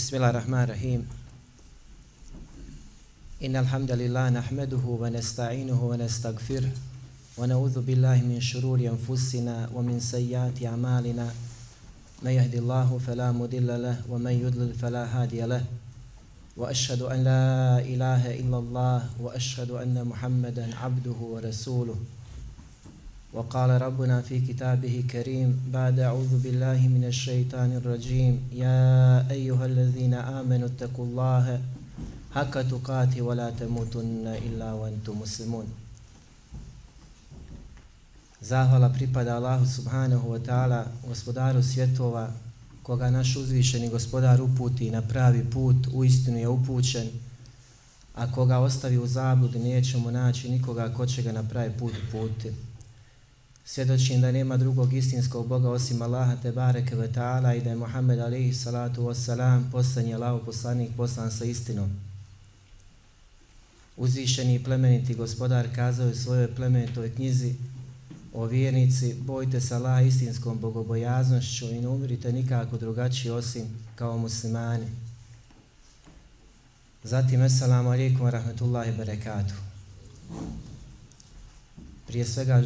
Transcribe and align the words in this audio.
بسم 0.00 0.16
الله 0.16 0.30
الرحمن 0.30 0.62
الرحيم 0.64 1.08
إن 3.44 3.56
الحمد 3.56 3.90
لله 3.92 4.28
نحمده 4.30 4.84
ونستعينه 4.86 5.84
ونستغفره 5.84 6.72
ونعوذ 7.38 7.80
بالله 7.80 8.16
من 8.24 8.40
شرور 8.40 8.80
أنفسنا 8.80 9.68
ومن 9.74 10.00
سيئات 10.00 10.56
أعمالنا 10.64 11.28
من 12.22 12.30
يهدي 12.30 12.58
الله 12.58 13.00
فلا 13.06 13.32
مضل 13.32 13.82
له 13.82 13.96
ومن 14.08 14.32
يضلل 14.32 14.74
فلا 14.74 15.04
هادي 15.04 15.40
له 15.44 15.64
وأشهد 16.56 17.02
أن 17.02 17.24
لا 17.24 17.78
إله 17.84 18.40
إلا 18.40 18.58
الله 18.58 18.98
وأشهد 19.20 19.70
أن 19.70 20.04
محمدا 20.04 20.76
عبده 20.76 21.18
ورسوله 21.20 21.96
وقال 23.35 23.81
ربنا 23.81 24.21
في 24.21 24.39
كتابه 24.39 25.03
كريم 25.11 25.59
بعد 25.73 25.99
أعوذ 25.99 26.43
بالله 26.43 26.87
من 26.87 27.03
الشيطان 27.03 27.71
الرجيم 27.71 28.33
يا 28.53 28.79
أيها 29.31 29.65
الذين 29.65 30.13
آمنوا 30.13 30.67
اتقوا 30.67 31.05
الله 31.05 31.61
حق 32.35 32.61
تقاته 32.61 33.21
ولا 33.21 33.49
تموتن 33.49 34.27
إلا 34.27 34.73
وأنتم 34.73 35.19
مسلمون 35.21 35.67
Zahvala 38.45 38.93
pripada 38.93 39.41
Allahu 39.41 39.65
subhanahu 39.65 40.29
wa 40.29 40.39
ta'ala, 40.39 40.85
gospodaru 41.07 41.63
svjetova, 41.63 42.29
koga 42.83 43.09
naš 43.09 43.35
uzvišeni 43.35 43.89
gospodar 43.89 44.41
uputi 44.41 44.91
na 44.91 45.01
pravi 45.01 45.43
put, 45.49 45.87
u 45.93 46.03
istinu 46.03 46.37
je 46.37 46.47
upućen, 46.47 47.09
a 48.15 48.31
koga 48.31 48.59
ostavi 48.59 48.97
u 48.97 49.07
zabludi, 49.07 49.59
nećemo 49.59 50.11
naći 50.11 50.49
nikoga 50.49 50.93
ko 50.93 51.05
će 51.05 51.21
ga 51.21 51.31
na 51.31 51.43
pravi 51.43 51.71
put 51.79 51.93
uputi. 52.07 52.51
Svjedočim 53.72 54.20
da 54.20 54.32
nema 54.32 54.56
drugog 54.56 54.92
istinskog 54.92 55.46
Boga 55.46 55.70
osim 55.70 56.02
Allaha 56.02 56.36
te 56.42 56.52
bareke 56.52 56.96
ve 56.96 57.12
ta'ala 57.12 57.54
i 57.54 57.60
da 57.60 57.70
je 57.70 57.76
Muhammed 57.76 58.18
alaihi 58.18 58.54
salatu 58.54 59.02
wassalam 59.02 60.08
je 60.08 60.14
Allahu 60.14 60.44
poslanik 60.44 60.90
poslan 60.96 61.30
sa 61.30 61.44
istinom. 61.44 61.90
Uzvišeni 63.96 64.54
i 64.54 64.64
plemeniti 64.64 65.14
gospodar 65.14 65.68
kazao 65.74 66.08
je 66.08 66.14
svojoj 66.14 66.54
plemenitoj 66.54 67.14
knjizi 67.14 67.54
o 68.34 68.44
vjernici, 68.44 69.14
bojte 69.14 69.60
se 69.60 69.74
Allaha 69.74 70.00
istinskom 70.00 70.58
bogobojaznošću 70.58 71.70
i 71.70 71.80
ne 71.80 71.88
umirite 71.88 72.32
nikako 72.32 72.78
drugačiji 72.78 73.30
osim 73.30 73.64
kao 73.94 74.18
muslimani. 74.18 74.86
Zatim, 77.04 77.42
assalamu 77.42 77.88
alaikum 77.90 78.26
wa 78.26 78.30
rahmatullahi 78.30 78.92
barakatuh. 78.96 79.56
Prije 82.06 82.24
svega 82.24 82.62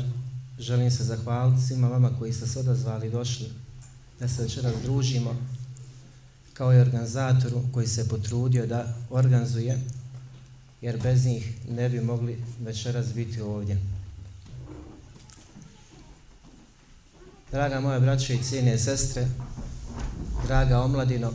želim 0.59 0.91
se 0.91 1.05
zahvaliti 1.05 1.63
svima 1.63 1.89
vama 1.89 2.11
koji 2.19 2.33
ste 2.33 2.47
se 2.47 2.61
odazvali 2.61 3.07
i 3.07 3.11
došli 3.11 3.47
da 4.21 4.29
se 4.29 4.43
večeras 4.43 4.75
družimo 4.83 5.37
kao 6.55 6.75
i 6.75 6.81
organizatoru 6.81 7.63
koji 7.73 7.87
se 7.87 8.09
potrudio 8.09 8.67
da 8.67 8.95
organizuje 9.11 9.81
jer 10.81 11.03
bez 11.03 11.27
njih 11.27 11.55
ne 11.71 11.89
bi 11.89 12.01
mogli 12.01 12.43
večeras 12.61 13.15
biti 13.15 13.41
ovdje. 13.41 13.81
Draga 17.51 17.81
moja 17.81 18.01
braće 18.01 18.35
i 18.35 18.43
cijene 18.43 18.79
sestre, 18.79 19.27
draga 20.47 20.81
omladino, 20.81 21.33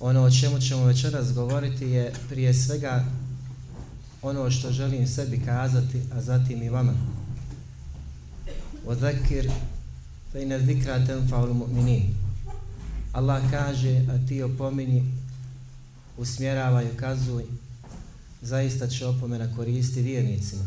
ono 0.00 0.22
o 0.22 0.30
čemu 0.30 0.60
ćemo 0.60 0.84
večeras 0.84 1.32
govoriti 1.34 1.84
je 1.84 2.12
prije 2.28 2.54
svega 2.54 3.04
ono 4.22 4.50
što 4.50 4.72
želim 4.72 5.06
sebi 5.06 5.40
kazati, 5.44 6.02
a 6.12 6.20
zatim 6.22 6.62
i 6.62 6.68
vama. 6.68 6.94
Odakir 8.86 9.50
fe 10.32 10.42
ina 10.42 10.58
zikra 10.58 11.06
tenfaul 11.06 11.54
mu'minin. 11.54 12.02
Allah 13.12 13.42
kaže, 13.50 14.04
a 14.10 14.26
ti 14.28 14.42
opomini, 14.42 15.04
usmjeravaj, 16.16 16.86
ukazuj, 16.92 17.44
zaista 18.42 18.86
će 18.86 19.06
opomena 19.06 19.56
koristi 19.56 20.02
vjernicima. 20.02 20.64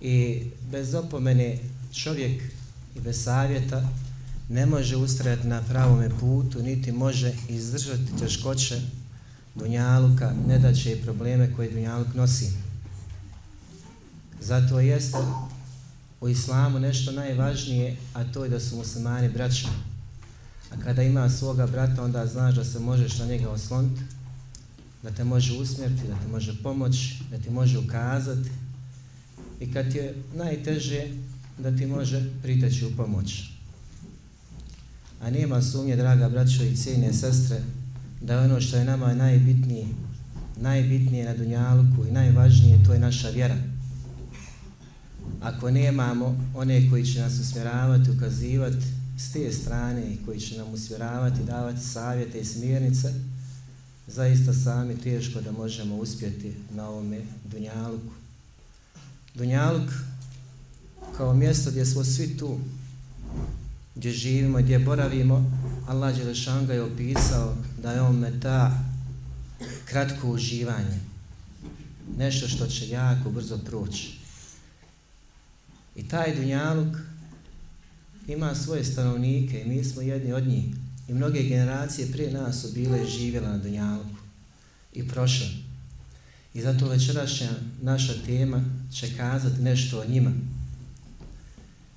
I 0.00 0.42
bez 0.70 0.94
opomene 0.94 1.58
čovjek 1.92 2.42
i 2.96 3.00
bez 3.00 3.22
savjeta 3.22 3.88
ne 4.48 4.66
može 4.66 4.96
ustrajati 4.96 5.48
na 5.48 5.62
pravome 5.62 6.10
putu, 6.20 6.62
niti 6.62 6.92
može 6.92 7.34
izdržati 7.48 8.16
teškoće 8.18 8.80
Dunjaluka, 9.54 10.34
nedaće 10.46 10.92
i 10.92 11.02
probleme 11.02 11.54
koje 11.56 11.70
Dunjaluk 11.70 12.14
nosi. 12.14 12.52
Zato 14.40 14.80
jeste 14.80 15.18
u 16.20 16.28
islamu 16.28 16.78
nešto 16.78 17.12
najvažnije, 17.12 17.96
a 18.14 18.24
to 18.24 18.44
je 18.44 18.50
da 18.50 18.60
su 18.60 18.76
muslimani 18.76 19.28
braća. 19.28 19.68
A 20.70 20.80
kada 20.84 21.02
ima 21.02 21.30
svoga 21.30 21.66
brata, 21.66 22.02
onda 22.02 22.26
znaš 22.26 22.54
da 22.54 22.64
se 22.64 22.78
možeš 22.78 23.18
na 23.18 23.26
njega 23.26 23.50
osloniti, 23.50 24.00
da 25.02 25.10
te 25.10 25.24
može 25.24 25.58
usmjeriti, 25.58 26.06
da 26.08 26.14
te 26.14 26.28
može 26.28 26.62
pomoći, 26.62 27.18
da 27.30 27.38
ti 27.38 27.50
može 27.50 27.78
ukazati. 27.78 28.50
I 29.60 29.72
kad 29.72 29.94
je 29.94 30.14
najteže, 30.34 31.06
da 31.58 31.76
ti 31.76 31.86
može 31.86 32.30
priteći 32.42 32.86
u 32.86 32.96
pomoć. 32.96 33.50
A 35.20 35.30
nema 35.30 35.62
sumnje, 35.62 35.96
draga 35.96 36.28
braćo 36.28 36.64
i 36.64 36.76
cijene 36.76 37.12
sestre, 37.12 37.60
da 38.22 38.40
ono 38.40 38.60
što 38.60 38.76
je 38.76 38.84
nama 38.84 39.14
najbitnije, 39.14 39.86
najbitnije 40.56 41.24
na 41.24 41.34
Dunjaluku 41.34 42.06
i 42.08 42.12
najvažnije, 42.12 42.84
to 42.86 42.92
je 42.92 43.00
naša 43.00 43.28
vjera. 43.28 43.56
Ako 45.40 45.70
nemamo 45.70 46.50
one 46.54 46.90
koji 46.90 47.04
će 47.04 47.20
nas 47.20 47.38
usmjeravati, 47.38 48.10
ukazivati 48.10 48.86
s 49.18 49.32
te 49.32 49.52
strane 49.52 50.12
i 50.12 50.18
koji 50.26 50.40
će 50.40 50.58
nam 50.58 50.74
usmjeravati, 50.74 51.44
davati 51.44 51.80
savjete 51.80 52.40
i 52.40 52.44
smjernice, 52.44 53.14
zaista 54.06 54.52
sami 54.52 54.96
teško 54.96 55.40
da 55.40 55.52
možemo 55.52 55.96
uspjeti 55.96 56.54
na 56.74 56.88
ovome 56.88 57.20
Dunjaluku. 57.44 58.12
Dunjaluk 59.34 59.90
kao 61.16 61.34
mjesto 61.34 61.70
gdje 61.70 61.86
smo 61.86 62.04
svi 62.04 62.36
tu, 62.36 62.58
gdje 63.94 64.12
živimo, 64.12 64.58
gdje 64.58 64.78
boravimo, 64.78 65.50
Allah 65.88 66.16
Đelešanga 66.16 66.72
je 66.72 66.82
opisao 66.82 67.54
da 67.82 67.92
je 67.92 68.00
on 68.00 68.16
meta 68.16 68.84
kratko 69.84 70.28
uživanje. 70.28 71.00
Nešto 72.18 72.48
što 72.48 72.66
će 72.66 72.88
jako 72.88 73.30
brzo 73.30 73.58
proći. 73.58 74.18
I 75.96 76.08
taj 76.08 76.34
Dunjaluk 76.34 76.96
ima 78.28 78.54
svoje 78.54 78.84
stanovnike 78.84 79.60
i 79.60 79.68
mi 79.68 79.84
smo 79.84 80.02
jedni 80.02 80.32
od 80.32 80.46
njih. 80.46 80.64
I 81.08 81.12
mnoge 81.12 81.42
generacije 81.42 82.12
prije 82.12 82.32
nas 82.32 82.62
su 82.62 82.72
bile 82.72 83.06
živjela 83.06 83.48
na 83.48 83.58
Dunjaluku 83.58 84.16
i 84.92 85.08
prošle. 85.08 85.46
I 86.54 86.62
zato 86.62 86.88
večerašnja 86.88 87.50
naša 87.82 88.14
tema 88.26 88.64
će 88.92 89.16
kazati 89.16 89.62
nešto 89.62 90.00
o 90.00 90.04
njima. 90.04 90.32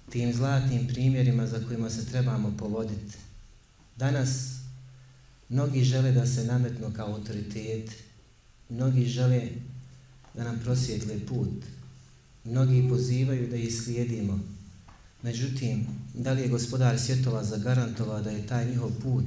Tim 0.09 0.33
zlatnim 0.33 0.87
primjerima 0.87 1.47
za 1.47 1.59
kojima 1.67 1.89
se 1.89 2.05
trebamo 2.05 2.53
povoditi. 2.57 3.17
Danas 3.97 4.54
mnogi 5.49 5.83
žele 5.83 6.11
da 6.11 6.25
se 6.27 6.43
nametnu 6.43 6.93
kao 6.95 7.13
autoritet, 7.13 7.91
mnogi 8.69 9.05
žele 9.05 9.49
da 10.33 10.43
nam 10.43 10.59
prosvjetle 10.63 11.25
put, 11.25 11.65
mnogi 12.43 12.89
pozivaju 12.89 13.47
da 13.49 13.55
ih 13.55 13.75
slijedimo. 13.75 14.39
Međutim, 15.21 15.87
da 16.13 16.31
li 16.31 16.41
je 16.41 16.47
gospodar 16.47 16.99
svjetova 16.99 17.43
zagarantovao 17.43 18.21
da 18.21 18.31
je 18.31 18.47
taj 18.47 18.69
njihov 18.69 18.91
put 19.03 19.25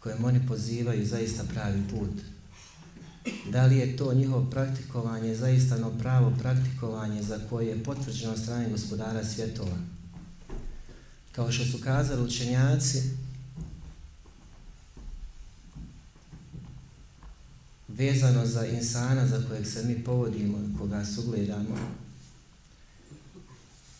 kojem 0.00 0.24
oni 0.24 0.46
pozivaju 0.46 1.06
zaista 1.06 1.44
pravi 1.54 1.82
put? 1.90 2.10
Da 3.52 3.66
li 3.66 3.76
je 3.76 3.96
to 3.96 4.14
njihovo 4.14 4.50
praktikovanje 4.50 5.34
zaista 5.34 5.78
no 5.78 5.98
pravo 5.98 6.32
praktikovanje 6.38 7.22
za 7.22 7.38
koje 7.50 7.66
je 7.66 7.84
potvrđeno 7.84 8.36
strane 8.36 8.70
gospodara 8.70 9.24
svjetova? 9.24 9.78
Kao 11.32 11.52
što 11.52 11.64
su 11.64 11.78
kazali 11.84 12.24
učenjaci, 12.24 13.02
vezano 17.96 18.46
za 18.46 18.66
insana 18.66 19.26
za 19.26 19.42
kojeg 19.48 19.66
se 19.66 19.84
mi 19.84 20.04
povodimo, 20.04 20.58
koga 20.78 21.04
sugledamo, 21.04 21.78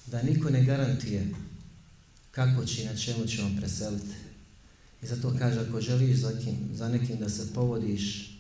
da 0.06 0.23
niko 0.23 0.50
ne 0.50 0.64
garantije 0.64 1.29
kako 2.31 2.64
će 2.64 2.82
i 2.82 2.87
na 2.87 2.96
čemu 2.96 3.26
ćemo 3.26 3.50
preseliti. 3.58 4.14
I 5.02 5.06
zato 5.06 5.35
kaže, 5.38 5.61
ako 5.61 5.81
želiš 5.81 6.17
za, 6.17 6.32
kim, 6.44 6.56
za 6.75 6.88
nekim 6.88 7.17
da 7.17 7.29
se 7.29 7.55
povodiš, 7.55 8.35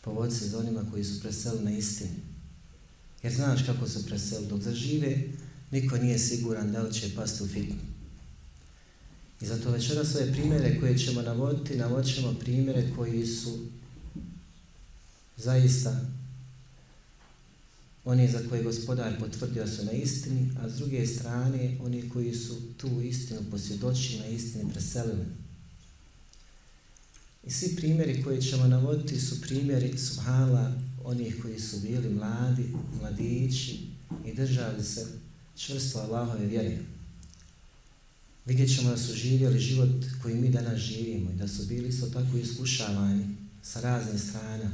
povodi 0.00 0.34
se 0.34 0.48
za 0.48 0.58
onima 0.58 0.84
koji 0.90 1.04
su 1.04 1.20
preseli 1.20 1.64
na 1.64 1.70
istini. 1.70 2.16
Jer 3.22 3.32
znaš 3.32 3.66
kako 3.66 3.88
su 3.88 4.06
preseli. 4.06 4.46
Dok 4.46 4.60
zažive, 4.60 5.18
niko 5.70 5.96
nije 5.96 6.18
siguran 6.18 6.72
da 6.72 6.82
li 6.82 6.94
će 6.94 7.14
pasti 7.14 7.42
u 7.42 7.46
fitnu. 7.46 7.76
I 9.40 9.46
zato 9.46 9.70
večera 9.70 10.04
svoje 10.04 10.32
primjere 10.32 10.80
koje 10.80 10.98
ćemo 10.98 11.22
navoditi, 11.22 11.76
navodit 11.76 12.14
ćemo 12.14 12.34
primjere 12.34 12.90
koji 12.96 13.26
su 13.26 13.58
zaista 15.36 16.00
oni 18.04 18.28
za 18.28 18.38
koje 18.48 18.62
gospodar 18.62 19.18
potvrdio 19.20 19.66
su 19.66 19.84
na 19.84 19.92
istini, 19.92 20.50
a 20.60 20.68
s 20.68 20.74
druge 20.74 21.06
strane 21.06 21.76
oni 21.82 22.08
koji 22.08 22.34
su 22.34 22.60
tu 22.76 23.02
istinu 23.02 23.40
posvjedočili 23.50 24.18
na 24.18 24.26
istini 24.26 24.72
preselili. 24.72 25.24
I 27.46 27.50
svi 27.50 27.76
primjeri 27.76 28.22
koje 28.22 28.40
ćemo 28.40 28.66
navoditi 28.66 29.20
su 29.20 29.40
primjeri 29.40 29.98
subhala 29.98 30.72
onih 31.04 31.38
koji 31.42 31.60
su 31.60 31.80
bili 31.80 32.08
mladi, 32.08 32.64
mladići 33.00 33.80
i 34.26 34.34
držali 34.34 34.84
se 34.84 35.06
čvrsto 35.56 35.98
Allahove 35.98 36.46
vjere. 36.46 36.78
Vidjet 38.46 38.76
ćemo 38.76 38.90
da 38.90 38.96
su 38.96 39.14
živjeli 39.14 39.58
život 39.58 40.04
koji 40.22 40.34
mi 40.34 40.50
danas 40.50 40.80
živimo 40.80 41.30
i 41.30 41.36
da 41.36 41.48
su 41.48 41.66
bili 41.66 41.88
isto 41.88 42.06
tako 42.06 42.36
iskušavani 42.36 43.36
sa 43.62 43.80
raznih 43.80 44.22
strana. 44.22 44.70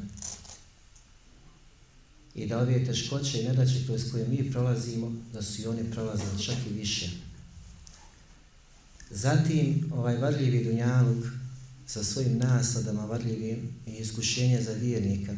I 2.35 2.47
da 2.47 2.59
ove 2.59 2.85
teškoće 2.85 3.41
i 3.41 3.45
nedaće 3.45 3.87
kroz 3.87 4.11
koje 4.13 4.29
mi 4.29 4.51
prolazimo, 4.51 5.13
da 5.33 5.43
su 5.43 5.63
i 5.63 5.67
oni 5.67 5.91
prolazili 5.91 6.43
čak 6.43 6.57
i 6.71 6.75
više. 6.75 7.11
Zatim, 9.11 9.93
ovaj 9.95 10.17
varljivi 10.17 10.65
dunjaluk 10.65 11.25
sa 11.87 12.05
svojim 12.05 12.39
nasladama 12.39 13.05
varljivim 13.05 13.69
i 13.87 13.91
iskušenje 13.91 14.63
za 14.63 14.73
vjernika. 14.73 15.35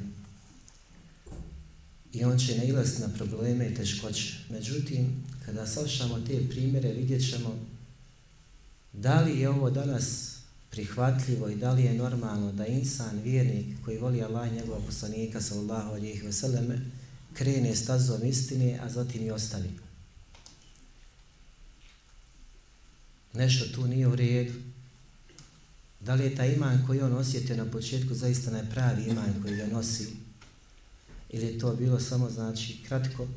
I 2.12 2.24
on 2.24 2.38
će 2.38 2.56
nailaziti 2.56 3.02
na 3.02 3.08
probleme 3.08 3.68
i 3.68 3.74
teškoće. 3.74 4.34
Međutim, 4.50 5.24
kada 5.46 5.66
slušamo 5.66 6.20
te 6.20 6.48
primjere, 6.48 6.92
vidjet 6.92 7.30
ćemo 7.30 7.58
da 8.92 9.20
li 9.20 9.40
je 9.40 9.48
ovo 9.48 9.70
danas 9.70 10.29
prihvatljivo 10.70 11.48
i 11.48 11.56
da 11.56 11.72
li 11.72 11.84
je 11.84 11.94
normalno 11.94 12.52
da 12.52 12.66
insan, 12.66 13.20
vjernik 13.24 13.66
koji 13.84 13.98
voli 13.98 14.22
Allah 14.22 14.48
i 14.48 14.54
njegova 14.54 14.80
poslanika 14.86 15.40
sallallahu 15.40 15.90
alihi 15.90 16.22
wasallam 16.22 16.78
krene 17.34 17.76
stazom 17.76 18.24
istine, 18.24 18.78
a 18.82 18.88
zatim 18.88 19.26
i 19.26 19.30
ostavi. 19.30 19.70
Nešto 23.34 23.64
tu 23.74 23.86
nije 23.86 24.08
u 24.08 24.16
redu. 24.16 24.52
Da 26.00 26.14
li 26.14 26.24
je 26.24 26.36
taj 26.36 26.54
iman 26.54 26.86
koji 26.86 27.00
on 27.00 27.12
osjetio 27.12 27.56
na 27.56 27.70
početku 27.70 28.14
zaista 28.14 28.50
najpravi 28.50 29.04
iman 29.04 29.42
koji 29.42 29.56
ga 29.56 29.66
nosi? 29.66 30.08
Ili 31.30 31.46
je 31.46 31.58
to 31.58 31.74
bilo 31.76 32.00
samo, 32.00 32.30
znači, 32.30 32.78
kratko 32.88 33.28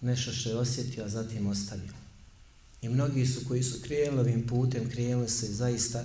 nešto 0.00 0.32
što 0.32 0.48
je 0.50 0.56
osjetio, 0.56 1.04
a 1.04 1.08
zatim 1.08 1.46
ostavio? 1.46 2.01
I 2.82 2.88
mnogi 2.88 3.26
su 3.26 3.40
koji 3.48 3.62
su 3.62 3.82
krijeli 3.82 4.18
ovim 4.18 4.46
putem, 4.46 4.90
krijeli 4.90 5.28
se 5.28 5.46
zaista 5.46 6.04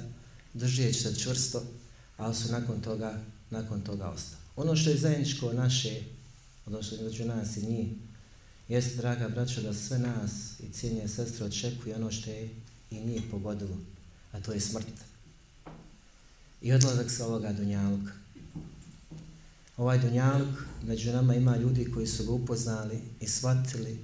držeći 0.54 1.00
se 1.00 1.16
čvrsto, 1.16 1.64
ali 2.18 2.36
su 2.36 2.52
nakon 2.52 2.82
toga, 2.82 3.22
nakon 3.50 3.82
toga 3.82 4.10
ostali. 4.10 4.42
Ono 4.56 4.76
što 4.76 4.90
je 4.90 4.98
zajedničko 4.98 5.54
naše, 5.54 6.02
odnosno 6.66 6.98
među 7.04 7.26
nas 7.26 7.58
i 7.58 7.66
njih, 7.66 7.88
jeste, 8.68 8.96
draga 8.96 9.30
braćo, 9.30 9.62
da 9.62 9.74
sve 9.74 10.00
nas 10.00 10.60
i 10.60 10.74
cijenje 10.74 11.08
sestre 11.08 11.46
očekuje 11.46 11.96
ono 11.96 12.12
što 12.12 12.30
je 12.30 12.50
i 12.92 13.00
njih 13.00 13.22
pogodilo, 13.32 13.78
a 14.32 14.40
to 14.40 14.52
je 14.52 14.60
smrt. 14.60 14.94
I 16.62 16.74
odlazak 16.74 17.12
sa 17.12 17.26
ovoga 17.28 17.54
dunjaluka. 17.54 18.12
Ovaj 19.78 20.00
dunjaluk, 20.00 20.64
među 20.84 21.12
nama 21.12 21.36
ima 21.36 21.58
ljudi 21.58 21.92
koji 21.92 22.08
su 22.08 22.26
ga 22.26 22.32
upoznali 22.32 23.02
i 23.20 23.28
shvatili 23.28 24.00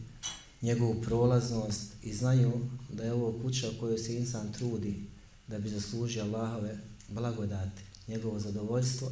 njegovu 0.64 1.02
prolaznost 1.02 1.92
i 2.04 2.14
znaju 2.14 2.52
da 2.90 3.04
je 3.04 3.14
ovo 3.14 3.40
kuća 3.42 3.70
u 3.70 3.80
kojoj 3.80 3.98
se 3.98 4.16
insan 4.16 4.54
trudi 4.54 5.04
da 5.48 5.60
bi 5.60 5.70
zaslužio 5.70 6.24
Allahove 6.24 6.78
blagodati, 7.08 7.82
njegovo 8.08 8.40
zadovoljstvo, 8.40 9.12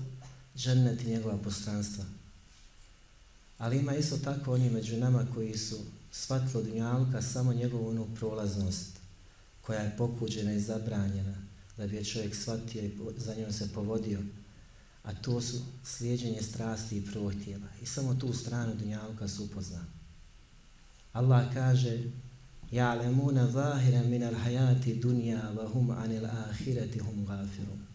džennet 0.55 1.01
i 1.01 1.09
njegova 1.09 1.37
postranstva. 1.37 2.05
Ali 3.57 3.77
ima 3.77 3.95
isto 3.95 4.17
tako 4.17 4.53
oni 4.53 4.69
među 4.69 4.97
nama 4.97 5.25
koji 5.33 5.57
su 5.57 5.77
shvatili 6.11 6.63
dunjalka 6.63 7.21
samo 7.21 7.53
njegovu 7.53 7.89
onu 7.89 8.07
prolaznost 8.15 8.89
koja 9.61 9.81
je 9.81 9.97
pokuđena 9.97 10.53
i 10.53 10.59
zabranjena 10.59 11.35
da 11.77 11.87
bi 11.87 11.95
je 11.95 12.05
čovjek 12.05 12.35
shvatio 12.35 12.83
i 12.83 12.91
za 13.17 13.35
njom 13.35 13.51
se 13.51 13.73
povodio, 13.73 14.19
a 15.03 15.13
to 15.13 15.41
su 15.41 15.57
slijedženje 15.83 16.41
strasti 16.41 16.97
i 16.97 17.05
prohtjeva. 17.05 17.67
I 17.81 17.85
samo 17.85 18.15
tu 18.15 18.33
stranu 18.33 18.75
dunjalka 18.75 19.27
su 19.27 19.43
upoznali. 19.43 20.00
Allah 21.13 21.53
kaže 21.53 22.11
Ja'lemuna 22.71 23.51
zahira 23.51 24.01
min 24.03 24.23
al-hayati 24.23 24.99
dunya 24.99 25.51
wa 25.55 25.67
hum 25.67 25.91
an 25.91 26.11
al-akhirati 26.11 26.99
hum 26.99 27.25
ghafirun. 27.25 27.85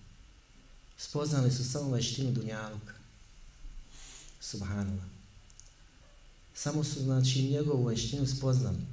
Spoznali 0.98 1.50
su 1.50 1.64
samo 1.64 1.90
veštinu 1.90 2.32
dunjaluka. 2.32 2.94
Subhanallah. 4.40 5.04
Samo 6.54 6.84
su, 6.84 7.00
znači, 7.00 7.42
njegovu 7.42 7.84
veštinu 7.84 8.26
spoznali 8.26 8.84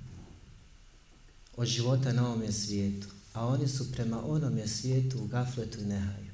od 1.58 1.68
života 1.68 2.14
na 2.14 2.28
ovom 2.28 2.52
svijetu. 2.52 3.08
A 3.34 3.48
oni 3.48 3.68
su 3.68 3.92
prema 3.92 4.26
onom 4.26 4.68
svijetu 4.68 5.20
u 5.24 5.28
gafletu 5.28 5.80
i 5.80 5.86
nehaju. 5.86 6.32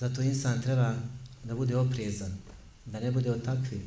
Zato 0.00 0.22
insan 0.22 0.62
treba 0.62 0.94
da 1.44 1.54
bude 1.54 1.76
oprijezan, 1.76 2.32
da 2.84 3.00
ne 3.00 3.10
bude 3.10 3.30
od 3.30 3.44
takvih 3.44 3.80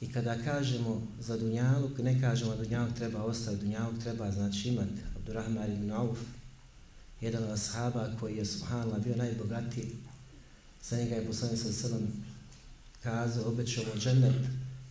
I 0.00 0.12
kada 0.12 0.42
kažemo 0.44 1.02
za 1.20 1.36
Dunjaluk, 1.36 1.98
ne 1.98 2.20
kažemo 2.20 2.54
da 2.54 2.62
Dunjaluk 2.62 2.94
treba 2.94 3.22
ostati, 3.22 3.56
Dunjaluk 3.56 4.02
treba 4.02 4.30
znači 4.30 4.68
imati. 4.68 5.00
Abdurrahman 5.16 5.72
ibn 5.72 5.90
Auf, 5.90 6.18
jedan 7.20 7.44
od 7.44 7.50
ashaba 7.50 8.10
koji 8.20 8.36
je 8.36 8.44
subhanallah 8.44 9.02
bio 9.04 9.16
najbogatiji, 9.16 9.86
za 10.82 10.96
njega 10.96 11.14
je 11.14 11.26
poslanik 11.26 11.58
sa 11.58 11.72
srnom 11.72 12.02
kazao, 13.02 13.48
obećao 13.48 13.84
mu 13.84 14.00
džennet, 14.00 14.34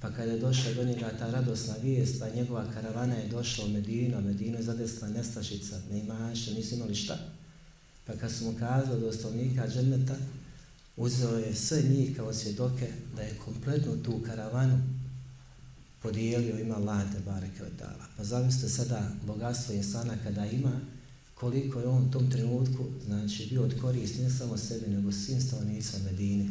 pa 0.01 0.11
kada 0.11 0.31
je 0.31 0.39
došla 0.39 0.73
do 0.73 0.83
njega 0.83 1.11
ta 1.19 1.31
radosna 1.31 1.75
vijest, 1.83 2.19
pa 2.19 2.29
njegova 2.29 2.71
karavana 2.73 3.15
je 3.15 3.27
došla 3.27 3.65
u 3.65 3.69
Medinu, 3.69 4.17
a 4.17 4.21
Medinu 4.21 4.57
je 4.57 4.63
zadesla 4.63 5.07
nestašica, 5.07 5.81
ne 5.91 5.99
imaša, 5.99 6.51
nisu 6.51 6.75
imali 6.75 6.95
šta. 6.95 7.17
Pa 8.05 8.13
kad 8.13 8.31
su 8.31 8.45
mu 8.45 8.53
kazali 8.59 9.01
do 9.01 9.13
stavnika 9.13 9.67
dženneta, 9.67 10.15
uzeo 10.97 11.37
je 11.37 11.55
sve 11.55 11.81
njih 11.81 12.17
kao 12.17 12.33
svjedoke 12.33 12.87
da 13.15 13.21
je 13.21 13.37
kompletnu 13.45 14.03
tu 14.03 14.21
karavanu 14.25 14.79
podijelio 16.01 16.59
ima 16.59 16.77
lade 16.77 17.19
bareke 17.25 17.63
od 17.63 17.71
dala. 17.79 18.05
Pa 18.17 18.23
zamislite 18.23 18.69
sada 18.69 19.11
bogatstvo 19.27 19.75
insana 19.75 20.13
kada 20.23 20.45
ima 20.45 20.81
koliko 21.39 21.79
je 21.79 21.87
on 21.87 22.03
u 22.03 22.11
tom 22.11 22.31
trenutku 22.31 22.85
znači 23.05 23.47
bio 23.49 23.63
od 23.63 23.81
koristi 23.81 24.23
ne 24.23 24.29
samo 24.29 24.57
sebi 24.57 24.87
nego 24.87 25.11
svim 25.11 25.41
stanovnicima 25.41 26.03
Medine. 26.03 26.49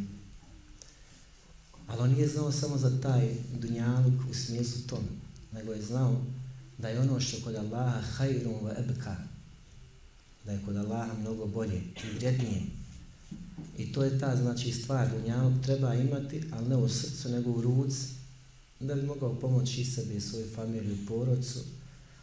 Ali 1.87 2.03
on 2.03 2.11
nije 2.11 2.29
znao 2.29 2.53
samo 2.53 2.79
za 2.79 3.01
taj 3.01 3.35
dunjaluk 3.61 4.15
u 4.31 4.35
smislu 4.35 4.83
tom, 4.87 5.05
nego 5.53 5.73
je 5.73 5.83
znao 5.83 6.21
da 6.79 6.89
je 6.89 7.01
ono 7.01 7.21
što 7.21 7.45
kod 7.45 7.55
Allaha 7.55 8.01
hajrum 8.01 8.55
wa 8.55 8.73
ebka, 8.79 9.17
da 10.45 10.53
je 10.53 10.61
kod 10.67 10.77
Allaha 10.77 11.15
mnogo 11.21 11.47
bolje 11.47 11.77
i 11.77 12.19
vrednije. 12.19 12.63
I 13.79 13.93
to 13.93 14.05
je 14.05 14.19
ta 14.19 14.37
znači 14.37 14.73
stvar, 14.73 15.11
dunjaluk 15.11 15.63
treba 15.63 15.95
imati, 15.95 16.43
ali 16.53 16.69
ne 16.69 16.77
u 16.77 16.89
srcu, 16.89 17.29
nego 17.29 17.51
u 17.51 17.61
ruci, 17.61 18.18
da 18.81 18.95
bi 18.95 19.03
mogao 19.03 19.41
pomoći 19.41 19.81
i 19.81 19.85
sebi 19.85 20.15
i 20.15 20.21
svoju 20.21 20.47
familiju 20.55 20.95
i 20.95 21.07
porodcu, 21.07 21.59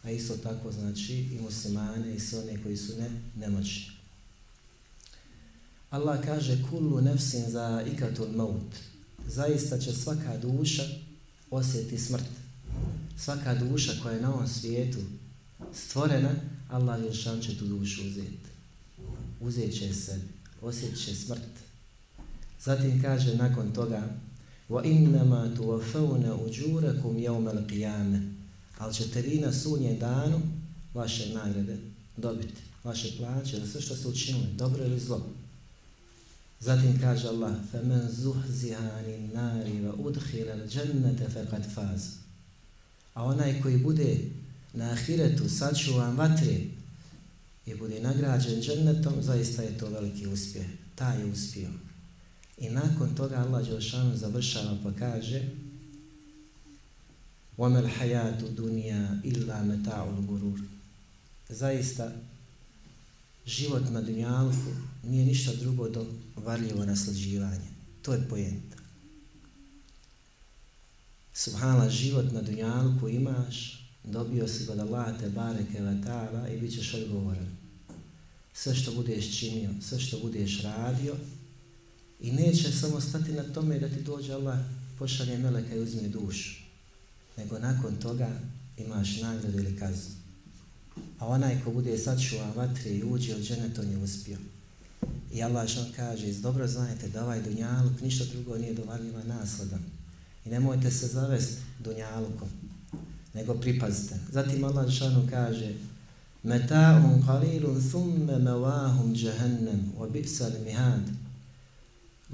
a 0.03 0.11
isto 0.11 0.37
tako 0.37 0.71
znači 0.71 1.13
i 1.13 1.39
muslimane 1.41 2.15
i 2.15 2.19
sve 2.19 2.39
one 2.39 2.63
koji 2.63 2.77
su 2.77 2.93
ne, 2.99 3.09
nemoćni. 3.35 3.95
Allah 5.89 6.25
kaže 6.25 6.63
kullu 6.69 7.01
nefsin 7.01 7.49
za 7.49 7.83
ikatul 7.93 8.27
maut. 8.35 8.75
Zaista 9.27 9.77
će 9.77 9.93
svaka 9.93 10.37
duša 10.37 10.83
osjeti 11.51 11.97
smrt. 11.97 12.25
Svaka 13.17 13.55
duša 13.55 13.93
koja 14.03 14.15
je 14.15 14.21
na 14.21 14.33
ovom 14.33 14.47
svijetu 14.47 14.99
stvorena, 15.73 16.31
Allah 16.69 17.03
Jelšan 17.03 17.41
će 17.41 17.57
tu 17.57 17.65
dušu 17.65 18.01
uzeti. 18.07 18.49
Uzet 19.41 19.73
će 19.73 19.93
se, 19.93 20.21
osjetit 20.61 21.05
će 21.05 21.15
smrt. 21.15 21.41
Zatim 22.63 23.01
kaže 23.01 23.35
nakon 23.35 23.73
toga 23.73 24.09
وَإِنَّمَا 24.70 25.54
تُوَفَوْنَ 25.56 26.24
أُجُورَكُمْ 26.46 27.18
يَوْمَ 27.18 27.48
الْقِيَامَ 27.48 28.34
Ali 28.78 28.94
ćete 28.94 29.22
vi 29.22 29.38
na 29.38 29.52
sunje 29.52 29.96
danu 29.96 30.40
vaše 30.94 31.34
nagrade 31.34 31.76
dobiti, 32.16 32.54
vaše 32.84 33.16
plaće, 33.18 33.60
za 33.60 33.66
sve 33.66 33.80
što 33.80 33.96
ste 33.96 34.08
učinili, 34.08 34.46
dobro 34.56 34.84
ili 34.84 35.00
zlo. 35.00 35.26
Zatim 36.60 36.98
kaže 37.00 37.28
Allah, 37.28 37.54
فَمَنْ 37.72 38.08
زُهْزِهَانِ 38.08 39.04
النَّارِ 39.18 39.66
وَأُدْخِلَ 39.84 40.48
الْجَنَّةَ 40.48 41.28
فَقَدْ 41.34 41.62
فَازُ 41.74 42.02
A 43.14 43.24
onaj 43.24 43.62
koji 43.62 43.78
bude 43.78 44.18
na 44.74 44.90
ahiretu 44.90 45.48
sačuvan 45.48 46.16
vatre 46.16 46.56
i 47.66 47.74
bude 47.74 48.00
nagrađen 48.00 48.62
džennetom, 48.62 49.14
zaista 49.20 49.62
je 49.62 49.78
to 49.78 49.88
veliki 49.88 50.26
uspjeh. 50.26 50.66
Taj 50.94 51.18
je 51.18 51.26
uspio. 51.26 51.68
I 52.58 52.70
nakon 52.70 53.14
toga 53.14 53.36
Allah 53.36 53.66
Đelšanu 53.68 54.16
završava 54.16 54.76
pa 54.82 54.92
kaže 54.98 55.48
وَمَا 57.58 57.80
الْحَيَاتُ 57.80 58.40
دُنْيَا 58.56 59.20
إِلَّا 59.24 59.62
مَتَعُ 59.62 60.04
الْغُرُورِ 60.04 60.60
Zaista, 61.48 62.12
život 63.46 63.90
na 63.90 64.00
dunjalku 64.02 64.70
nije 65.04 65.24
ništa 65.24 65.52
drugo 65.54 65.88
do 65.88 66.06
varljivo 66.36 66.84
naslađivanje. 66.84 67.68
To 68.02 68.12
je 68.12 68.28
pojenta. 68.28 68.76
Subhanallah, 71.34 71.90
život 71.90 72.32
na 72.32 72.42
dunjalku 72.42 73.08
imaš, 73.08 73.86
dobio 74.04 74.48
si 74.48 74.64
god 74.64 74.78
Allah 74.78 75.20
te 75.20 75.28
bareke 75.28 75.80
wa 75.80 76.04
ta'ala 76.04 76.48
i 76.48 76.60
bit 76.60 76.72
ćeš 76.72 76.94
odgovoran. 76.94 77.56
sve 78.54 78.74
što 78.74 78.92
budeš 78.92 79.38
činio, 79.38 79.70
sve 79.80 80.00
što 80.00 80.18
budeš 80.18 80.62
radio 80.62 81.16
i 82.19 82.31
neće 82.31 82.71
samo 82.71 83.01
stati 83.01 83.31
na 83.31 83.43
tome 83.43 83.79
da 83.79 83.89
ti 83.89 84.01
dođe 84.01 84.33
Allah 84.33 84.59
pošalje 84.99 85.37
meleka 85.37 85.75
i 85.75 85.79
uzme 85.79 86.07
dušu, 86.07 86.61
nego 87.37 87.59
nakon 87.59 87.95
toga 87.95 88.29
imaš 88.77 89.21
nagradu 89.21 89.57
ili 89.57 89.77
kaznu. 89.77 90.15
A 91.19 91.27
onaj 91.27 91.61
ko 91.63 91.71
bude 91.71 91.97
sačuvan 91.97 92.51
vatre 92.55 92.91
i 92.91 93.03
uđe 93.03 93.35
od 93.35 93.41
žene, 93.41 93.73
to 93.75 93.83
nije 93.83 93.97
uspio. 93.97 94.37
I 95.33 95.43
Allah 95.43 95.67
što 95.67 95.85
kaže, 95.95 96.33
dobro 96.33 96.67
znajte 96.67 97.09
da 97.09 97.23
ovaj 97.23 97.41
dunjaluk 97.41 98.01
ništa 98.01 98.25
drugo 98.25 98.57
nije 98.57 98.73
dovarljiva 98.73 99.23
naslada. 99.23 99.77
I 100.45 100.49
nemojte 100.49 100.91
se 100.91 101.07
zavesti 101.07 101.61
dunjalukom, 101.79 102.47
nego 103.33 103.53
pripazite. 103.53 104.15
Zatim 104.31 104.63
Allah 104.63 104.91
što 104.91 105.27
kaže, 105.29 105.73
Meta'un 106.43 107.25
qalilun 107.25 107.81
thumme 107.89 108.37
mevahum 108.37 109.15
jahannam 109.15 109.93
wa 109.97 110.05
bi'sal 110.11 110.63
mihad. 110.63 111.01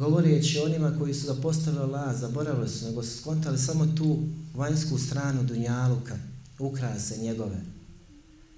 Govoreći 0.01 0.60
onima 0.60 0.98
koji 1.00 1.13
su 1.13 1.25
zapostavili 1.25 1.84
Allah, 1.84 2.20
zaboravili 2.20 2.70
su, 2.70 2.86
nego 2.86 3.03
su 3.03 3.17
skontali 3.17 3.58
samo 3.58 3.86
tu 3.98 4.20
vanjsku 4.53 4.98
stranu 4.98 5.43
dunjaluka, 5.43 6.17
ukrase 6.60 7.17
njegove. 7.17 7.62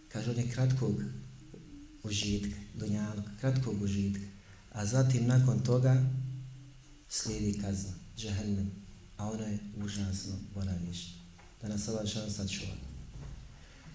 Kaže, 0.07 0.31
on 0.31 0.37
je 0.37 0.51
kratkog 0.51 0.91
užitka, 2.03 2.59
dunjaluka, 2.73 3.31
kratkog 3.41 3.81
užitka. 3.81 4.21
A 4.71 4.85
zatim, 4.85 5.27
nakon 5.27 5.59
toga, 5.59 6.03
slijedi 7.09 7.59
kazna, 7.61 7.91
džahannam, 8.17 8.71
a 9.17 9.31
ono 9.31 9.43
je 9.43 9.59
užasno 9.83 10.33
boravište. 10.55 11.13
Da 11.61 11.67
nas 11.67 11.87
Allah 11.87 12.07
šan 12.07 12.31
sačuva. 12.31 12.73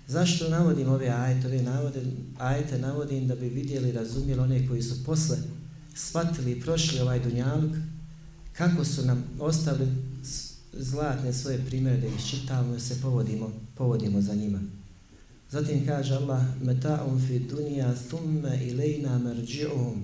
Zašto 0.08 0.48
navodim 0.48 0.88
ove 0.88 1.08
ajete? 1.08 1.46
Ove 1.46 1.62
navode, 1.62 2.02
ajete 2.38 2.78
navodim 2.78 3.28
da 3.28 3.34
bi 3.34 3.48
vidjeli, 3.48 3.92
razumjeli 3.92 4.40
one 4.40 4.68
koji 4.68 4.82
su 4.82 5.04
posle 5.04 5.36
shvatili 5.98 6.52
i 6.52 6.60
prošli 6.60 7.00
ovaj 7.00 7.20
dunjaluk, 7.20 7.72
kako 8.52 8.84
su 8.84 9.06
nam 9.06 9.24
ostavili 9.40 9.88
zlatne 10.72 11.32
svoje 11.32 11.64
primjere 11.66 12.00
da 12.00 12.06
ih 12.06 12.26
čitamo 12.30 12.76
i 12.76 12.80
se 12.80 13.00
povodimo, 13.02 13.52
povodimo 13.74 14.20
za 14.20 14.34
njima. 14.34 14.60
Zatim 15.50 15.86
kaže 15.86 16.14
Allah, 16.14 16.42
meta'um 16.62 17.26
fi 17.26 17.38
dunija 17.38 17.94
thumme 18.08 18.58
ilajna 18.62 19.18
marđi'uhum. 19.18 20.02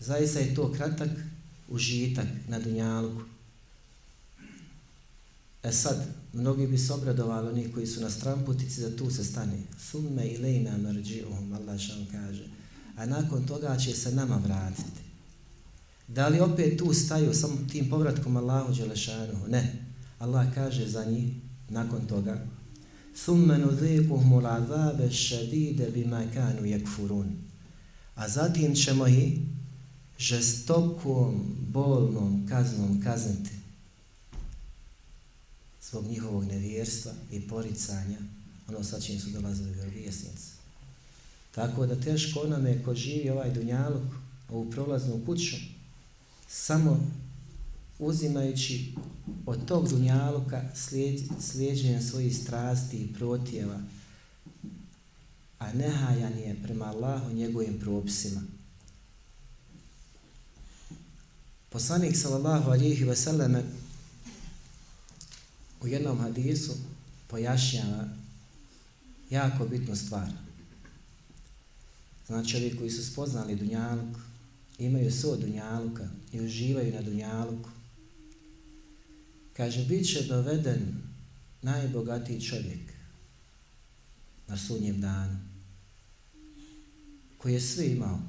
Zaista 0.00 0.38
je 0.38 0.54
to 0.54 0.72
kratak 0.72 1.10
užitak 1.68 2.26
na 2.48 2.58
dunjalku. 2.58 3.22
E 5.62 5.72
sad, 5.72 6.06
mnogi 6.32 6.66
bi 6.66 6.78
se 6.78 6.92
obradovali 6.92 7.48
oni 7.48 7.72
koji 7.72 7.86
su 7.86 8.00
na 8.00 8.10
stramputici 8.10 8.80
da 8.80 8.96
tu 8.96 9.10
se 9.10 9.24
stane. 9.24 9.58
Thumme 9.88 10.26
ilajna 10.26 10.78
marđi'uhum, 10.78 11.54
Allah 11.54 11.80
što 11.80 11.94
kaže 12.12 12.59
A 12.97 13.05
nakon 13.05 13.47
toga 13.47 13.77
će 13.77 13.93
se 13.93 14.11
nama 14.11 14.37
vratiti. 14.37 15.01
Da 16.07 16.27
li 16.27 16.39
opet 16.39 16.77
tu 16.77 16.93
staju 16.93 17.33
samo 17.33 17.57
tim 17.71 17.89
povratkom 17.89 18.37
Allahu 18.37 18.73
Đelešanu? 18.73 19.47
Ne. 19.47 19.85
Allah 20.19 20.53
kaže 20.55 20.87
za 20.87 21.05
njih 21.05 21.33
nakon 21.69 22.07
toga 22.07 22.45
ثُمَّ 23.15 23.47
نُذِيقُهُمُ 23.51 24.39
الْعَذَابَ 24.39 25.01
الشَّدِيدَ 25.01 25.79
بِمَا 25.95 26.25
كَانُوا 26.35 26.65
يَكْفُرُونَ 26.65 27.29
A 28.15 28.29
zatim 28.29 28.75
ćemo 28.75 29.07
ih 29.07 29.39
žestokom, 30.19 31.55
bolnom 31.71 32.47
kaznom 32.49 33.01
kazniti 33.03 33.51
zbog 35.89 36.05
njihovog 36.05 36.45
nevjerstva 36.45 37.11
i 37.31 37.47
poricanja 37.47 38.17
ono 38.67 38.83
sa 38.83 38.99
čim 38.99 39.19
su 39.19 39.29
dolazili 39.29 39.73
vjerovjesnici. 39.73 40.48
Tako 41.50 41.86
da 41.86 42.00
teško 42.00 42.40
onome 42.40 42.82
ko 42.84 42.94
živi 42.94 43.30
ovaj 43.30 43.50
dunjaluk, 43.50 44.02
ovu 44.48 44.70
prolaznu 44.70 45.20
kuću, 45.26 45.56
samo 46.48 47.10
uzimajući 47.98 48.94
od 49.46 49.64
tog 49.64 49.88
dunjaluka 49.88 50.62
slijed, 50.74 51.20
slijedženje 51.40 52.02
svojih 52.02 52.36
strasti 52.36 52.96
i 52.96 53.14
protjeva, 53.14 53.80
a 55.58 55.72
nehajan 55.72 56.38
je 56.38 56.56
prema 56.62 56.84
Allahu 56.84 57.32
njegovim 57.32 57.80
propisima. 57.80 58.42
Poslanik 61.70 62.16
sallallahu 62.16 62.70
alihi 62.70 63.04
wasallam 63.04 63.62
u 65.82 65.86
jednom 65.86 66.18
hadisu 66.18 66.72
pojašnjava 67.28 68.08
jako 69.30 69.66
bitnu 69.66 69.96
stvar. 69.96 70.49
Znači, 72.30 72.56
ovi 72.56 72.76
koji 72.76 72.90
su 72.90 73.12
spoznali 73.12 73.56
dunjaluk, 73.56 74.16
imaju 74.78 75.12
svoj 75.12 75.38
dunjaluka 75.38 76.08
i 76.32 76.40
uživaju 76.40 76.94
na 76.94 77.02
dunjaluku, 77.02 77.70
Kaže, 79.60 79.84
bit 79.84 80.12
će 80.12 80.22
doveden 80.22 81.02
najbogatiji 81.62 82.40
čovjek 82.40 82.80
na 84.48 84.56
sunnjem 84.56 85.00
danu, 85.00 85.36
koji 87.38 87.52
je 87.52 87.60
sve 87.60 87.86
imao, 87.86 88.20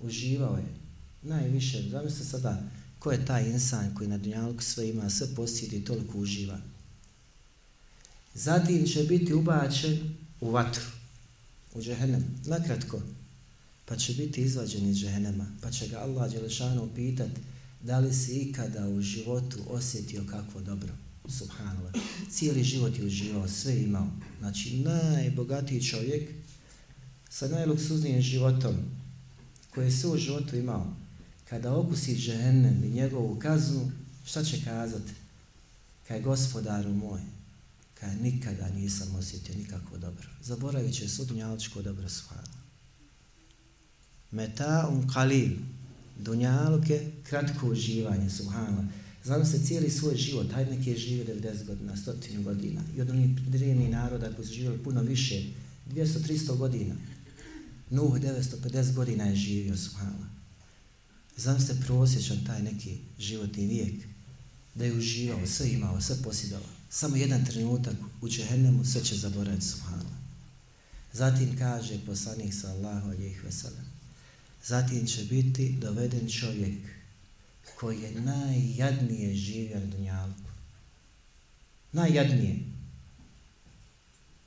uživao 0.00 0.56
je, 0.56 0.74
najviše, 1.22 1.82
zamislite 1.90 2.24
sada, 2.24 2.62
ko 2.98 3.12
je 3.12 3.26
taj 3.26 3.50
insan 3.50 3.94
koji 3.94 4.08
na 4.08 4.18
Dunjaluku 4.18 4.62
sve 4.62 4.88
ima, 4.88 5.10
sve 5.10 5.34
posjedi 5.34 5.76
i 5.76 5.84
toliko 5.84 6.18
uživa. 6.18 6.60
Zatim 8.34 8.86
će 8.86 9.04
biti 9.04 9.34
ubačen 9.34 10.14
u 10.40 10.50
vatru, 10.50 10.84
u 11.74 11.82
džehennem, 11.82 12.24
nakratko, 12.46 13.02
pa 13.88 13.96
će 13.96 14.14
biti 14.14 14.42
izvađen 14.42 14.88
iz 14.88 14.96
džehennema, 14.96 15.46
pa 15.62 15.70
će 15.70 15.88
ga 15.88 15.98
Allah 15.98 16.32
Đelešanu 16.32 16.88
pitati, 16.94 17.40
Da 17.80 17.98
li 17.98 18.14
si 18.14 18.40
ikada 18.40 18.88
u 18.88 19.00
životu 19.00 19.58
osjetio 19.68 20.24
kakvo 20.30 20.60
dobro? 20.60 20.92
Subhanallah. 21.28 21.92
Cijeli 22.30 22.64
život 22.64 22.98
je 22.98 23.06
uživao, 23.06 23.48
sve 23.48 23.82
imao. 23.82 24.08
Znači, 24.38 24.76
najbogatiji 24.76 25.82
čovjek 25.82 26.30
sa 27.30 27.48
najluksuznijim 27.48 28.22
životom 28.22 28.76
koje 29.74 29.84
je 29.84 29.92
sve 29.92 30.10
u 30.10 30.16
životu 30.16 30.56
imao. 30.56 30.96
Kada 31.48 31.76
okusi 31.76 32.16
džehennem 32.16 32.84
i 32.84 32.90
njegovu 32.90 33.38
kaznu, 33.38 33.90
šta 34.24 34.44
će 34.44 34.64
kazati? 34.64 35.12
Kaj 36.08 36.20
gospodaru 36.20 36.94
moj, 36.94 37.20
kaj 38.00 38.16
nikada 38.16 38.68
nisam 38.68 39.14
osjetio 39.14 39.54
nikakvo 39.54 39.98
dobro. 39.98 40.28
Zaboravit 40.42 40.94
će 40.94 41.08
sudnjaličko 41.08 41.82
dobro 41.82 42.08
subhanallah. 42.08 42.57
Meta 44.30 44.88
un 44.92 45.06
kalil, 45.08 45.56
Dunjaluk 46.18 46.90
je 46.90 47.12
kratko 47.22 47.70
uživanje, 47.70 48.30
subhanallah. 48.30 48.84
Znam 49.24 49.46
se 49.46 49.66
cijeli 49.66 49.90
svoj 49.90 50.16
život, 50.16 50.52
hajde 50.52 50.70
neki 50.70 50.90
je 50.90 50.98
živio 50.98 51.24
90 51.24 51.66
godina, 51.66 51.96
stotinu 51.96 52.42
godina. 52.42 52.80
I 52.96 53.00
od 53.00 53.10
onih 53.10 53.30
drevnih 53.48 53.90
naroda 53.90 54.32
koji 54.36 54.46
su 54.46 54.54
živjeli 54.54 54.78
puno 54.78 55.02
više, 55.02 55.42
200-300 55.94 56.56
godina. 56.56 56.94
Nuh 57.90 58.12
950 58.12 58.94
godina 58.94 59.24
je 59.24 59.36
živio, 59.36 59.76
subhanallah. 59.76 60.28
Znam 61.36 61.60
se 61.60 61.80
prosječan 61.86 62.44
taj 62.46 62.62
neki 62.62 62.98
životni 63.18 63.66
vijek, 63.66 63.94
da 64.74 64.84
je 64.84 64.94
uživao, 64.94 65.46
sve 65.46 65.70
imao, 65.70 66.00
sve 66.00 66.16
posjedao. 66.22 66.62
Samo 66.90 67.16
jedan 67.16 67.44
trenutak 67.44 67.96
u 68.20 68.28
Čehennemu 68.28 68.84
sve 68.84 69.04
će 69.04 69.16
zaboraviti, 69.16 69.66
subhanallah. 69.66 70.18
Zatim 71.12 71.56
kaže 71.58 71.98
poslanik 72.06 72.54
sallahu 72.54 73.10
alijih 73.10 73.44
veselam, 73.44 73.87
Zatim 74.64 75.06
će 75.06 75.24
biti 75.24 75.76
doveden 75.80 76.30
čovjek 76.30 76.78
koji 77.76 78.00
je 78.00 78.20
najjadnije 78.20 79.34
živio 79.34 79.80
na 79.80 79.86
dunjalku. 79.86 80.50
Najjadnije. 81.92 82.56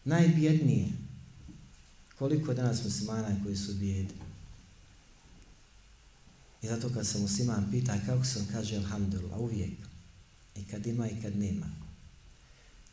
Najbjednije. 0.05 0.87
Koliko 2.17 2.51
je 2.51 2.55
danas 2.55 2.83
muslimana 2.83 3.43
koji 3.43 3.55
su 3.55 3.73
bijedi. 3.73 4.13
I 6.61 6.67
zato 6.67 6.89
kad 6.89 7.07
se 7.07 7.19
musliman 7.19 7.71
pita 7.71 7.99
kako 8.05 8.25
se 8.25 8.39
on 8.39 8.45
kaže 8.51 8.75
alhamdulillah, 8.75 9.39
uvijek. 9.39 9.73
I 10.55 10.63
kad 10.63 10.85
ima 10.85 11.09
i 11.09 11.21
kad 11.21 11.35
nema. 11.35 11.65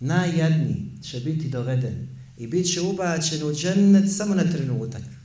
Najjadniji 0.01 1.03
će 1.03 1.21
biti 1.21 1.49
doveden 1.49 2.09
i 2.39 2.47
bit 2.47 2.73
će 2.73 2.81
ubačen 2.81 3.43
u 3.43 3.55
džennet 3.55 4.17
samo 4.17 4.35
na 4.35 4.43
trenutak 4.53 5.18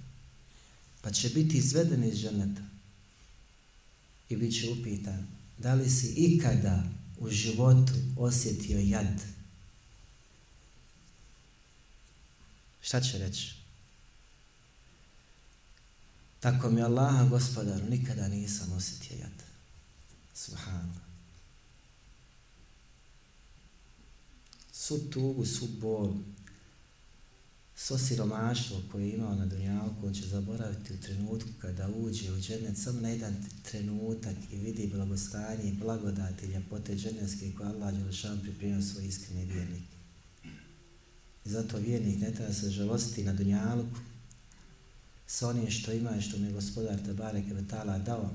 pa 1.04 1.12
će 1.12 1.30
biti 1.30 1.58
izveden 1.58 2.04
iz 2.04 2.16
ženeta 2.16 2.62
i 4.30 4.36
bit 4.36 4.62
će 4.62 4.70
upitan 4.70 5.28
da 5.58 5.74
li 5.74 5.90
si 5.90 6.14
ikada 6.18 6.84
u 7.20 7.30
životu 7.30 7.94
osjetio 8.18 8.80
jad. 8.80 9.22
Šta 12.82 13.02
će 13.02 13.18
reći? 13.18 13.56
Tako 16.40 16.70
mi 16.70 16.82
Allaha 16.82 17.26
gospodaru 17.26 17.86
nikada 17.90 18.28
nisam 18.28 18.72
osjetio 18.74 19.18
jad. 19.18 19.44
Subhanallah. 20.34 21.04
Su 24.74 25.10
tugu, 25.10 25.46
su 25.46 25.68
bol, 25.68 26.14
svo 27.86 27.98
siromaštvo 27.98 28.82
koje 28.92 29.08
je 29.08 29.14
imao 29.14 29.36
na 29.36 29.46
Dunjalku, 29.46 30.08
on 30.08 30.14
će 30.14 30.28
zaboraviti 30.28 30.94
u 30.94 31.02
trenutku 31.02 31.50
kada 31.62 31.90
uđe 31.90 32.32
u 32.32 32.40
džennet 32.42 32.78
samo 32.78 33.02
na 33.02 33.10
jedan 33.10 33.36
trenutak 33.64 34.36
i 34.52 34.58
vidi 34.58 34.92
blagostanje 34.94 35.64
i 35.64 35.78
blagodati 35.78 36.46
ljepote 36.46 36.96
džennetske 36.96 37.52
koje 37.58 37.70
Allah 37.70 37.94
Đelešan 37.94 38.40
pripremio 38.42 38.82
svoj 38.82 39.06
iskreni 39.06 39.46
vjernik. 39.46 39.84
I 41.46 41.50
zato 41.50 41.78
vjernik 41.78 42.22
ne 42.22 42.32
treba 42.32 42.54
se 42.54 42.70
žalostiti 42.70 43.24
na 43.24 43.34
Dunjalku 43.34 44.00
sa 45.28 45.50
onim 45.50 45.70
što 45.70 45.92
ima 45.92 46.16
i 46.16 46.22
što 46.22 46.38
mi 46.38 46.48
je 46.48 46.54
gospodar 46.54 47.00
Tebare 47.06 47.44
Kvetala 47.50 47.98
dao. 47.98 48.30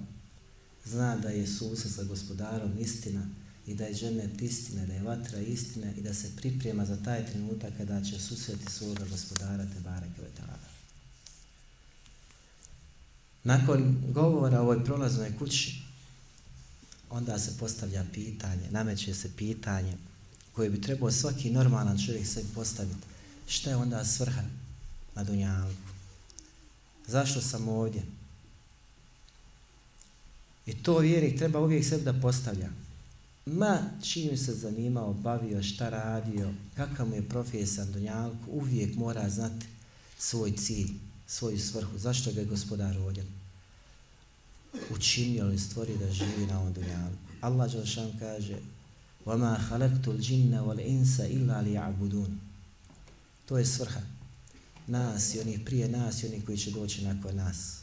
Zna 0.85 1.17
da 1.17 1.29
je 1.29 1.47
susa 1.47 1.89
sa 1.89 2.05
gospodarom 2.05 2.79
istina, 2.79 3.27
i 3.69 3.75
da 3.75 3.85
je 3.85 3.95
džennet 3.95 4.43
istina, 4.43 4.87
da 4.87 4.93
je 4.93 5.03
vatra 5.03 5.41
istina 5.41 5.93
i 5.97 6.01
da 6.01 6.15
se 6.15 6.37
priprema 6.37 6.85
za 6.85 6.97
taj 6.97 7.27
trenutak 7.27 7.73
kada 7.79 8.05
će 8.05 8.21
susreti 8.21 8.73
svoga 8.73 9.05
gospodara 9.11 9.67
Tebara 9.75 10.07
Kvetala. 10.17 10.59
Nakon 13.45 14.03
govora 14.13 14.61
o 14.61 14.63
ovoj 14.63 14.85
prolaznoj 14.85 15.39
kući, 15.39 15.83
onda 17.11 17.39
se 17.39 17.59
postavlja 17.59 18.05
pitanje, 18.13 18.71
nameće 18.71 19.15
se 19.15 19.31
pitanje 19.37 19.97
koje 20.53 20.71
bi 20.71 20.81
trebao 20.81 21.11
svaki 21.11 21.51
normalan 21.51 22.07
čovjek 22.07 22.27
sebi 22.27 22.49
postaviti. 22.55 23.07
Šta 23.49 23.71
je 23.71 23.77
onda 23.77 24.05
svrha 24.05 24.43
na 25.15 25.25
Dunjalku? 25.25 25.75
Zašto 27.07 27.41
sam 27.41 27.69
ovdje? 27.69 28.03
I 30.67 30.75
to 30.83 30.99
vjerik 30.99 31.39
treba 31.39 31.61
uvijek 31.61 31.85
sebi 31.85 32.05
da 32.05 32.21
postavlja 32.21 32.69
ma 33.48 33.80
čim 34.02 34.38
se 34.38 34.54
zanimao, 34.54 35.14
bavio, 35.14 35.64
šta 35.64 35.90
radio, 35.90 36.54
kakav 36.76 37.08
mu 37.08 37.16
je 37.16 37.30
profesija 37.30 37.86
na 37.86 37.92
Dunjalku, 37.92 38.52
uvijek 38.52 38.96
mora 38.96 39.30
znati 39.30 39.66
svoj 40.18 40.52
cilj, 40.58 40.90
svoju 41.28 41.60
svrhu, 41.60 41.98
zašto 41.98 42.32
ga 42.34 42.40
je 42.40 42.46
gospodar 42.46 42.96
rođen. 42.96 43.26
Učinio 44.90 45.46
li 45.46 45.60
stvori 45.60 45.98
da 45.98 46.12
živi 46.12 46.46
na 46.48 46.60
ovom 46.60 46.74
Dunjalku. 46.74 47.18
Allah 47.42 47.72
Đelšan 47.72 48.12
kaže 48.20 48.58
وَمَا 49.26 49.58
خَلَقْتُ 49.70 50.08
الْجِنَّ 50.08 50.54
وَالْإِنسَ 50.60 51.20
إِلَّا 51.20 51.62
لِيَعْبُدُونَ 51.64 52.40
To 53.46 53.58
je 53.58 53.66
svrha. 53.66 54.02
Nas 54.88 55.36
i 55.36 55.40
onih 55.40 55.60
prije 55.66 55.88
nas 55.88 56.24
i 56.24 56.28
onih 56.28 56.46
koji 56.46 56.58
će 56.58 56.72
doći 56.72 57.04
nakon 57.04 57.36
nas. 57.36 57.80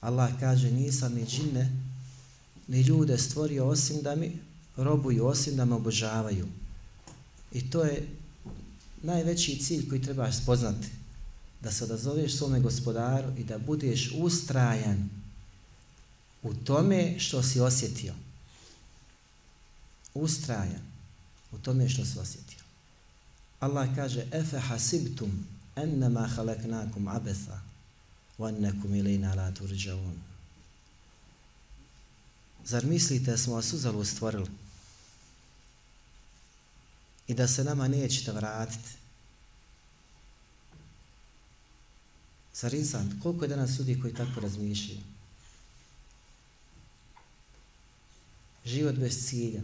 Allah 0.00 0.30
kaže 0.40 0.70
nisam 0.70 1.14
ni 1.14 1.26
džinne 1.26 1.72
ni 2.68 2.80
ljude 2.80 3.18
stvorio 3.18 3.66
osim 3.66 4.02
da 4.02 4.14
mi 4.14 4.38
robuju 4.83 5.25
osim 5.25 5.55
da 5.55 5.65
me 5.65 5.75
obožavaju. 5.75 6.47
I 7.51 7.69
to 7.69 7.83
je 7.83 8.07
najveći 9.03 9.57
cilj 9.57 9.89
koji 9.89 10.01
trebaš 10.01 10.37
spoznati. 10.37 10.87
Da 11.61 11.71
se 11.71 11.83
odazoveš 11.83 12.37
svome 12.37 12.59
gospodaru 12.59 13.31
i 13.37 13.43
da 13.43 13.57
budeš 13.57 14.11
ustrajan 14.17 15.09
u 16.43 16.53
tome 16.53 17.19
što 17.19 17.43
si 17.43 17.59
osjetio. 17.59 18.13
Ustrajan 20.13 20.81
u 21.51 21.57
tome 21.57 21.89
što 21.89 22.05
si 22.05 22.19
osjetio. 22.19 22.59
Allah 23.59 23.95
kaže 23.95 24.25
Efe 24.31 24.59
hasibtum 24.59 25.31
ennama 25.75 26.27
halaknakum 26.27 27.07
abetha 27.07 27.59
wa 28.37 28.47
annakum 28.47 28.95
ilina 28.95 29.33
la 29.33 29.51
turđavun. 29.51 30.15
Zar 32.65 32.85
mislite 32.85 33.37
smo 33.37 33.55
vas 33.55 33.73
uzalo 33.73 34.05
stvorili? 34.05 34.47
I 37.29 37.33
da 37.33 37.47
se 37.47 37.63
nama 37.63 37.87
nećete 37.87 38.31
vratiti. 38.31 38.89
Zar 42.53 42.73
insan, 42.73 43.19
koliko 43.23 43.45
je 43.45 43.49
danas 43.49 43.79
ljudi 43.79 44.01
koji 44.01 44.13
tako 44.13 44.39
razmišljaju? 44.39 44.99
Život 48.65 48.95
bez 48.95 49.27
cilja 49.27 49.61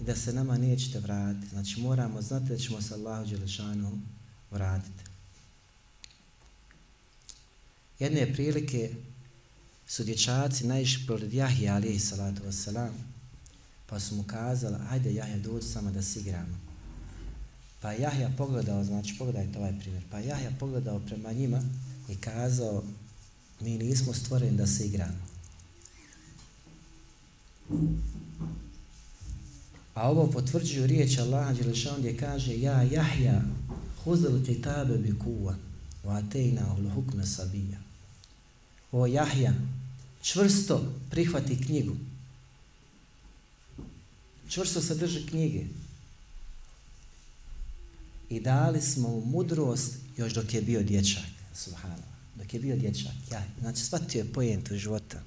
i 0.00 0.04
da 0.04 0.16
se 0.16 0.32
nama 0.32 0.58
nećete 0.58 1.00
vratiti. 1.00 1.48
Znači 1.48 1.80
moramo 1.80 2.22
znati 2.22 2.46
da 2.46 2.58
ćemo 2.58 2.82
se 2.82 2.94
Allahu 2.94 3.30
Đelešanu 3.30 4.00
vratiti. 4.50 5.04
Jedne 7.98 8.32
prilike 8.32 8.94
su 9.86 10.04
dječaci 10.04 10.66
naišli 10.66 11.06
pored 11.06 11.32
Jahija 11.32 11.74
alihi 11.74 11.98
salatu 11.98 12.42
wasalam 12.42 12.92
Pa 13.92 14.00
su 14.00 14.16
mu 14.16 14.22
kazala, 14.22 14.80
ajde 14.90 15.14
Jahja, 15.14 15.38
dođi 15.38 15.66
samo 15.66 15.90
da 15.90 16.02
si 16.02 16.18
igramo. 16.20 16.58
Pa 17.80 17.92
Jahja 17.92 18.30
pogledao, 18.38 18.84
znači 18.84 19.14
pogledajte 19.18 19.58
ovaj 19.58 19.78
primjer, 19.80 20.02
pa 20.10 20.18
Jahja 20.18 20.50
pogledao 20.60 20.98
prema 20.98 21.32
njima 21.32 21.62
i 22.08 22.16
kazao, 22.16 22.82
mi 23.60 23.78
nismo 23.78 24.12
stvoreni 24.14 24.56
da 24.56 24.66
se 24.66 24.86
igramo. 24.86 25.26
A 29.94 30.10
ovo 30.10 30.30
potvrđuju 30.30 30.86
riječ 30.86 31.18
Allaha 31.18 31.52
Đelešan 31.52 31.98
gdje 31.98 32.16
kaže, 32.16 32.60
ja 32.60 32.82
Jahja, 32.82 33.42
huzil 34.04 34.44
kitabe 34.44 34.98
bi 34.98 35.18
kuva, 35.18 35.56
wa 36.04 36.26
atejna 36.26 36.76
ul 36.78 36.90
hukme 36.90 37.26
sabija. 37.26 37.78
O 38.92 39.06
Jahja, 39.06 39.54
čvrsto 40.22 40.92
prihvati 41.10 41.64
knjigu, 41.66 41.96
čvrsto 44.52 44.80
se 44.80 44.94
drži 44.94 45.26
knjige. 45.26 45.64
I 48.30 48.40
dali 48.40 48.82
smo 48.82 49.08
mu 49.08 49.24
mudrost 49.24 49.94
još 50.16 50.34
dok 50.34 50.54
je 50.54 50.62
bio 50.62 50.82
dječak. 50.82 51.24
Subhanallah. 51.54 52.12
Dok 52.36 52.54
je 52.54 52.60
bio 52.60 52.76
dječak. 52.76 53.12
Ja, 53.30 53.44
znači, 53.60 53.82
shvatio 53.82 54.18
je 54.18 54.32
pojentu 54.32 54.76
života. 54.76 55.22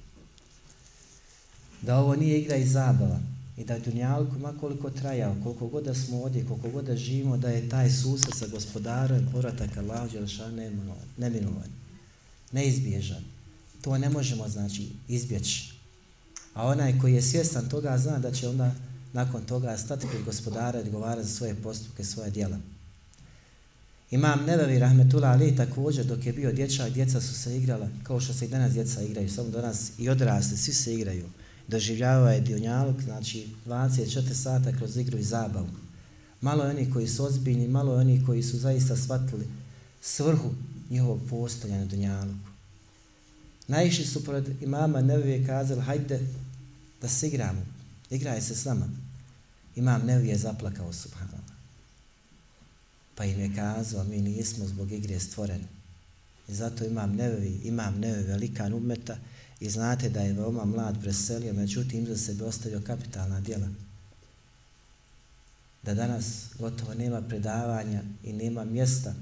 Da 1.82 1.98
ovo 1.98 2.16
nije 2.16 2.40
igra 2.40 2.56
i 2.56 2.66
zabava. 2.66 3.20
I 3.56 3.64
da 3.64 3.74
je 3.74 3.80
dunjalku, 3.80 4.38
makoliko 4.38 4.90
trajao, 4.90 5.36
koliko 5.42 5.66
god 5.66 5.84
da 5.84 5.94
smo 5.94 6.22
ovdje, 6.22 6.46
koliko 6.46 6.70
god 6.70 6.84
da 6.84 6.96
živimo, 6.96 7.36
da 7.36 7.48
je 7.48 7.68
taj 7.68 7.90
susret 7.90 8.34
sa 8.34 8.46
gospodarom, 8.46 9.28
povratak 9.32 9.76
Allahu 9.76 10.08
Đelšan, 10.08 10.54
neminovan. 11.16 11.70
Neizbježan. 12.52 13.24
To 13.82 13.98
ne 13.98 14.08
možemo, 14.08 14.48
znači, 14.48 14.88
izbjeći. 15.08 15.72
A 16.54 16.66
onaj 16.66 16.98
koji 16.98 17.14
je 17.14 17.22
svjestan 17.22 17.68
toga, 17.68 17.98
zna 17.98 18.18
da 18.18 18.32
će 18.32 18.48
onda 18.48 18.74
nakon 19.16 19.44
toga 19.44 19.76
stati 19.76 20.06
pred 20.10 20.24
gospodara 20.24 20.78
i 20.78 20.82
odgovara 20.82 21.22
za 21.22 21.28
svoje 21.28 21.54
postupke, 21.54 22.04
svoje 22.04 22.30
djela. 22.30 22.58
Imam 24.10 24.44
Nebevi 24.46 24.78
Rahmetullah 24.78 25.32
Ali 25.32 25.56
također 25.56 26.04
dok 26.04 26.26
je 26.26 26.32
bio 26.32 26.52
dječak, 26.52 26.92
djeca 26.92 27.20
su 27.20 27.34
se 27.34 27.56
igrala 27.56 27.88
kao 28.02 28.20
što 28.20 28.32
se 28.32 28.44
i 28.44 28.48
danas 28.48 28.72
djeca 28.72 29.02
igraju, 29.02 29.30
samo 29.30 29.48
danas 29.48 29.92
i 29.98 30.08
odrasli, 30.08 30.56
svi 30.56 30.72
se 30.72 30.94
igraju. 30.94 31.24
Doživljava 31.68 32.32
je 32.32 32.40
dionjalog, 32.40 33.02
znači 33.02 33.48
24 33.66 34.34
sata 34.34 34.72
kroz 34.72 34.96
igru 34.96 35.18
i 35.18 35.22
zabavu. 35.22 35.68
Malo 36.40 36.64
je 36.64 36.70
oni 36.70 36.90
koji 36.90 37.08
su 37.08 37.24
ozbiljni, 37.24 37.68
malo 37.68 37.92
je 37.92 38.00
oni 38.00 38.24
koji 38.26 38.42
su 38.42 38.58
zaista 38.58 38.96
shvatili 38.96 39.46
svrhu 40.00 40.50
njihovog 40.90 41.20
postojanja 41.30 41.80
na 41.80 41.86
dunjaluku. 41.86 42.48
Najviši 43.68 44.04
su 44.04 44.24
pored 44.24 44.62
imama 44.62 45.00
Nebevi 45.00 45.46
kazali, 45.46 45.80
hajde 45.80 46.20
da 47.00 47.08
se 47.08 47.28
igramo, 47.28 47.66
igraj 48.10 48.40
se 48.40 48.54
s 48.54 48.64
nama. 48.64 49.05
Imam 49.76 50.06
Nevi 50.06 50.28
je 50.28 50.38
zaplakao 50.38 50.92
subhanallah. 50.92 51.56
Pa 53.14 53.24
im 53.24 53.40
je 53.40 53.54
kazao, 53.54 54.04
mi 54.04 54.20
nismo 54.20 54.66
zbog 54.66 54.92
igre 54.92 55.20
stvoreni. 55.20 55.66
I 56.48 56.54
zato 56.54 56.84
imam 56.84 57.14
Nevi, 57.14 57.60
imam 57.64 57.98
Nevi 57.98 58.22
velikan 58.22 58.74
umeta 58.74 59.16
i 59.60 59.70
znate 59.70 60.08
da 60.08 60.20
je 60.20 60.32
veoma 60.32 60.64
mlad 60.64 61.00
preselio, 61.00 61.52
međutim 61.52 62.06
za 62.06 62.16
sebe 62.16 62.44
ostavio 62.44 62.82
kapitalna 62.86 63.40
djela. 63.40 63.68
Da 65.82 65.94
danas 65.94 66.46
gotovo 66.58 66.94
nema 66.94 67.20
predavanja 67.22 68.02
i 68.24 68.32
nema 68.32 68.64
mjesta 68.64 69.14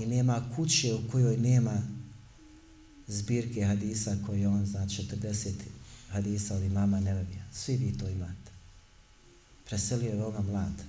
i 0.00 0.06
nema 0.06 0.42
kuće 0.56 0.94
u 0.94 1.10
kojoj 1.10 1.36
nema 1.36 1.82
zbirke 3.06 3.64
hadisa 3.64 4.16
koje 4.26 4.48
on 4.48 4.66
zna 4.66 4.86
40 4.86 5.50
hadisa 6.10 6.54
od 6.56 6.62
imama 6.62 7.00
Nevevija. 7.00 7.42
Svi 7.52 7.76
vi 7.76 7.98
to 7.98 8.08
imate 8.08 8.39
preselio 9.70 10.10
je 10.10 10.16
veoma 10.16 10.40
mlad. 10.40 10.82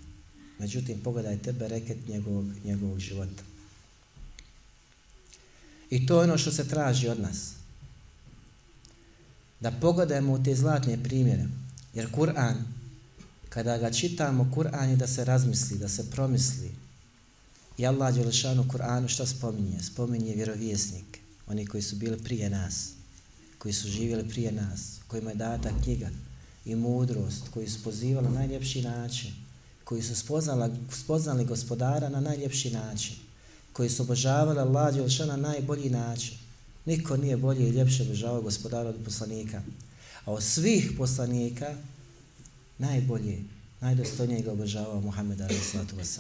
Međutim, 0.60 1.02
pogledaj 1.04 1.38
tebe 1.42 1.68
reket 1.68 1.98
njegovog, 2.08 2.46
njegovog 2.64 3.00
života. 3.00 3.44
I 5.90 6.06
to 6.06 6.18
je 6.18 6.24
ono 6.24 6.38
što 6.38 6.52
se 6.52 6.68
traži 6.68 7.08
od 7.08 7.20
nas. 7.20 7.52
Da 9.60 9.72
pogledajmo 9.72 10.34
u 10.34 10.44
te 10.44 10.56
zlatne 10.56 11.04
primjere. 11.04 11.46
Jer 11.94 12.12
Kur'an, 12.12 12.56
kada 13.50 13.78
ga 13.78 13.92
čitamo, 13.92 14.52
Kur'an 14.56 14.90
je 14.90 14.96
da 14.96 15.08
se 15.08 15.26
razmisli, 15.26 15.78
da 15.78 15.90
se 15.90 16.10
promisli. 16.12 16.72
I 17.78 17.86
Allah 17.86 18.16
Đelešanu 18.16 18.64
Kur'anu 18.64 19.08
šta 19.08 19.26
spominje? 19.26 19.84
Spominje 19.84 20.36
vjerovjesnik. 20.36 21.20
Oni 21.48 21.68
koji 21.68 21.84
su 21.84 21.96
bili 21.96 22.18
prije 22.24 22.50
nas. 22.50 22.90
Koji 23.58 23.74
su 23.74 23.88
živjeli 23.88 24.30
prije 24.30 24.52
nas. 24.52 25.00
Kojima 25.08 25.30
je 25.30 25.36
data 25.36 25.72
knjiga 25.84 26.10
i 26.66 26.76
mudrost 26.76 27.44
koji 27.54 27.70
su 27.70 27.84
pozivali 27.84 28.28
na 28.28 28.34
najljepši 28.34 28.82
način, 28.82 29.32
koji 29.84 30.02
su 30.02 30.16
spoznali, 30.16 30.72
spoznali 30.92 31.46
gospodara 31.46 32.10
na 32.10 32.20
najljepši 32.20 32.72
način, 32.72 33.16
koji 33.74 33.90
su 33.90 34.04
obožavali 34.04 34.60
Allah 34.60 34.94
Đelšana 34.94 35.38
na 35.38 35.50
najbolji 35.50 35.90
način. 35.90 36.38
Niko 36.86 37.18
nije 37.18 37.38
bolje 37.38 37.68
i 37.68 37.72
ljepše 37.72 38.04
obožavao 38.04 38.42
gospodara 38.42 38.90
od 38.90 38.96
poslanika. 39.06 39.62
A 40.26 40.32
od 40.32 40.44
svih 40.44 40.92
poslanika 40.98 41.76
najbolje, 42.78 43.40
najdostojnije 43.82 44.42
ga 44.42 44.52
obožavao 44.52 45.02
Muhammed 45.02 45.42
a.s. 45.42 46.20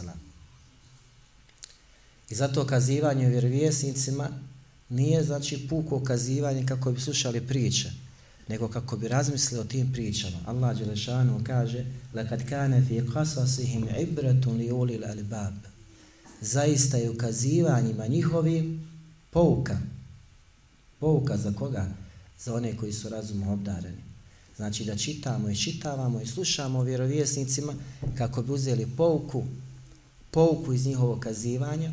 I 2.29 2.35
zato 2.35 2.65
kazivanje 2.67 3.29
vjerovjesnicima 3.29 4.29
nije 4.89 5.23
znači 5.23 5.67
puko 5.69 6.03
kazivanje 6.03 6.65
kako 6.65 6.91
bi 6.91 7.01
slušali 7.01 7.47
priče, 7.47 7.91
nego 8.48 8.68
kako 8.68 8.96
bi 8.96 9.08
razmislili 9.08 9.60
o 9.60 9.64
tim 9.64 9.92
pričama. 9.92 10.36
Allah 10.46 10.78
Đelešanu 10.78 11.40
kaže 11.46 11.84
لَكَدْ 12.14 12.42
كَانَ 12.48 12.86
فِي 12.88 13.00
قَصَصِهِمْ 13.00 13.88
عِبْرَةٌ 13.88 14.44
لِيُولِ 14.46 14.90
الْأَلْبَابِ 14.98 15.52
Zaista 16.40 16.96
je 16.96 17.10
ukazivanjima 17.10 18.06
njihovim 18.06 18.90
pouka. 19.30 19.78
Pouka 21.00 21.36
za 21.36 21.52
koga? 21.52 21.88
Za 22.38 22.54
one 22.54 22.76
koji 22.76 22.92
su 22.92 23.08
razumom 23.08 23.48
obdareni. 23.48 24.02
Znači 24.56 24.84
da 24.84 24.96
čitamo 24.96 25.50
i 25.50 25.56
čitavamo 25.56 26.20
i 26.20 26.26
slušamo 26.26 26.78
o 26.78 26.82
vjerovjesnicima 26.82 27.74
kako 28.18 28.42
bi 28.42 28.52
uzeli 28.52 28.86
pouku, 28.96 29.44
pouku 30.30 30.72
iz 30.72 30.86
njihovog 30.86 31.20
kazivanja, 31.20 31.92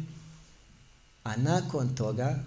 a 1.23 1.37
nakon 1.37 1.95
toga 1.95 2.43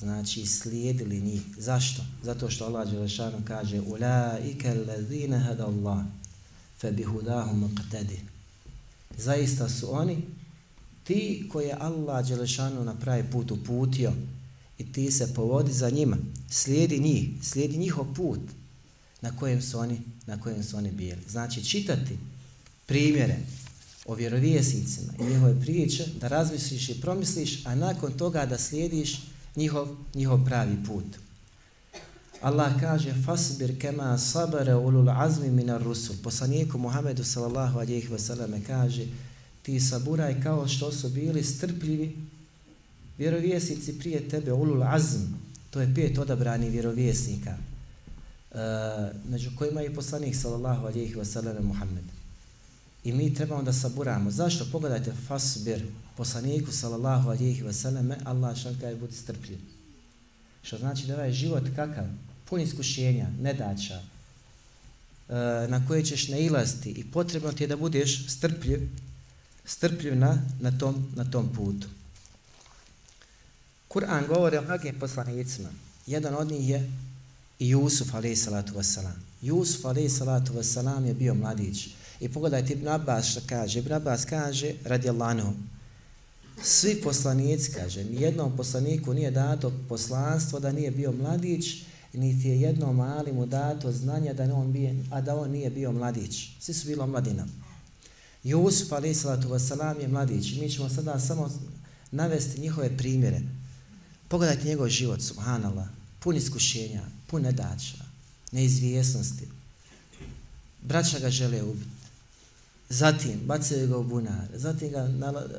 znači 0.00 0.46
slijedili 0.46 1.20
njih. 1.20 1.42
Zašto? 1.58 2.02
Zato 2.22 2.50
što 2.50 2.64
Allah 2.64 2.90
Đelešanu 2.90 3.42
kaže 3.44 3.80
Ulaike 3.80 4.68
allazine 4.68 5.38
hada 5.38 5.66
Allah 5.66 6.04
fe 6.80 6.92
bihudahum 6.92 7.60
muqtadi. 7.60 8.18
Zaista 9.18 9.68
su 9.68 9.94
oni 9.94 10.22
ti 11.04 11.48
koje 11.52 11.76
Allah 11.80 12.28
Đelešanu 12.28 12.84
na 12.84 12.94
pravi 12.94 13.24
put 13.32 13.50
uputio 13.50 14.12
i 14.78 14.92
ti 14.92 15.10
se 15.10 15.34
povodi 15.34 15.72
za 15.72 15.90
njima. 15.90 16.16
Slijedi 16.50 16.98
njih, 16.98 17.28
slijedi 17.42 17.78
njihov 17.78 18.14
put 18.14 18.40
na 19.20 19.36
kojem 19.36 19.62
su 19.62 19.78
oni, 19.78 20.00
na 20.26 20.40
kojem 20.40 20.64
su 20.64 20.76
oni 20.76 20.90
bili. 20.90 21.20
Znači 21.28 21.64
čitati 21.64 22.18
primjere 22.86 23.36
o 24.06 24.14
vjerovjesnicima 24.14 25.12
i 25.20 25.24
njihove 25.24 25.60
priče, 25.60 26.06
da 26.20 26.28
razmisliš 26.28 26.88
i 26.88 27.00
promisliš, 27.00 27.66
a 27.66 27.74
nakon 27.74 28.12
toga 28.12 28.46
da 28.46 28.58
slijediš 28.58 29.20
njihov, 29.56 29.88
njihov 30.14 30.44
pravi 30.44 30.76
put. 30.86 31.04
Allah 32.40 32.72
kaže 32.80 33.14
fasbir 33.26 33.78
kema 33.78 34.18
sabara 34.18 34.78
ulul 34.78 35.08
azmi 35.08 35.50
minar 35.50 35.82
rusul. 35.82 36.16
Poslaniku 36.22 36.78
Muhammedu 36.78 37.24
sallallahu 37.24 37.78
alejhi 37.78 38.08
ve 38.08 38.18
selleme 38.18 38.60
kaže 38.66 39.06
ti 39.62 39.80
saburaj 39.80 40.42
kao 40.42 40.68
što 40.68 40.92
su 40.92 41.08
bili 41.08 41.44
strpljivi 41.44 42.16
vjerovjesnici 43.18 43.98
prije 43.98 44.28
tebe 44.28 44.52
ulul 44.52 44.82
azm. 44.82 45.20
To 45.70 45.80
je 45.80 45.94
pet 45.94 46.18
odabrani 46.18 46.70
vjerovjesnika. 46.70 47.56
Uh, 48.50 48.58
među 49.30 49.50
kojima 49.58 49.80
je 49.80 49.94
poslanik 49.94 50.36
sallallahu 50.36 50.86
alejhi 50.86 51.14
ve 51.14 51.24
selleme 51.24 51.60
Muhammed. 51.60 52.19
I 53.04 53.12
mi 53.12 53.34
trebamo 53.34 53.62
da 53.62 53.72
saburamo. 53.72 54.30
Zašto? 54.30 54.66
Pogledajte 54.72 55.12
fasbir 55.28 55.86
poslaniku 56.16 56.72
sallallahu 56.72 57.30
alejhi 57.30 57.62
ve 57.62 57.72
Allah 58.24 58.56
šalka 58.56 58.80
kaže 58.80 58.96
budi 58.96 59.14
strpljiv. 59.14 59.58
Što 60.62 60.78
znači 60.78 61.06
da 61.06 61.14
ovaj 61.14 61.32
život 61.32 61.64
kakav 61.76 62.04
pun 62.44 62.60
iskušenja, 62.60 63.26
nedaća, 63.40 63.94
e, 65.28 65.34
na 65.68 65.86
koje 65.88 66.04
ćeš 66.04 66.28
nailaziti 66.28 66.90
i 66.90 67.04
potrebno 67.04 67.52
ti 67.52 67.64
je 67.64 67.68
da 67.68 67.76
budeš 67.76 68.28
strpljiv, 68.28 68.88
strpljiv 69.64 70.16
na, 70.16 70.42
na, 70.60 70.78
tom, 70.78 71.12
na 71.16 71.24
tom 71.24 71.48
putu. 71.54 71.88
Kur'an 73.88 74.26
govori 74.26 74.56
o 74.56 74.62
mnogim 74.62 74.98
poslanicima. 74.98 75.68
Jedan 76.06 76.34
od 76.34 76.50
njih 76.50 76.68
je 76.68 76.90
i 77.58 77.68
Jusuf 77.68 78.14
a.s. 78.14 78.48
Jusuf 79.42 79.84
a.s. 79.84 80.76
je 81.06 81.14
bio 81.14 81.34
mladić. 81.34 81.88
I 82.20 82.28
pogledajte 82.28 82.72
Ibn 82.72 82.88
Abbas 82.88 83.26
što 83.26 83.40
kaže. 83.46 83.78
Ibn 83.78 83.92
Abbas 83.92 84.24
kaže, 84.24 84.74
radi 84.84 85.08
Allahom, 85.08 85.54
svi 86.62 87.00
poslanici, 87.02 87.72
kaže, 87.72 88.04
nijednom 88.04 88.56
poslaniku 88.56 89.14
nije 89.14 89.30
dato 89.30 89.72
poslanstvo 89.88 90.60
da 90.60 90.72
nije 90.72 90.90
bio 90.90 91.12
mladić, 91.12 91.82
niti 92.12 92.48
je 92.48 92.60
jednom 92.60 92.96
mali 92.96 93.32
mu 93.32 93.46
dato 93.46 93.92
znanja 93.92 94.32
da 94.32 94.54
on 94.54 94.72
bije, 94.72 95.04
a 95.10 95.20
da 95.20 95.36
on 95.36 95.50
nije 95.50 95.70
bio 95.70 95.92
mladić. 95.92 96.48
Svi 96.60 96.74
su 96.74 96.86
bilo 96.86 97.06
mladina. 97.06 97.46
Jusuf, 98.44 98.92
ali 98.92 99.14
salatu 99.14 99.48
wasalam, 99.48 100.00
je 100.00 100.08
mladić. 100.08 100.52
Mi 100.52 100.70
ćemo 100.70 100.88
sada 100.88 101.20
samo 101.20 101.50
navesti 102.10 102.60
njihove 102.60 102.96
primjere. 102.96 103.40
Pogledajte 104.28 104.68
njegov 104.68 104.88
život, 104.88 105.22
subhanallah, 105.22 105.86
pun 106.20 106.36
iskušenja, 106.36 107.02
pun 107.26 107.42
nedača, 107.42 108.04
neizvijesnosti. 108.52 109.48
Braća 110.82 111.18
ga 111.18 111.30
žele 111.30 111.62
ubiti. 111.62 111.99
Zatim, 112.92 113.40
bacaju 113.46 113.88
ga 113.88 113.98
u 113.98 114.04
bunar, 114.04 114.48
zatim 114.54 114.90
ga 114.90 115.08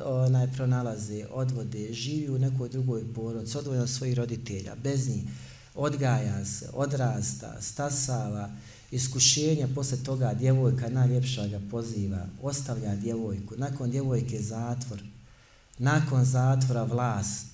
onaj, 0.06 0.48
pronalaze, 0.54 1.26
odvode, 1.32 1.94
živi 1.94 2.30
u 2.30 2.40
nekoj 2.40 2.70
drugoj 2.70 3.14
porodci, 3.14 3.58
odvoje 3.58 3.82
od 3.82 3.90
svojih 3.90 4.18
roditelja, 4.18 4.76
bez 4.76 5.10
njih 5.10 5.24
odgaja 5.76 6.46
se, 6.46 6.70
odrasta, 6.74 7.62
stasava, 7.62 8.50
iskušenja, 8.92 9.68
posle 9.76 9.98
toga 9.98 10.34
djevojka 10.34 10.90
najljepša 10.90 11.48
ga 11.48 11.62
poziva, 11.72 12.26
ostavlja 12.42 12.96
djevojku, 12.96 13.54
nakon 13.58 13.92
djevojke 13.92 14.42
zatvor, 14.42 15.04
nakon 15.78 16.26
zatvora 16.26 16.84
vlast 16.84 17.46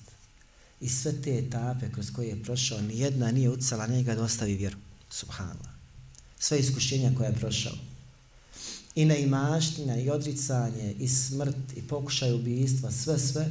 i 0.80 0.88
sve 0.88 1.22
te 1.22 1.38
etape 1.38 1.92
kroz 1.92 2.10
koje 2.10 2.28
je 2.28 2.42
prošao, 2.42 2.80
nijedna 2.80 3.30
nije 3.30 3.50
ucala 3.50 3.86
njega 3.86 4.14
da 4.14 4.22
ostavi 4.22 4.54
vjeru, 4.54 4.76
subhanallah. 5.10 5.70
Sve 6.38 6.58
iskušenja 6.58 7.12
koje 7.16 7.26
je 7.28 7.34
prošao. 7.34 7.87
I 8.98 9.04
neimaština 9.04 9.96
i 9.96 10.10
odricanje, 10.10 10.94
i 10.98 11.08
smrt, 11.08 11.56
i 11.76 11.82
pokušaj 11.82 12.32
ubijstva, 12.32 12.90
sve, 12.90 13.18
sve. 13.18 13.50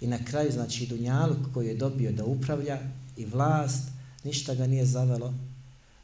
I 0.00 0.06
na 0.06 0.24
kraju, 0.24 0.52
znači, 0.52 0.86
Dunjaluk 0.86 1.38
koji 1.54 1.66
je 1.68 1.74
dobio 1.74 2.12
da 2.12 2.24
upravlja 2.24 2.78
i 3.16 3.24
vlast, 3.26 3.82
ništa 4.24 4.54
ga 4.54 4.66
nije 4.66 4.86
zavelo 4.86 5.34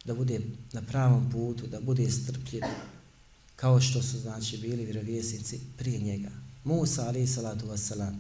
da 0.05 0.15
bude 0.15 0.41
na 0.73 0.83
pravom 0.83 1.31
putu, 1.31 1.67
da 1.67 1.81
bude 1.81 2.11
strpljiv, 2.11 2.63
kao 3.57 3.81
što 3.81 4.03
su 4.03 4.19
znači 4.19 4.59
bili 4.59 4.85
vjerovjesnici 4.85 5.61
prije 5.79 6.01
njega. 6.01 6.31
Musa, 6.65 7.07
ali 7.07 7.27
salatu 7.27 7.67
wasalam, 7.67 8.15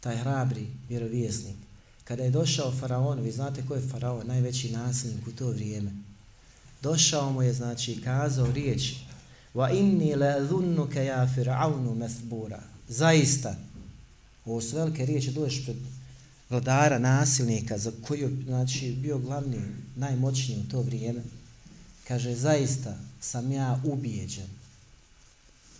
taj 0.00 0.16
hrabri 0.16 0.66
vjerovjesnik, 0.88 1.56
kada 2.04 2.22
je 2.22 2.30
došao 2.30 2.72
faraon, 2.72 3.20
vi 3.20 3.32
znate 3.32 3.66
ko 3.68 3.74
je 3.74 3.88
faraon, 3.88 4.26
najveći 4.26 4.72
nasilnik 4.72 5.26
u 5.26 5.32
to 5.32 5.50
vrijeme, 5.50 5.90
došao 6.82 7.32
mu 7.32 7.42
je, 7.42 7.52
znači, 7.52 8.00
kazao 8.00 8.52
riječ, 8.52 8.94
wa 9.54 9.70
inni 9.70 10.14
la 10.14 10.40
dhunnuka 10.40 11.00
ya 11.00 11.28
fir'aunu 11.36 11.94
mathbura. 11.94 12.62
zaista, 12.88 13.56
ovo 14.44 14.60
su 14.60 14.76
velike 14.76 15.06
riječi, 15.06 15.30
dođeš 15.30 15.64
pred 15.64 15.76
vladara, 16.50 16.98
nasilnika, 16.98 17.78
za 17.78 17.92
koju 18.06 18.30
znači, 18.44 18.92
bio 18.92 19.18
glavni, 19.18 19.58
najmoćniji 19.96 20.60
u 20.60 20.70
to 20.70 20.82
vrijeme, 20.82 21.22
kaže, 22.08 22.34
zaista 22.34 22.98
sam 23.20 23.52
ja 23.52 23.80
ubijeđen 23.84 24.48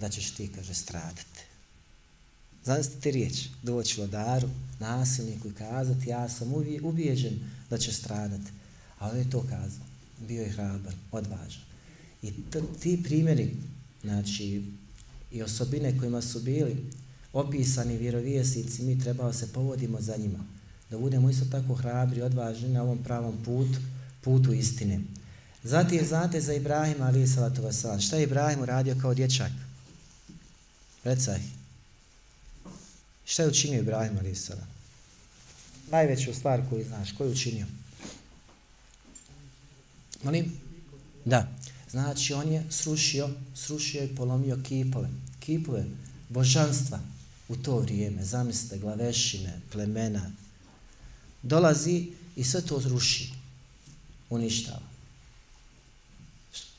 da 0.01 0.09
ćeš 0.09 0.31
ti, 0.31 0.51
kaže, 0.55 0.75
stradati. 0.75 1.41
Zamislite 2.65 3.01
ti 3.01 3.11
riječ, 3.11 3.49
doći 3.63 4.01
vladaru, 4.01 4.49
nasilniku 4.81 5.49
i 5.49 5.55
kazati, 5.55 6.09
ja 6.09 6.29
sam 6.29 6.53
ubijeđen 6.83 7.41
da 7.71 7.79
će 7.79 7.93
stradati. 7.93 8.51
A 8.99 9.11
on 9.11 9.19
je 9.19 9.31
to 9.31 9.41
kazao. 9.41 9.87
Bio 10.29 10.43
je 10.43 10.51
hrabar, 10.51 10.95
odvažan. 11.13 11.72
I 12.23 12.33
ti 12.81 13.03
primjeri, 13.03 13.57
znači, 14.03 14.63
i 15.33 15.43
osobine 15.43 15.99
kojima 15.99 16.23
su 16.23 16.41
bili 16.41 16.77
opisani 17.33 17.97
vjerovijesici, 17.97 18.83
mi 18.83 19.01
trebao 19.01 19.33
se 19.33 19.53
povodimo 19.53 20.01
za 20.01 20.17
njima 20.17 20.39
da 20.93 20.99
budemo 20.99 21.31
isto 21.31 21.45
tako 21.45 21.75
hrabri, 21.75 22.23
odvažni 22.23 22.69
na 22.69 22.83
ovom 22.83 23.03
pravom 23.03 23.37
putu, 23.45 23.79
putu 24.21 24.53
istine. 24.53 25.01
Zatim 25.63 26.07
znate 26.07 26.41
za 26.41 26.55
Ibrahima 26.55 27.05
ali 27.05 27.29
salatu 27.29 27.63
wasalam. 27.63 28.07
Šta 28.07 28.17
je 28.17 28.23
Ibrahim 28.23 28.63
uradio 28.63 28.97
kao 29.01 29.15
dječak? 29.15 29.53
Recaj. 31.05 31.41
Šta 33.25 33.43
je 33.43 33.49
učinio 33.49 33.81
Ibrahim 33.81 34.19
ali 34.19 34.35
salam? 34.35 34.69
Najveću 35.91 36.35
stvar 36.35 36.63
koju 36.71 36.85
znaš, 36.85 37.13
koju 37.13 37.31
učinio? 37.31 37.67
Molim? 40.25 40.53
Da. 41.25 41.49
Znači 41.93 42.35
on 42.35 42.49
je 42.49 42.65
srušio, 42.71 43.29
srušio 43.55 44.05
i 44.05 44.15
polomio 44.15 44.59
kipove. 44.69 45.09
Kipove 45.41 45.85
božanstva 46.29 47.01
u 47.49 47.57
to 47.57 47.79
vrijeme. 47.79 48.25
Zamislite, 48.25 48.79
glavešine, 48.79 49.61
plemena, 49.73 50.31
dolazi 51.43 52.11
i 52.37 52.45
sve 52.45 52.61
to 52.61 52.83
ruši, 52.89 53.33
uništava. 54.31 54.93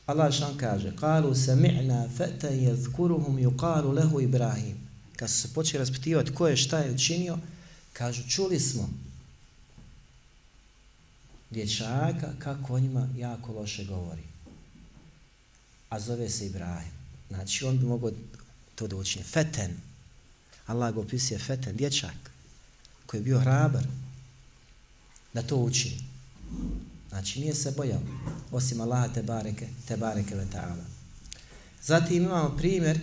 Allah 0.06 0.34
šan 0.34 0.58
kaže, 0.58 0.96
kalu 0.96 1.36
sami'na 1.36 2.10
feta 2.18 2.50
yadhkuruhum 2.50 3.38
yuqalu 3.38 3.94
lehu 3.94 4.22
Ibrahim. 4.22 4.78
Kad 5.16 5.30
su 5.30 5.42
se 5.42 5.54
počeli 5.54 5.80
raspitivati 5.80 6.34
ko 6.34 6.48
je 6.48 6.58
šta 6.58 6.80
je 6.80 6.94
učinio, 6.94 7.38
kažu, 7.94 8.24
čuli 8.30 8.60
smo 8.60 8.90
dječaka 11.52 12.34
kako 12.40 12.74
o 12.74 12.80
njima 12.80 13.08
jako 13.18 13.52
loše 13.52 13.86
govori. 13.86 14.33
A 15.94 16.00
zove 16.00 16.30
se 16.30 16.46
Ibrahim. 16.46 16.92
Znači, 17.30 17.66
on 17.66 17.78
bi 17.78 17.86
mogao 17.86 18.12
to 18.76 18.88
da 18.88 18.96
učini. 18.96 19.24
Feten. 19.26 19.78
Allah 20.66 20.94
ga 20.94 21.00
opisuje 21.00 21.40
Feten, 21.40 21.76
dječak, 21.76 22.32
koji 23.06 23.20
je 23.20 23.24
bio 23.24 23.40
hrabar 23.40 23.84
da 25.34 25.42
to 25.42 25.56
učini. 25.56 26.00
Znači, 27.10 27.40
nije 27.40 27.56
se 27.56 27.72
bojao, 27.72 28.02
osim 28.52 28.82
Allaha 28.82 29.08
te 29.08 29.24
bareke, 29.24 29.68
te 29.88 29.98
bareke 29.98 30.36
ve 30.36 30.46
ta'ala. 30.54 30.84
Zatim 31.84 32.24
imamo 32.24 32.58
primjer 32.58 33.00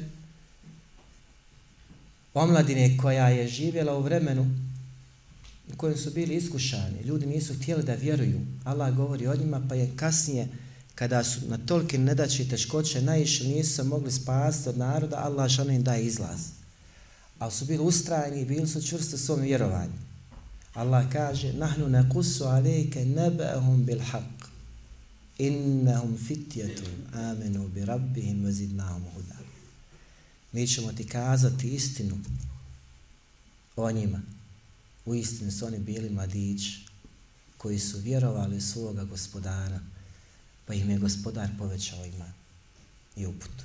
omladine 2.35 2.97
koja 2.97 3.29
je 3.29 3.49
živjela 3.49 3.97
u 3.97 4.03
vremenu 4.03 4.47
u 5.73 5.77
kojem 5.77 5.97
su 5.97 6.11
bili 6.11 6.35
iskušani. 6.35 7.03
Ljudi 7.05 7.27
nisu 7.27 7.55
htjeli 7.55 7.83
da 7.83 7.95
vjeruju. 7.95 8.41
Allah 8.65 8.97
govori 8.97 9.27
o 9.27 9.37
njima, 9.37 9.63
pa 9.69 9.75
je 9.75 9.97
kasnije, 9.97 10.49
kada 11.01 11.25
su 11.25 11.41
na 11.49 11.59
tolike 11.59 11.99
nedaće 11.99 12.43
i 12.43 12.49
teškoće 12.49 13.03
naišli, 13.03 13.49
nisu 13.49 13.75
se 13.75 13.83
mogli 13.83 14.13
spasti 14.13 14.69
od 14.69 14.79
naroda, 14.79 15.17
Allah 15.17 15.51
što 15.51 15.63
im 15.63 15.83
daje 15.83 16.07
izlaz. 16.07 16.41
Ali 17.39 17.53
su 17.53 17.65
bili 17.65 17.85
ustrajni 17.85 18.41
i 18.41 18.45
bili 18.45 18.69
su 18.69 18.83
čvrsti 18.83 19.15
u 19.15 19.19
svom 19.19 19.41
vjerovanju. 19.41 19.93
Allah 20.75 21.13
kaže, 21.13 21.53
nahnu 21.53 21.89
nakusu 21.89 22.45
alejke 22.45 23.05
nebehum 23.05 23.85
bil 23.85 23.99
haq. 23.99 24.47
Innahum 25.39 26.19
fitjetun 26.29 26.95
amenu 27.15 27.69
bi 27.69 27.85
rabbihim 27.85 28.45
vazidnahum 28.45 29.05
huda. 29.15 29.37
Mi 30.53 30.67
ćemo 30.67 30.93
ti 30.93 31.07
kazati 31.07 31.75
istinu 31.75 32.19
o 33.77 33.93
njima 33.93 34.23
u 35.07 35.15
istinu 35.15 35.53
su 35.53 35.67
oni 35.67 35.79
bili 35.79 36.11
mladići 36.11 36.85
koji 37.57 37.79
su 37.79 37.99
vjerovali 37.99 38.61
svoga 38.61 39.05
gospodara, 39.05 39.81
pa 40.71 40.75
im 40.75 40.91
je 40.91 40.99
gospodar 40.99 41.49
povećao 41.59 42.05
ima 42.05 42.33
i 43.17 43.27
uputu. 43.27 43.65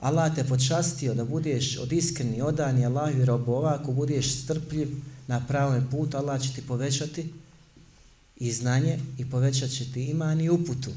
Allah 0.00 0.34
te 0.34 0.44
počastio 0.44 1.14
da 1.14 1.24
budeš 1.24 1.76
od 1.78 1.92
iskreni 1.92 2.40
odani 2.40 2.86
Allahu 2.86 3.20
i 3.20 3.24
robova, 3.24 3.74
ako 3.74 3.92
budeš 3.92 4.42
strpljiv 4.42 4.88
na 5.26 5.46
pravom 5.48 5.86
putu, 5.90 6.16
Allah 6.16 6.42
će 6.42 6.52
ti 6.52 6.62
povećati 6.66 7.32
i 8.36 8.52
znanje 8.52 8.98
i 9.18 9.30
povećat 9.30 9.70
će 9.70 9.92
ti 9.92 10.04
iman 10.04 10.40
i 10.40 10.50
uputu. 10.50 10.90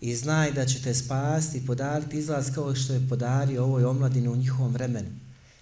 I 0.00 0.16
znaj 0.16 0.52
da 0.52 0.66
će 0.66 0.82
te 0.82 0.94
spasti 0.94 1.58
i 1.58 1.66
podariti 1.66 2.18
izlaz 2.18 2.50
kao 2.54 2.74
što 2.74 2.92
je 2.92 3.08
podario 3.08 3.64
ovoj 3.64 3.84
omladini 3.84 4.28
u 4.28 4.36
njihovom 4.36 4.72
vremenu. 4.72 5.10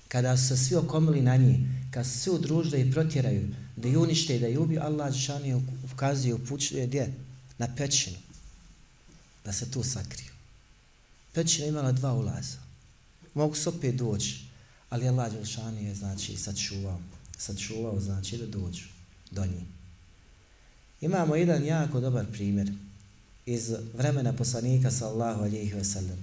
Kada 0.08 0.36
su 0.36 0.48
se 0.48 0.56
svi 0.56 0.76
okomili 0.76 1.22
na 1.22 1.36
njih, 1.36 1.56
kada 1.90 2.04
se 2.04 2.18
svi 2.18 2.30
udružili 2.30 2.80
i 2.80 2.92
protjeraju, 2.92 3.48
da 3.76 3.88
ju 3.88 4.02
unište 4.02 4.36
i 4.36 4.40
da 4.40 4.46
ju 4.46 4.62
ubiju, 4.62 4.80
Allah 4.82 5.12
Žešani 5.12 5.62
ukazuje, 5.92 6.34
upućuje 6.34 6.86
gdje? 6.86 7.31
Na 7.58 7.74
pećinu. 7.76 8.16
Da 9.44 9.52
se 9.52 9.70
tu 9.70 9.82
sakriju. 9.82 10.32
Pećina 11.32 11.66
imala 11.66 11.92
dva 11.92 12.12
ulaza. 12.14 12.58
Mogu 13.34 13.54
se 13.54 13.68
opet 13.68 13.94
doći, 13.94 14.44
ali 14.90 15.08
Allah 15.08 15.32
Đelšani 15.32 15.84
je 15.84 15.94
znači 15.94 16.36
sačuvao. 16.36 17.00
Sačuvao 17.38 18.00
znači 18.00 18.38
da 18.38 18.46
dođu 18.46 18.84
do 19.30 19.46
njih. 19.46 19.64
Imamo 21.00 21.36
jedan 21.36 21.64
jako 21.64 22.00
dobar 22.00 22.26
primjer 22.32 22.72
iz 23.46 23.74
vremena 23.94 24.32
poslanika 24.32 24.90
sallahu 24.90 25.42
alihi 25.42 25.74
wasallam. 25.74 26.16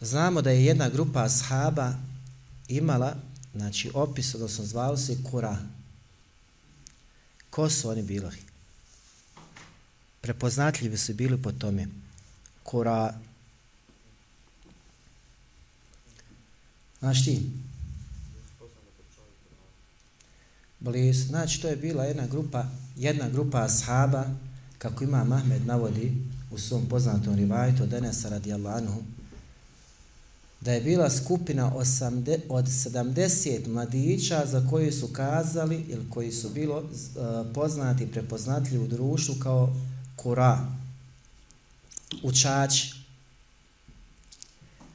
Znamo 0.00 0.42
da 0.42 0.50
je 0.50 0.64
jedna 0.64 0.88
grupa 0.88 1.24
ashaba 1.24 1.94
imala, 2.68 3.16
znači 3.54 3.90
opis, 3.94 4.34
odnosno 4.34 4.64
zvalo 4.64 4.96
se 4.96 5.22
Kura. 5.30 5.58
Ko 7.52 7.70
su 7.70 7.88
oni 7.88 8.02
bili? 8.02 8.30
Prepoznatljivi 10.20 10.96
su 10.96 11.14
bili 11.14 11.42
po 11.42 11.52
tome. 11.52 11.86
Kora... 12.62 13.14
Znaš 16.98 17.24
ti? 17.24 17.50
Bliz. 20.80 21.26
Znači, 21.26 21.62
to 21.62 21.68
je 21.68 21.76
bila 21.76 22.04
jedna 22.04 22.26
grupa, 22.26 22.64
jedna 22.96 23.28
grupa 23.28 23.64
ashaba, 23.64 24.24
kako 24.78 25.04
ima 25.04 25.24
Mahmed 25.24 25.66
navodi 25.66 26.12
u 26.50 26.58
svom 26.58 26.88
poznatom 26.88 27.34
rivajtu 27.34 27.82
od 27.82 27.92
Enesa 27.92 28.28
radijallahu 28.28 28.76
anhu, 28.76 29.02
da 30.64 30.72
je 30.72 30.80
bila 30.80 31.10
skupina 31.10 31.74
osamde, 31.74 32.38
od 32.48 32.64
70 32.64 33.68
mladića 33.68 34.46
za 34.46 34.66
koji 34.70 34.92
su 34.92 35.08
kazali 35.08 35.84
ili 35.88 36.10
koji 36.10 36.32
su 36.32 36.48
bilo 36.48 36.78
uh, 36.78 36.86
poznati, 37.54 38.10
prepoznatljivi 38.12 38.84
u 38.84 38.88
društvu 38.88 39.34
kao 39.34 39.74
kura, 40.16 40.66
učači. 42.22 42.94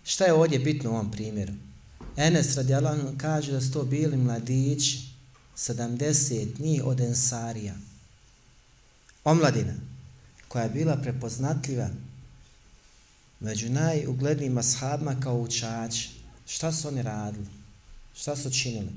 Šta 0.03 0.25
je 0.25 0.33
ovdje 0.33 0.59
bitno 0.59 0.91
u 0.91 0.93
ovom 0.93 1.11
primjeru? 1.11 1.53
Enes 2.17 2.55
radijalan 2.55 3.17
kaže 3.17 3.51
da 3.51 3.61
su 3.61 3.71
to 3.71 3.83
bili 3.83 4.17
mladići, 4.17 5.07
70 5.57 6.59
njih 6.59 6.83
od 6.85 6.99
Ensarija. 6.99 7.75
Omladina, 9.23 9.73
koja 10.47 10.63
je 10.63 10.69
bila 10.69 10.97
prepoznatljiva 10.97 11.89
među 13.39 13.69
najuglednijim 13.69 14.57
ashabima 14.57 15.19
kao 15.19 15.41
učači. 15.41 16.09
Šta 16.47 16.71
su 16.71 16.87
oni 16.87 17.01
radili? 17.01 17.45
Šta 18.15 18.35
su 18.35 18.51
činili? 18.51 18.89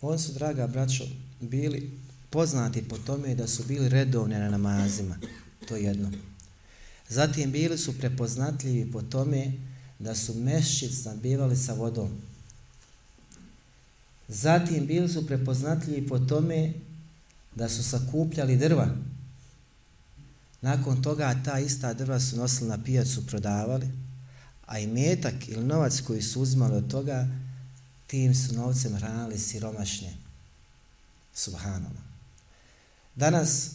Oni 0.00 0.18
su, 0.18 0.32
draga 0.32 0.66
braćo, 0.66 1.04
bili 1.40 1.90
poznati 2.30 2.88
po 2.88 2.98
tome 2.98 3.34
da 3.34 3.46
su 3.46 3.64
bili 3.64 3.88
redovni 3.88 4.34
na 4.34 4.50
namazima. 4.50 5.18
To 5.68 5.76
je 5.76 5.82
jedno. 5.82 6.10
Zatim 7.08 7.52
bili 7.52 7.78
su 7.78 7.98
prepoznatljivi 7.98 8.92
po 8.92 9.02
tome 9.02 9.52
da 9.98 10.14
su 10.14 10.34
mešćic 10.34 11.04
nabivali 11.04 11.56
sa 11.56 11.72
vodom. 11.72 12.08
Zatim 14.28 14.86
bili 14.86 15.08
su 15.08 15.26
prepoznatljivi 15.26 16.08
po 16.08 16.18
tome 16.18 16.72
da 17.54 17.68
su 17.68 17.82
sakupljali 17.82 18.56
drva. 18.56 18.96
Nakon 20.60 21.02
toga 21.02 21.40
ta 21.44 21.58
ista 21.58 21.94
drva 21.94 22.20
su 22.20 22.36
nosili 22.36 22.68
na 22.68 22.82
pijacu, 22.84 23.26
prodavali, 23.26 23.88
a 24.66 24.78
i 24.78 24.86
metak 24.86 25.48
ili 25.48 25.64
novac 25.64 26.00
koji 26.00 26.22
su 26.22 26.42
uzmali 26.42 26.76
od 26.76 26.90
toga, 26.90 27.28
tim 28.06 28.34
su 28.34 28.54
novcem 28.54 28.96
hranili 28.96 29.38
siromašne. 29.38 30.14
Subhanallah. 31.34 32.02
Danas 33.16 33.70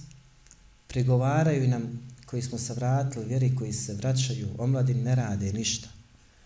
pregovaraju 0.87 1.67
nam 1.67 2.13
koji 2.25 2.41
smo 2.41 2.57
se 2.57 2.73
vratili, 2.73 3.25
vjeri 3.25 3.55
koji 3.55 3.73
se 3.73 3.93
vraćaju, 3.93 4.49
omladin 4.57 5.03
ne 5.03 5.15
rade 5.15 5.53
ništa, 5.53 5.87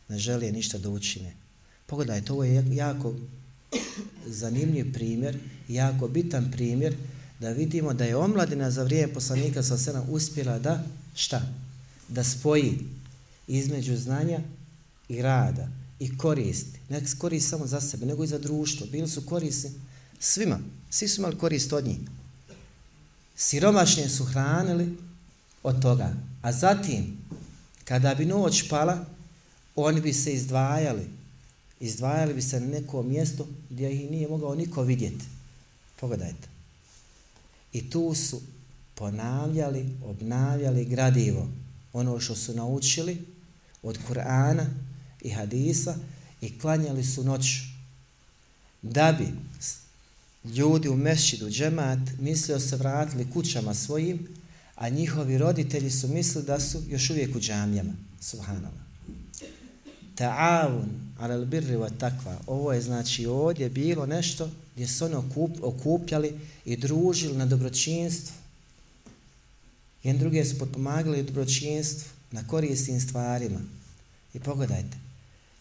ne 0.09 0.17
žele 0.17 0.51
ništa 0.51 0.77
da 0.77 0.89
učine. 0.89 1.33
Pogledajte, 1.85 2.33
ovo 2.33 2.43
je 2.43 2.75
jako 2.75 3.15
zanimljiv 4.25 4.93
primjer, 4.93 5.39
jako 5.67 6.07
bitan 6.07 6.51
primjer, 6.51 6.95
da 7.39 7.49
vidimo 7.49 7.93
da 7.93 8.03
je 8.03 8.15
omladina 8.15 8.71
za 8.71 8.83
vrijeme 8.83 9.13
poslanika 9.13 9.63
sa 9.63 9.77
sena 9.77 10.03
uspjela 10.09 10.59
da, 10.59 10.83
šta? 11.15 11.41
Da 12.07 12.23
spoji 12.23 12.79
između 13.47 13.97
znanja 13.97 14.39
i 15.09 15.21
rada 15.21 15.67
i 15.99 16.17
koristi. 16.17 16.79
Ne 16.89 17.01
koristi 17.17 17.49
samo 17.49 17.67
za 17.67 17.81
sebe, 17.81 18.05
nego 18.05 18.23
i 18.23 18.27
za 18.27 18.39
društvo. 18.39 18.87
Bili 18.91 19.09
su 19.09 19.21
koristi 19.21 19.71
svima. 20.19 20.59
Svi 20.89 21.07
su 21.07 21.21
imali 21.21 21.37
korist 21.37 21.73
od 21.73 21.85
njih. 21.85 21.97
Siromašnje 23.35 24.09
su 24.09 24.25
hranili 24.25 24.97
od 25.63 25.81
toga. 25.81 26.13
A 26.41 26.51
zatim, 26.51 27.17
kada 27.83 28.15
bi 28.15 28.25
noć 28.25 28.69
pala, 28.69 29.05
oni 29.75 30.01
bi 30.01 30.13
se 30.13 30.33
izdvajali. 30.33 31.07
Izdvajali 31.79 32.33
bi 32.33 32.41
se 32.41 32.59
na 32.59 32.67
neko 32.67 33.03
mjesto 33.03 33.47
gdje 33.69 33.93
ih 33.93 34.11
nije 34.11 34.27
mogao 34.27 34.55
niko 34.55 34.81
vidjeti. 34.81 35.25
Pogledajte. 35.99 36.56
I 37.77 37.89
tu 37.89 38.15
su 38.15 38.41
ponavljali, 38.95 39.85
obnavljali 40.05 40.85
gradivo, 40.85 41.49
ono 41.93 42.19
što 42.19 42.35
su 42.35 42.53
naučili 42.53 43.25
od 43.83 43.99
Kur'ana 44.09 44.65
i 45.21 45.29
Hadisa 45.29 45.95
i 46.41 46.59
klanjali 46.59 47.03
su 47.03 47.23
noć 47.23 47.45
da 48.81 49.11
bi 49.11 49.27
ljudi 50.55 50.89
u 50.89 50.95
mešćidu 50.95 51.49
džemat 51.49 51.99
mislio 52.19 52.59
se 52.59 52.75
vratili 52.75 53.31
kućama 53.31 53.73
svojim, 53.73 54.27
a 54.75 54.89
njihovi 54.89 55.37
roditelji 55.37 55.91
su 55.91 56.07
mislili 56.07 56.45
da 56.45 56.59
su 56.59 56.83
još 56.89 57.09
uvijek 57.09 57.35
u 57.35 57.39
džamijama. 57.39 57.93
Subhanallah. 58.21 58.83
Ta'avun 60.15 61.06
ala 61.19 61.45
birri 61.45 61.75
wa 61.75 61.89
takva. 61.97 62.37
Ovo 62.47 62.73
je 62.73 62.81
znači 62.81 63.25
ovdje 63.25 63.69
bilo 63.69 64.05
nešto 64.05 64.49
gdje 64.75 64.87
su 64.87 65.05
oni 65.05 65.15
okup, 65.15 65.51
okupljali 65.61 66.39
i 66.65 66.77
družili 66.77 67.37
na 67.37 67.45
dobročinstvu. 67.45 68.35
Jedan 70.03 70.19
druge 70.19 70.45
su 70.45 70.57
potpomagali 70.59 71.21
u 71.21 71.23
dobročinstvu 71.23 72.09
na 72.31 72.47
korisnim 72.47 73.01
stvarima. 73.01 73.59
I 74.33 74.39
pogledajte, 74.39 74.97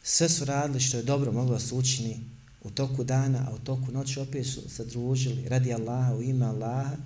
sve 0.02 0.28
su 0.28 0.44
radili 0.44 0.80
što 0.80 0.96
je 0.96 1.02
dobro 1.02 1.32
moglo 1.32 1.60
se 1.60 1.74
učini 1.74 2.20
u 2.62 2.70
toku 2.70 3.04
dana, 3.04 3.46
a 3.48 3.54
u 3.54 3.58
toku 3.58 3.92
noći 3.92 4.20
opet 4.20 4.46
su 4.46 4.70
se 4.70 4.84
družili 4.84 5.48
radi 5.48 5.74
Allaha, 5.74 6.14
u 6.14 6.22
ime 6.22 6.46
Allaha, 6.46 6.96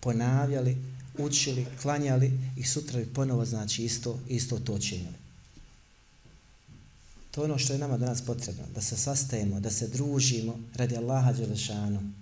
ponavljali, 0.00 0.76
učili, 1.18 1.66
klanjali 1.82 2.32
i 2.56 2.64
sutra 2.64 3.00
bi 3.00 3.06
ponovo 3.06 3.44
znači 3.44 3.84
isto, 3.84 4.20
isto 4.28 4.58
to 4.58 4.78
činili. 4.78 5.21
To 7.32 7.40
je 7.40 7.44
ono 7.44 7.58
što 7.58 7.72
je 7.72 7.78
nama 7.78 7.98
danas 7.98 8.22
potrebno, 8.22 8.64
da 8.74 8.80
se 8.80 8.96
sastajemo, 8.96 9.60
da 9.60 9.70
se 9.70 9.88
družimo 9.88 10.58
radi 10.74 10.96
Allaha 10.96 11.32
Đelešanu 11.32 12.12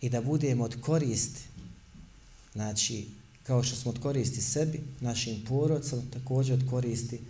i 0.00 0.08
da 0.08 0.20
budemo 0.20 0.64
od 0.64 0.80
koristi, 0.80 1.40
znači, 2.52 3.06
kao 3.42 3.62
što 3.62 3.76
smo 3.76 3.90
od 3.90 4.00
koristi 4.00 4.40
sebi, 4.40 4.80
našim 5.00 5.44
porodcom, 5.48 6.02
također 6.12 6.54
od 6.54 6.70
koristi 6.70 7.20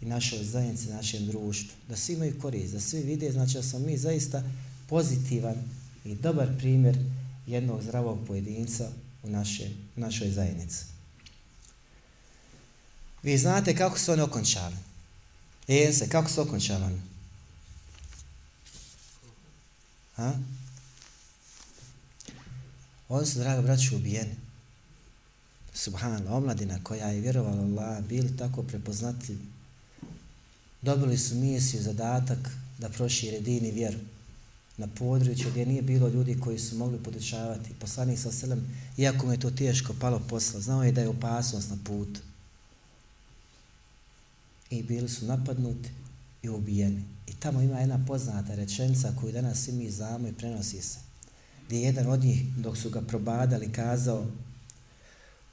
i 0.00 0.06
našoj 0.06 0.44
zajednici, 0.44 0.88
našem 0.88 1.26
društvu. 1.26 1.76
Da 1.88 1.96
svi 1.96 2.14
imaju 2.14 2.40
korist, 2.40 2.72
da 2.72 2.80
svi 2.80 3.00
vide, 3.00 3.32
znači 3.32 3.54
da 3.54 3.62
smo 3.62 3.78
mi 3.78 3.96
zaista 3.96 4.42
pozitivan 4.88 5.56
i 6.04 6.14
dobar 6.14 6.58
primjer 6.58 6.98
jednog 7.46 7.82
zdravog 7.82 8.18
pojedinca 8.26 8.90
u 9.22 9.30
naše, 9.30 9.70
našoj 9.96 10.30
zajednici. 10.30 10.84
Vi 13.22 13.38
znate 13.38 13.76
kako 13.76 13.98
su 13.98 14.12
oni 14.12 14.22
okončali. 14.22 14.87
E, 15.68 15.92
se, 15.92 16.08
kako 16.08 16.30
se 16.30 16.40
okončava? 16.40 16.90
Ha? 20.16 20.32
Oni 23.08 23.26
su, 23.26 23.38
draga 23.38 23.62
braću, 23.62 23.96
ubijeni. 23.96 24.34
Subhanallah, 25.74 26.32
omladina 26.32 26.78
koja 26.82 27.06
je 27.06 27.20
vjerovala 27.20 27.62
Allah, 27.62 28.04
bili 28.04 28.36
tako 28.36 28.62
prepoznatljivi. 28.62 29.40
Dobili 30.82 31.18
su 31.18 31.34
misiju, 31.34 31.82
zadatak 31.82 32.38
da 32.78 32.88
prošire 32.88 33.40
din 33.40 33.64
i 33.66 33.70
vjeru 33.70 33.98
na 34.76 34.86
području 34.86 35.50
gdje 35.50 35.66
nije 35.66 35.82
bilo 35.82 36.08
ljudi 36.08 36.40
koji 36.40 36.58
su 36.58 36.76
mogli 36.76 36.98
podučavati. 36.98 37.74
Poslanik 37.80 38.18
sa 38.18 38.32
selem, 38.32 38.76
iako 38.96 39.26
mu 39.26 39.32
je 39.32 39.40
to 39.40 39.50
teško 39.50 39.94
palo 40.00 40.22
posla, 40.28 40.60
znao 40.60 40.84
je 40.84 40.92
da 40.92 41.00
je 41.00 41.08
opasnost 41.08 41.70
na 41.70 41.76
putu 41.84 42.20
i 44.70 44.82
bili 44.82 45.08
su 45.08 45.26
napadnuti 45.26 45.90
i 46.42 46.48
ubijeni. 46.48 47.04
I 47.26 47.32
tamo 47.34 47.62
ima 47.62 47.78
jedna 47.78 48.04
poznata 48.06 48.54
rečenica 48.54 49.12
koju 49.20 49.32
danas 49.32 49.68
i 49.68 49.72
mi 49.72 49.90
znamo 49.90 50.28
i 50.28 50.32
prenosi 50.32 50.82
se. 50.82 50.98
Gdje 51.66 51.76
je 51.76 51.82
jedan 51.82 52.06
od 52.06 52.24
njih, 52.24 52.56
dok 52.56 52.76
su 52.76 52.90
ga 52.90 53.00
probadali, 53.00 53.72
kazao 53.72 54.26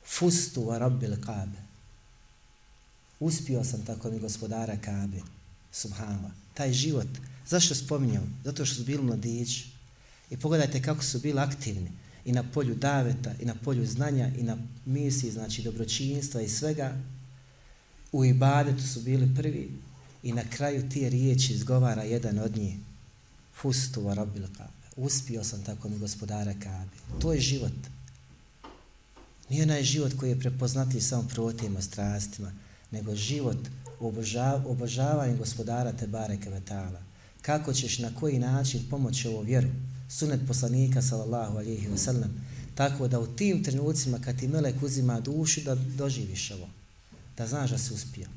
Fustu 0.06 0.62
wa 0.62 0.78
rabbil 0.78 1.16
kabe. 1.26 1.58
Uspio 3.20 3.64
sam 3.64 3.86
tako 3.86 4.12
mi 4.12 4.20
gospodara 4.20 4.78
kabe. 4.78 5.22
Subhanallah. 5.72 6.32
Taj 6.54 6.74
život. 6.74 7.08
Zašto 7.48 7.76
spominjam? 7.76 8.40
Zato 8.44 8.66
što 8.66 8.76
su 8.76 8.84
bili 8.84 9.04
mladići. 9.04 9.70
I 10.30 10.38
pogledajte 10.38 10.82
kako 10.82 11.04
su 11.04 11.20
bili 11.20 11.40
aktivni. 11.40 11.92
I 12.26 12.32
na 12.32 12.44
polju 12.44 12.76
daveta, 12.76 13.34
i 13.42 13.46
na 13.46 13.56
polju 13.56 13.86
znanja, 13.86 14.32
i 14.38 14.44
na 14.44 14.58
misiji, 14.86 15.32
znači 15.32 15.64
dobročinstva 15.64 16.42
i 16.42 16.50
svega 16.50 16.98
u 18.12 18.26
ibadetu 18.26 18.88
su 18.88 19.02
bili 19.02 19.36
prvi 19.36 19.70
i 20.24 20.34
na 20.34 20.44
kraju 20.50 20.90
ti 20.90 21.10
riječi 21.10 21.54
izgovara 21.54 22.04
jedan 22.04 22.40
od 22.40 22.58
njih. 22.58 22.76
Fustu 23.62 24.02
wa 24.02 24.14
rabbil 24.14 24.48
kabe. 24.58 24.86
Uspio 24.96 25.44
sam 25.44 25.64
tako 25.64 25.90
mi 25.90 25.98
gospodara 25.98 26.54
kabe. 26.54 27.20
To 27.22 27.34
je 27.34 27.40
život. 27.40 27.74
Nije 29.50 29.64
onaj 29.64 29.84
život 29.84 30.12
koji 30.20 30.30
je 30.30 30.40
prepoznatljiv 30.40 31.02
samo 31.02 31.28
protivima, 31.34 31.82
strastima, 31.82 32.52
nego 32.92 33.16
život 33.16 33.58
u 34.00 34.08
obožav, 34.08 34.68
obožavanju 34.68 35.38
gospodara 35.38 35.92
Tebare 35.92 36.38
Kevetala. 36.38 37.02
Kako 37.42 37.74
ćeš, 37.74 38.00
na 38.00 38.16
koji 38.20 38.40
način 38.40 38.84
pomoći 38.90 39.28
ovu 39.28 39.42
vjeru? 39.42 39.68
Sunet 40.10 40.42
poslanika, 40.48 41.02
sallallahu 41.02 41.58
alihi 41.58 41.88
wasallam. 41.88 42.30
Tako 42.76 43.08
da 43.08 43.20
u 43.20 43.28
tim 43.28 43.64
trenucima, 43.64 44.20
kad 44.20 44.40
ti 44.40 44.48
melek 44.48 44.84
uzima 44.84 45.20
dušu, 45.20 45.62
da 45.62 45.76
doživiš 45.76 46.52
ovo 46.52 46.68
da 47.38 47.48
znaš 47.48 47.70
da 47.72 47.78
se 47.78 47.94
uspio. 47.94 48.28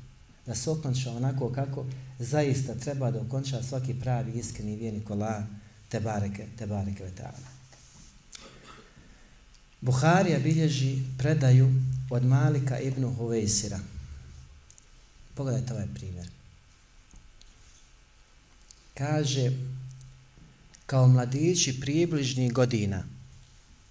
Da 0.45 0.55
se 0.55 0.69
okonča 0.69 1.11
onako 1.11 1.51
kako 1.53 1.85
zaista 2.19 2.75
treba 2.75 3.11
da 3.11 3.21
okonča 3.21 3.63
svaki 3.63 3.99
pravi 3.99 4.39
iskreni 4.39 4.75
vjernik 4.75 5.11
Allah 5.11 5.43
te 5.89 5.99
bareke, 5.99 6.47
te 6.57 6.67
bareke 6.67 7.03
vetala. 7.03 7.59
Buharija 9.81 10.39
bilježi 10.39 10.99
predaju 11.17 11.73
od 12.09 12.25
Malika 12.25 12.79
ibn 12.79 13.15
Huvejsira. 13.15 13.79
Pogledajte 15.35 15.73
ovaj 15.73 15.87
primjer. 15.95 16.27
Kaže, 18.93 19.51
kao 20.85 21.07
mladići 21.07 21.79
približni 21.79 22.49
godina, 22.49 23.03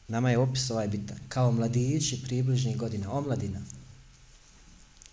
nama 0.08 0.30
je 0.30 0.38
opis 0.38 0.70
ovaj 0.70 0.88
bitan, 0.88 1.18
kao 1.28 1.52
mladići 1.52 2.22
približni 2.22 2.76
godina, 2.76 3.12
omladina, 3.12 3.60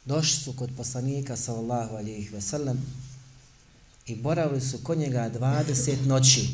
došli 0.06 0.44
su 0.44 0.54
kod 0.54 0.70
poslanika 0.78 1.38
sallallahu 1.38 1.96
alihi 1.96 2.30
ve 2.30 2.42
sellem 2.42 2.82
i 4.08 4.16
boravili 4.16 4.62
su 4.62 4.78
kod 4.84 4.98
njega 4.98 5.32
20 5.40 6.06
noći 6.06 6.48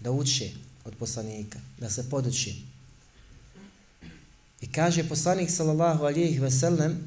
da 0.00 0.10
uče 0.10 0.50
od 0.84 0.94
poslanika, 0.98 1.58
da 1.80 1.90
se 1.90 2.10
poduči. 2.10 2.62
I 4.60 4.66
kaže 4.72 5.08
poslanik 5.08 5.50
sallallahu 5.50 6.04
alihi 6.04 6.38
ve 6.38 6.50
sellem 6.50 6.98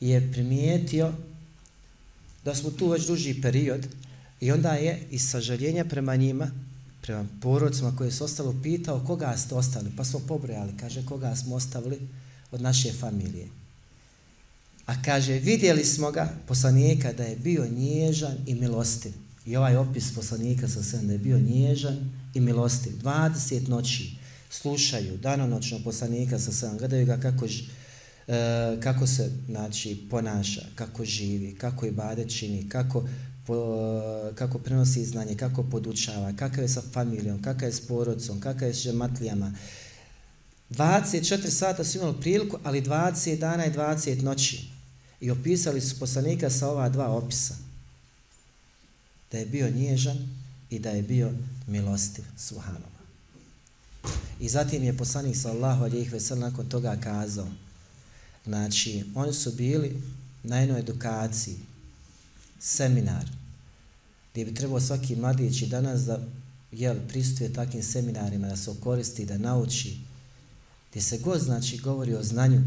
je 0.00 0.32
primijetio 0.32 1.12
da 2.44 2.54
smo 2.54 2.70
tu 2.70 2.88
već 2.88 3.06
duži 3.06 3.40
period 3.42 3.86
i 4.40 4.52
onda 4.52 4.72
je 4.72 5.06
iz 5.10 5.30
sažaljenja 5.30 5.84
prema 5.84 6.16
njima, 6.16 6.50
prema 7.02 7.26
porodcima 7.40 7.96
koji 7.96 8.12
su 8.12 8.24
ostalo, 8.24 8.54
pitao 8.62 9.04
koga 9.06 9.36
ste 9.36 9.54
ostali, 9.54 9.90
pa 9.96 10.04
smo 10.04 10.20
pobrojali, 10.28 10.76
kaže 10.80 11.06
koga 11.06 11.36
smo 11.36 11.54
ostavili 11.54 12.00
od 12.50 12.60
naše 12.60 12.92
familije. 12.92 13.63
A 14.86 15.02
kaže, 15.02 15.32
vidjeli 15.32 15.84
smo 15.84 16.10
ga, 16.10 16.34
poslanika, 16.48 17.12
da 17.12 17.22
je 17.22 17.36
bio 17.36 17.66
nježan 17.76 18.36
i 18.46 18.54
milostiv. 18.54 19.12
I 19.46 19.56
ovaj 19.56 19.76
opis 19.76 20.14
poslanika 20.14 20.68
sa 20.68 20.82
sve, 20.82 20.98
da 20.98 21.12
je 21.12 21.18
bio 21.18 21.38
nježan 21.38 22.10
i 22.34 22.40
milostiv. 22.40 22.92
20 23.02 23.68
noći 23.68 24.16
slušaju 24.50 25.16
danonočno 25.16 25.78
poslanika 25.84 26.38
sa 26.38 26.52
sve, 26.52 26.70
gledaju 26.78 27.06
ga 27.06 27.16
kako, 27.16 27.46
e, 27.46 28.76
kako 28.80 29.06
se 29.06 29.30
znači, 29.46 30.06
ponaša, 30.10 30.62
kako 30.74 31.04
živi, 31.04 31.54
kako 31.54 31.86
i 31.86 31.90
bade 31.90 32.28
čini, 32.28 32.68
kako, 32.68 33.08
po, 33.46 33.54
e, 34.30 34.34
kako 34.34 34.58
prenosi 34.58 35.04
znanje, 35.04 35.34
kako 35.34 35.62
podučava, 35.62 36.32
kakav 36.36 36.62
je 36.64 36.68
sa 36.68 36.82
familijom, 36.92 37.42
kakav 37.42 37.68
je 37.68 37.72
s 37.72 37.80
porodcom, 37.80 38.40
kakav 38.40 38.68
je 38.68 38.74
s 38.74 38.82
žematlijama. 38.82 39.52
24 40.70 41.50
sata 41.50 41.84
su 41.84 41.98
imali 41.98 42.20
priliku, 42.20 42.58
ali 42.64 42.82
20 42.82 43.38
dana 43.38 43.66
i 43.66 43.72
20 43.72 44.22
noći 44.22 44.73
I 45.24 45.30
opisali 45.30 45.80
su 45.80 45.98
poslanika 45.98 46.50
sa 46.50 46.68
ova 46.68 46.88
dva 46.88 47.08
opisa. 47.08 47.54
Da 49.32 49.38
je 49.38 49.46
bio 49.46 49.70
nježan 49.70 50.18
i 50.70 50.78
da 50.78 50.90
je 50.90 51.02
bio 51.02 51.32
milostiv 51.66 52.24
Subhanova. 52.38 53.00
I 54.40 54.48
zatim 54.48 54.84
je 54.84 54.96
poslanik 54.96 55.36
sallahu 55.36 55.84
alijih 55.84 56.12
vesel 56.12 56.38
nakon 56.38 56.68
toga 56.68 56.96
kazao. 57.00 57.48
Znači, 58.44 59.04
oni 59.14 59.32
su 59.32 59.52
bili 59.52 60.02
na 60.42 60.58
jednoj 60.58 60.80
edukaciji, 60.80 61.56
seminar, 62.60 63.24
gdje 64.32 64.44
bi 64.44 64.54
trebao 64.54 64.80
svaki 64.80 65.16
mladić 65.16 65.62
i 65.62 65.66
danas 65.66 66.00
da 66.00 66.20
jel, 66.72 66.96
pristuje 67.08 67.52
takvim 67.52 67.82
seminarima, 67.82 68.48
da 68.48 68.56
se 68.56 68.70
okoristi, 68.70 69.26
da 69.26 69.38
nauči, 69.38 69.96
gdje 70.90 71.02
se 71.02 71.18
god 71.18 71.40
znači 71.40 71.78
govori 71.78 72.14
o 72.14 72.22
znanju, 72.22 72.62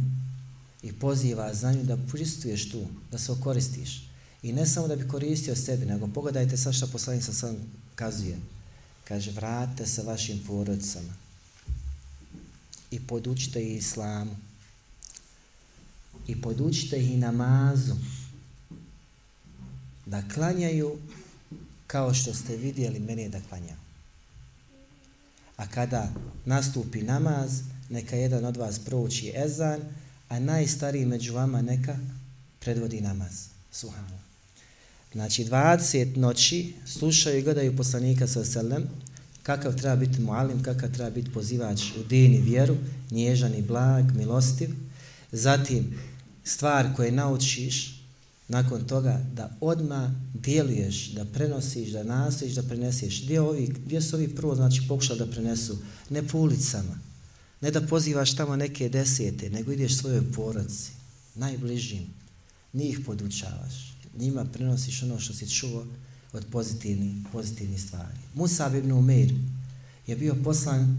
i 0.88 0.94
poziva 0.94 1.54
znanju 1.54 1.84
da 1.84 1.98
pristuješ 1.98 2.70
tu, 2.72 2.88
da 3.12 3.18
se 3.18 3.32
okoristiš. 3.32 4.04
I 4.44 4.54
ne 4.54 4.66
samo 4.66 4.88
da 4.88 4.96
bi 4.96 5.08
koristio 5.08 5.56
sebi, 5.56 5.86
nego 5.86 6.08
pogledajte 6.08 6.58
sad 6.58 6.74
šta 6.74 6.88
poslanik 6.88 7.24
sa 7.24 7.34
sam 7.34 7.56
kazuje. 7.96 8.38
Kaže, 9.04 9.32
vratite 9.32 9.86
se 9.86 10.04
vašim 10.04 10.40
porodicama 10.48 11.14
i 12.92 13.00
podučite 13.00 13.64
ih 13.64 13.78
islamu 13.78 14.36
i 16.28 16.42
podučite 16.42 16.98
ih 16.98 17.20
namazu 17.20 17.96
da 20.06 20.24
klanjaju 20.34 20.98
kao 21.88 22.14
što 22.14 22.34
ste 22.34 22.56
vidjeli 22.56 23.00
meni 23.00 23.30
da 23.30 23.42
klanjam. 23.50 23.80
A 25.58 25.68
kada 25.68 26.14
nastupi 26.46 27.02
namaz, 27.02 27.62
neka 27.90 28.16
jedan 28.16 28.46
od 28.46 28.58
vas 28.58 28.80
prouči 28.80 29.34
ezan, 29.36 29.82
a 30.30 30.40
najstariji 30.40 31.06
među 31.06 31.34
vama 31.34 31.62
neka 31.62 31.98
predvodi 32.60 33.02
namaz. 33.02 33.48
Suhano. 33.72 34.20
Znači 35.14 35.46
20 35.46 36.18
noći 36.18 36.74
slušaju 36.86 37.40
i 37.40 37.42
gledaju 37.42 37.78
poslanika 37.78 38.28
sa 38.28 38.46
selem, 38.46 38.84
kakav 39.44 39.76
treba 39.76 39.96
biti 39.96 40.22
mualim, 40.22 40.64
kakav 40.64 40.92
treba 40.92 41.10
biti 41.10 41.32
pozivač 41.32 41.82
u 42.00 42.04
din 42.04 42.34
i 42.34 42.42
vjeru, 42.42 42.78
nježan 43.12 43.56
i 43.56 43.62
blag, 43.62 44.16
milostiv. 44.16 44.70
Zatim, 45.32 46.00
stvar 46.44 46.96
koje 46.96 47.12
naučiš, 47.12 47.98
nakon 48.48 48.88
toga 48.88 49.22
da 49.34 49.58
odma 49.62 50.16
djeluješ, 50.34 51.12
da 51.12 51.26
prenosiš, 51.26 51.90
da 51.90 52.04
nastojiš, 52.04 52.54
da 52.54 52.64
preneseš. 52.64 53.24
Gdje, 53.24 53.42
ovi, 53.42 53.68
gdje 53.86 54.02
su 54.02 54.16
ovi 54.16 54.36
prvo 54.36 54.56
znači, 54.56 54.82
pokušali 54.88 55.20
da 55.20 55.26
prenesu? 55.26 55.78
Ne 56.10 56.28
po 56.28 56.38
ulicama, 56.38 57.00
ne 57.62 57.72
da 57.72 57.82
pozivaš 57.82 58.36
tamo 58.36 58.56
neke 58.56 58.90
desete, 58.90 59.50
nego 59.50 59.72
ideš 59.72 59.98
svojoj 59.98 60.32
porodci, 60.32 60.92
najbližim, 61.36 62.08
njih 62.74 63.00
podučavaš, 63.06 63.94
njima 64.18 64.46
prenosiš 64.46 65.04
ono 65.04 65.20
što 65.20 65.34
si 65.34 65.50
čuo 65.50 65.86
od 66.34 66.46
pozitivnih, 66.52 67.14
pozitivnih 67.32 67.82
stvari. 67.82 68.18
Musa 68.34 68.72
ibn 68.78 68.92
Umeir 68.92 69.34
je 70.08 70.16
bio 70.16 70.36
poslan 70.44 70.98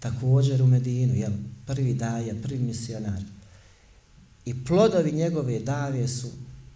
također 0.00 0.62
u 0.62 0.66
Medinu, 0.66 1.14
jel? 1.14 1.32
prvi 1.66 1.94
daja, 1.94 2.34
prvi 2.42 2.58
misionar. 2.58 3.22
I 4.44 4.64
plodovi 4.64 5.12
njegove 5.12 5.58
dave 5.58 6.08
su 6.08 6.30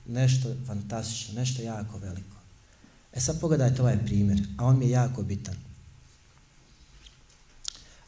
nešto 0.08 0.54
fantastično, 0.66 1.34
nešto 1.34 1.62
jako 1.62 1.98
veliko. 1.98 2.36
E 3.12 3.20
sad 3.20 3.40
pogledajte 3.40 3.82
ovaj 3.82 4.04
primjer, 4.04 4.42
a 4.56 4.64
on 4.66 4.78
mi 4.78 4.84
je 4.84 4.90
jako 4.90 5.22
bitan. 5.22 5.56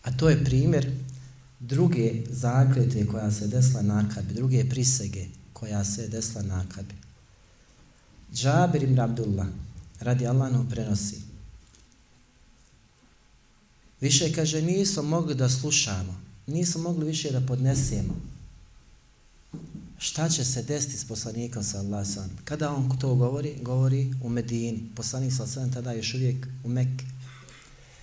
A 0.03 0.12
to 0.12 0.29
je 0.31 0.45
primjer 0.45 0.93
druge 1.69 2.23
zakljete 2.31 3.07
koja 3.07 3.31
se 3.31 3.47
desla 3.47 3.83
na 3.83 4.05
akabi, 4.07 4.35
druge 4.35 4.69
prisege 4.69 5.27
koja 5.53 5.85
se 5.85 6.09
desla 6.09 6.43
na 6.43 6.61
akabi. 6.61 6.95
Džabir 8.35 8.83
ibn 8.83 9.01
Abdullah, 9.01 9.47
radi 10.01 10.27
Allahom 10.27 10.69
prenosi. 10.69 11.21
Više 14.01 14.33
kaže, 14.33 14.62
nismo 14.62 15.03
mogli 15.03 15.35
da 15.35 15.49
slušamo, 15.49 16.21
nismo 16.47 16.83
mogli 16.83 17.07
više 17.07 17.31
da 17.33 17.41
podnesemo. 17.41 18.15
Šta 19.99 20.29
će 20.29 20.45
se 20.45 20.62
desiti 20.62 20.99
s 20.99 21.05
poslanikom 21.05 21.65
sa 21.65 21.79
Allahom? 21.79 22.31
Kada 22.45 22.71
on 22.71 22.99
to 22.99 23.15
govori? 23.15 23.57
Govori 23.62 24.15
u 24.23 24.29
Medini. 24.29 24.91
Poslanik 24.95 25.33
sa 25.33 25.43
Allahom 25.43 25.73
tada 25.73 25.93
još 25.93 26.15
uvijek 26.15 26.47
u 26.65 26.69
Mekke. 26.69 27.05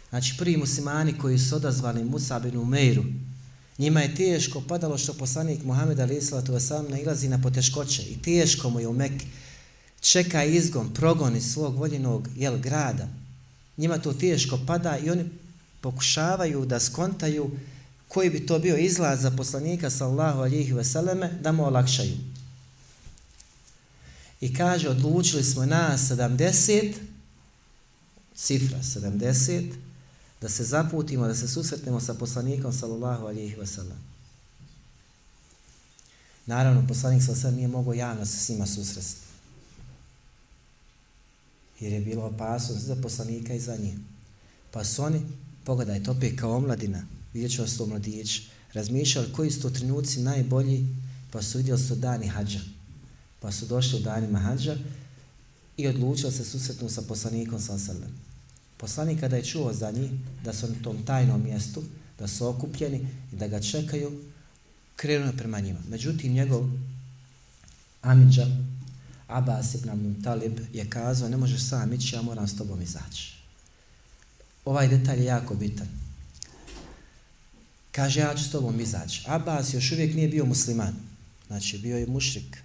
Znači 0.09 0.35
prvi 0.37 0.57
muslimani 0.57 1.17
koji 1.17 1.39
su 1.39 1.55
odazvali 1.55 2.03
Musa 2.03 2.39
bin 2.39 2.57
Umeiru, 2.57 3.03
njima 3.81 4.01
je 4.01 4.15
teško 4.15 4.61
padalo 4.61 4.97
što 4.97 5.13
poslanik 5.13 5.63
Muhammed 5.63 5.99
Ali 5.99 6.17
Islatu 6.17 6.53
Vesam 6.53 6.85
nailazi 6.89 7.29
na 7.29 7.41
poteškoće 7.41 8.03
i 8.03 8.21
teško 8.21 8.69
mu 8.69 8.79
je 8.79 8.87
u 8.87 8.93
Mekke 8.93 9.25
čeka 10.01 10.43
izgon, 10.43 10.93
progon 10.93 11.35
iz 11.35 11.53
svog 11.53 11.77
voljenog 11.77 12.29
jel, 12.35 12.57
grada. 12.57 13.07
Njima 13.77 13.97
to 13.97 14.13
teško 14.13 14.59
pada 14.67 14.97
i 14.97 15.09
oni 15.09 15.25
pokušavaju 15.81 16.65
da 16.65 16.79
skontaju 16.79 17.51
koji 18.07 18.29
bi 18.29 18.45
to 18.45 18.59
bio 18.59 18.77
izlaz 18.77 19.21
za 19.21 19.31
poslanika 19.31 19.89
sallahu 19.89 20.41
alihi 20.41 20.73
veseleme 20.73 21.31
da 21.41 21.51
mu 21.51 21.65
olakšaju. 21.65 22.17
I 24.41 24.53
kaže, 24.53 24.89
odlučili 24.89 25.43
smo 25.43 25.65
na 25.65 25.97
70, 25.97 26.93
cifra 28.35 28.77
70, 28.77 29.71
da 30.41 30.49
se 30.49 30.63
zaputimo, 30.63 31.27
da 31.27 31.35
se 31.35 31.47
susretnemo 31.47 31.99
sa 31.99 32.13
poslanikom 32.13 32.73
sallallahu 32.73 33.25
alihi 33.25 33.55
wasallam. 33.55 33.99
Naravno, 36.45 36.87
poslanik 36.87 37.23
sallahu 37.23 37.55
nije 37.55 37.67
mogao 37.67 37.93
javno 37.93 38.25
se 38.25 38.37
s 38.37 38.49
njima 38.49 38.67
susresti 38.67 39.31
jer 41.81 41.93
je 41.93 42.01
bilo 42.01 42.23
opasnost 42.23 42.85
za 42.85 42.95
poslanika 42.95 43.53
i 43.53 43.59
za 43.59 43.77
njih. 43.77 43.95
Pa 44.71 44.83
su 44.83 45.03
oni, 45.03 45.21
pogledajte, 45.63 46.11
opet 46.11 46.39
kao 46.39 46.55
omladina, 46.55 47.03
vidjet 47.33 47.51
ću 47.51 47.61
vas 47.61 47.77
to 47.77 47.85
mladić, 47.85 48.41
razmišljali 48.73 49.33
koji 49.33 49.51
su 49.51 49.61
to 49.61 49.69
trenuci 49.69 50.21
najbolji, 50.21 50.87
pa 51.31 51.41
su 51.41 51.57
vidjeli 51.57 51.79
su 51.79 51.95
dani 51.95 52.27
hađa. 52.27 52.59
Pa 53.39 53.51
su 53.51 53.65
došli 53.65 53.99
u 53.99 54.03
danima 54.03 54.39
hađa 54.39 54.77
i 55.77 55.87
odlučili 55.87 56.31
se 56.31 56.45
susretnu 56.45 56.89
sa 56.89 57.01
poslanikom 57.01 57.59
sa 57.59 57.79
srlem. 57.79 58.30
Poslanik 58.81 59.19
kada 59.19 59.35
je 59.35 59.45
čuo 59.45 59.73
za 59.73 59.91
njih, 59.91 60.11
da 60.43 60.53
su 60.53 60.67
na 60.67 60.75
tom 60.83 61.05
tajnom 61.05 61.43
mjestu, 61.43 61.83
da 62.19 62.27
su 62.27 62.47
okupljeni 62.47 63.07
i 63.33 63.35
da 63.35 63.47
ga 63.47 63.59
čekaju, 63.59 64.11
krenuo 64.95 65.33
prema 65.37 65.59
njima. 65.59 65.79
Međutim, 65.89 66.33
njegov 66.33 66.69
Amidža, 68.01 68.47
Abbas 69.27 69.75
ibn 69.75 69.89
Abdul 69.89 70.23
Talib 70.23 70.59
je 70.73 70.89
kazao, 70.89 71.29
ne 71.29 71.37
možeš 71.37 71.69
sam 71.69 71.93
ići, 71.93 72.15
ja 72.15 72.21
moram 72.21 72.47
s 72.47 72.57
tobom 72.57 72.81
izaći. 72.81 73.33
Ovaj 74.65 74.87
detalj 74.87 75.19
je 75.19 75.25
jako 75.25 75.55
bitan. 75.55 75.87
Kaže, 77.91 78.19
ja 78.19 78.35
ću 78.35 78.43
s 78.43 78.51
tobom 78.51 78.79
izaći. 78.79 79.23
Abbas 79.27 79.73
još 79.73 79.91
uvijek 79.91 80.15
nije 80.15 80.27
bio 80.27 80.45
musliman. 80.45 80.95
Znači, 81.47 81.77
bio 81.77 81.97
je 81.97 82.07
mušrik. 82.07 82.57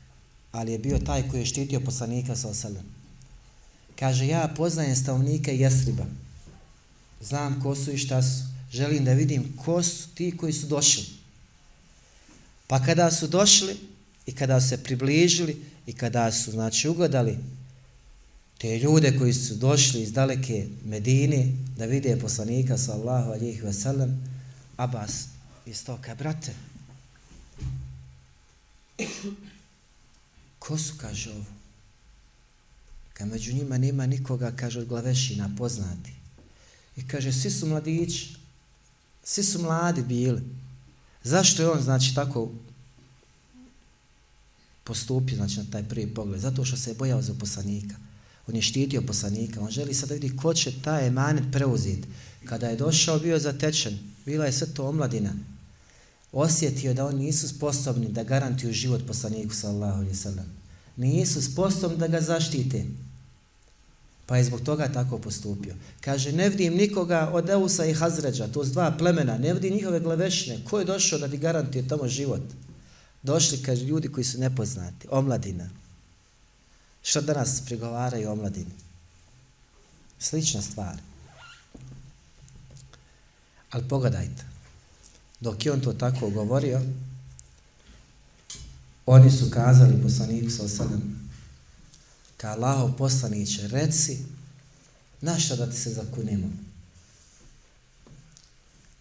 Ali 0.53 0.73
je 0.73 0.79
bio 0.79 0.99
taj 0.99 1.29
koji 1.29 1.41
je 1.41 1.47
štitio 1.47 1.81
poslanika 1.81 2.37
sa 2.37 2.49
osalem. 2.49 2.96
Kaže, 3.99 4.27
ja 4.27 4.49
poznajem 4.57 4.97
stavnike 4.97 5.57
Jesriba. 5.57 6.05
Znam 7.21 7.61
ko 7.63 7.75
su 7.75 7.91
i 7.91 7.99
šta 7.99 8.23
su. 8.23 8.45
Želim 8.73 9.05
da 9.05 9.13
vidim 9.13 9.57
ko 9.65 9.83
su 9.83 10.09
ti 10.15 10.37
koji 10.37 10.53
su 10.53 10.67
došli. 10.67 11.05
Pa 12.67 12.85
kada 12.85 13.11
su 13.11 13.27
došli 13.27 13.77
i 14.27 14.33
kada 14.33 14.61
su 14.61 14.69
se 14.69 14.85
približili, 14.85 15.57
I 15.87 15.93
kada 15.93 16.33
su, 16.33 16.51
znači, 16.51 16.89
ugodali 16.89 17.39
te 18.59 18.79
ljude 18.79 19.19
koji 19.19 19.33
su 19.33 19.55
došli 19.55 20.03
iz 20.03 20.13
daleke 20.13 20.67
Medine 20.85 21.53
da 21.77 21.85
vide 21.85 22.19
poslanika 22.21 22.79
sallahu 22.79 23.31
alihi 23.31 23.61
wasallam, 23.61 24.17
Abbas 24.77 25.25
iz 25.67 25.85
toka, 25.85 26.15
brate, 26.15 26.55
ko 30.59 30.79
su, 30.79 30.95
kaže 31.01 31.31
ovo? 31.31 31.56
Kad 33.19 33.29
među 33.29 33.55
njima 33.55 33.79
nema 33.79 34.07
nikoga, 34.07 34.53
kaže, 34.57 34.81
od 34.81 34.87
glavešina 34.87 35.51
poznati. 35.59 36.13
I 36.97 37.09
kaže, 37.09 37.33
svi 37.33 37.51
su 37.51 37.67
mladići, 37.67 38.35
svi 39.25 39.43
su 39.43 39.63
mladi 39.63 40.03
bili. 40.03 40.43
Zašto 41.25 41.63
je 41.63 41.71
on, 41.71 41.83
znači, 41.83 42.15
tako 42.15 42.51
postupio 44.85 45.37
znači, 45.37 45.59
na 45.59 45.65
taj 45.71 45.83
prvi 45.83 46.15
pogled, 46.15 46.41
zato 46.41 46.65
što 46.65 46.77
se 46.77 46.91
je 46.91 46.95
bojao 46.95 47.23
za 47.23 47.35
poslanika. 47.35 47.95
On 48.47 48.57
je 48.57 48.63
štitio 48.63 49.03
poslanika, 49.03 49.61
on 49.61 49.71
želi 49.71 49.95
sad 49.95 50.09
da 50.09 50.15
vidi 50.15 50.37
ko 50.37 50.55
će 50.55 50.73
taj 50.83 51.07
emanet 51.07 51.45
preuzeti. 51.53 52.09
Kada 52.45 52.69
je 52.69 52.77
došao, 52.77 53.19
bio 53.19 53.39
zatečen, 53.39 53.99
bila 54.27 54.47
je 54.47 54.53
sve 54.53 54.67
to 54.67 54.89
omladina. 54.89 55.33
Osjetio 56.33 56.95
da 56.95 57.07
oni 57.07 57.25
nisu 57.25 57.49
sposobni 57.49 58.09
da 58.09 58.25
garantuju 58.25 58.73
život 58.73 59.07
poslaniku, 59.07 59.55
sallahu 59.55 59.99
alaihi 59.99 60.15
sallam. 60.15 60.47
Nisu 60.97 61.43
sposobni 61.43 61.99
da 61.99 62.09
ga 62.09 62.21
zaštite. 62.21 62.85
Pa 64.27 64.37
je 64.37 64.45
zbog 64.45 64.61
toga 64.61 64.89
tako 64.89 65.19
postupio. 65.19 65.75
Kaže, 66.01 66.33
ne 66.33 66.49
vidim 66.49 66.75
nikoga 66.75 67.31
od 67.33 67.51
Eusa 67.51 67.85
i 67.85 67.95
Hazređa, 67.95 68.49
to 68.49 68.65
su 68.65 68.71
dva 68.71 68.91
plemena, 68.99 69.39
ne 69.39 69.55
vidim 69.55 69.75
njihove 69.75 70.01
glavešne. 70.01 70.59
Ko 70.71 70.79
je 70.79 70.85
došao 70.85 71.19
da 71.19 71.29
ti 71.29 71.39
garantuje 71.39 71.89
tamo 71.89 72.09
život? 72.09 72.43
došli, 73.27 73.63
kaže, 73.63 73.85
ljudi 73.85 74.09
koji 74.09 74.25
su 74.25 74.39
nepoznati, 74.39 75.09
omladina. 75.11 75.69
Što 77.03 77.21
danas 77.21 77.63
prigovaraju 77.67 78.31
omladini? 78.31 78.71
Slična 80.19 80.63
stvar. 80.63 80.97
Ali 83.71 83.89
pogledajte, 83.89 84.45
dok 85.41 85.67
je 85.67 85.73
on 85.73 85.81
to 85.81 85.93
tako 85.93 86.31
govorio, 86.31 86.81
oni 89.07 89.31
su 89.31 89.51
kazali 89.51 90.03
poslaniku 90.03 90.51
sa 90.51 90.65
osadom, 90.65 91.26
ka 92.37 92.49
Allahov 92.49 92.97
poslaniće, 92.97 93.69
reci, 93.69 94.19
na 95.21 95.39
šta 95.39 95.57
da 95.57 95.71
ti 95.71 95.77
se 95.77 95.91
zakunemo? 95.91 96.51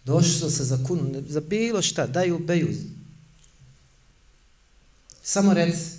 Došli 0.04 0.32
su 0.32 0.50
se 0.50 0.64
zakunu, 0.64 1.22
za 1.28 1.40
bilo 1.40 1.82
šta, 1.82 2.06
daju 2.06 2.38
beju, 2.38 2.74
Samo 5.22 5.54
reci. 5.54 5.90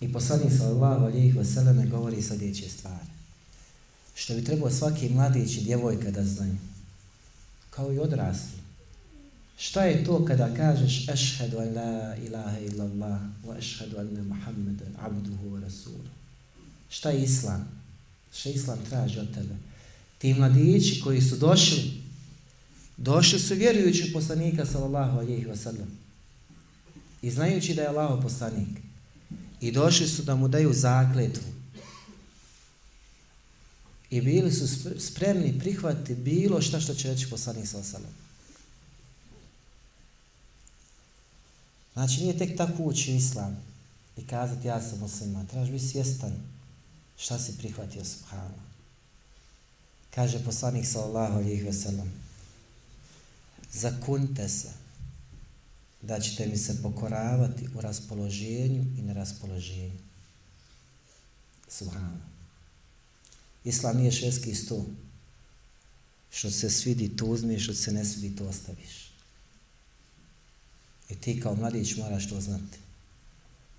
i 0.00 0.12
poslanik 0.12 0.52
sallallahu 0.58 1.04
alejhi 1.04 1.32
ve 1.32 1.44
selleme 1.44 1.86
govori 1.86 2.22
sljedeće 2.22 2.68
stvari. 2.68 3.06
Što 4.14 4.34
bi 4.34 4.44
trebao 4.44 4.70
svaki 4.70 5.08
mladić 5.08 5.56
i 5.56 5.60
djevojka 5.64 6.10
da 6.10 6.24
znaju. 6.24 6.56
Kao 7.70 7.92
i 7.92 7.98
odrasli. 7.98 8.58
Šta 9.58 9.84
je 9.84 10.04
to 10.04 10.24
kada 10.24 10.54
kažeš 10.54 11.08
ešhedu 11.08 11.58
an 11.58 11.74
la 11.74 12.16
ilaha 12.16 12.58
illallah 12.58 13.20
wa 13.46 13.58
ešhedu 13.58 13.98
anna 13.98 14.22
Muhammeden 14.22 14.94
abduhu 14.98 15.50
wa 15.50 15.60
rasuluhu. 15.60 16.08
Šta 16.90 17.10
je 17.10 17.22
islam? 17.22 17.68
Šta 18.34 18.48
islam 18.48 18.78
traži 18.88 19.18
od 19.18 19.34
tebe? 19.34 19.54
Ti 20.18 20.34
mladići 20.34 21.00
koji 21.00 21.22
su 21.22 21.36
došli, 21.36 22.02
došli 22.96 23.38
su 23.38 23.54
vjerujući 23.54 24.12
poslanika 24.12 24.66
sallallahu 24.66 25.18
alejhi 25.18 25.44
ve 25.44 25.56
sellem. 25.56 25.98
I 27.22 27.30
znajući 27.30 27.74
da 27.74 27.82
je 27.82 27.88
Allah 27.88 28.22
poslanik. 28.22 28.68
I 29.60 29.72
došli 29.72 30.08
su 30.08 30.22
da 30.22 30.36
mu 30.36 30.48
daju 30.48 30.72
zakletvu. 30.72 31.56
i 34.10 34.20
bili 34.20 34.52
su 34.52 34.68
spremni 35.00 35.58
prihvatiti 35.58 36.14
bilo 36.14 36.62
šta 36.62 36.80
što 36.80 36.94
će 36.94 37.08
reći 37.08 37.30
poslanik 37.30 37.66
sa 37.66 37.78
osalom. 37.78 38.10
Znači 41.92 42.20
nije 42.20 42.38
tek 42.38 42.56
tako 42.56 42.82
ući 42.82 43.14
islam 43.14 43.56
i 44.16 44.26
kazati 44.26 44.68
ja 44.68 44.82
sam 44.82 44.98
musliman, 44.98 45.46
trebaš 45.46 45.68
biti 45.68 45.88
svjestan 45.88 46.32
šta 47.16 47.38
si 47.38 47.58
prihvatio 47.58 48.04
subhanu. 48.04 48.60
Kaže 50.14 50.44
poslanik 50.44 50.86
sallallahu 50.86 51.38
alihi 51.38 51.62
ve 51.62 51.72
sellem 51.72 52.12
zakunte 53.72 54.48
se 54.48 54.72
da 56.02 56.20
ćete 56.20 56.46
mi 56.46 56.56
se 56.56 56.82
pokoravati 56.82 57.68
u 57.74 57.80
raspoloženju 57.80 58.84
i 58.98 59.02
neraspoloženju. 59.02 59.98
Subhanu. 61.68 62.20
Islam 63.64 63.96
nije 63.96 64.12
šeski 64.12 64.54
sto. 64.54 64.86
Što 66.30 66.50
se 66.50 66.70
svidi 66.70 67.16
to 67.16 67.26
uzmiješ, 67.26 67.62
što 67.64 67.74
se 67.74 67.92
ne 67.92 68.04
svidi 68.04 68.36
to 68.36 68.48
ostaviš. 68.48 69.10
I 71.10 71.14
ti 71.14 71.40
kao 71.40 71.54
mladić 71.54 71.96
moraš 71.96 72.28
to 72.28 72.40
znati. 72.40 72.78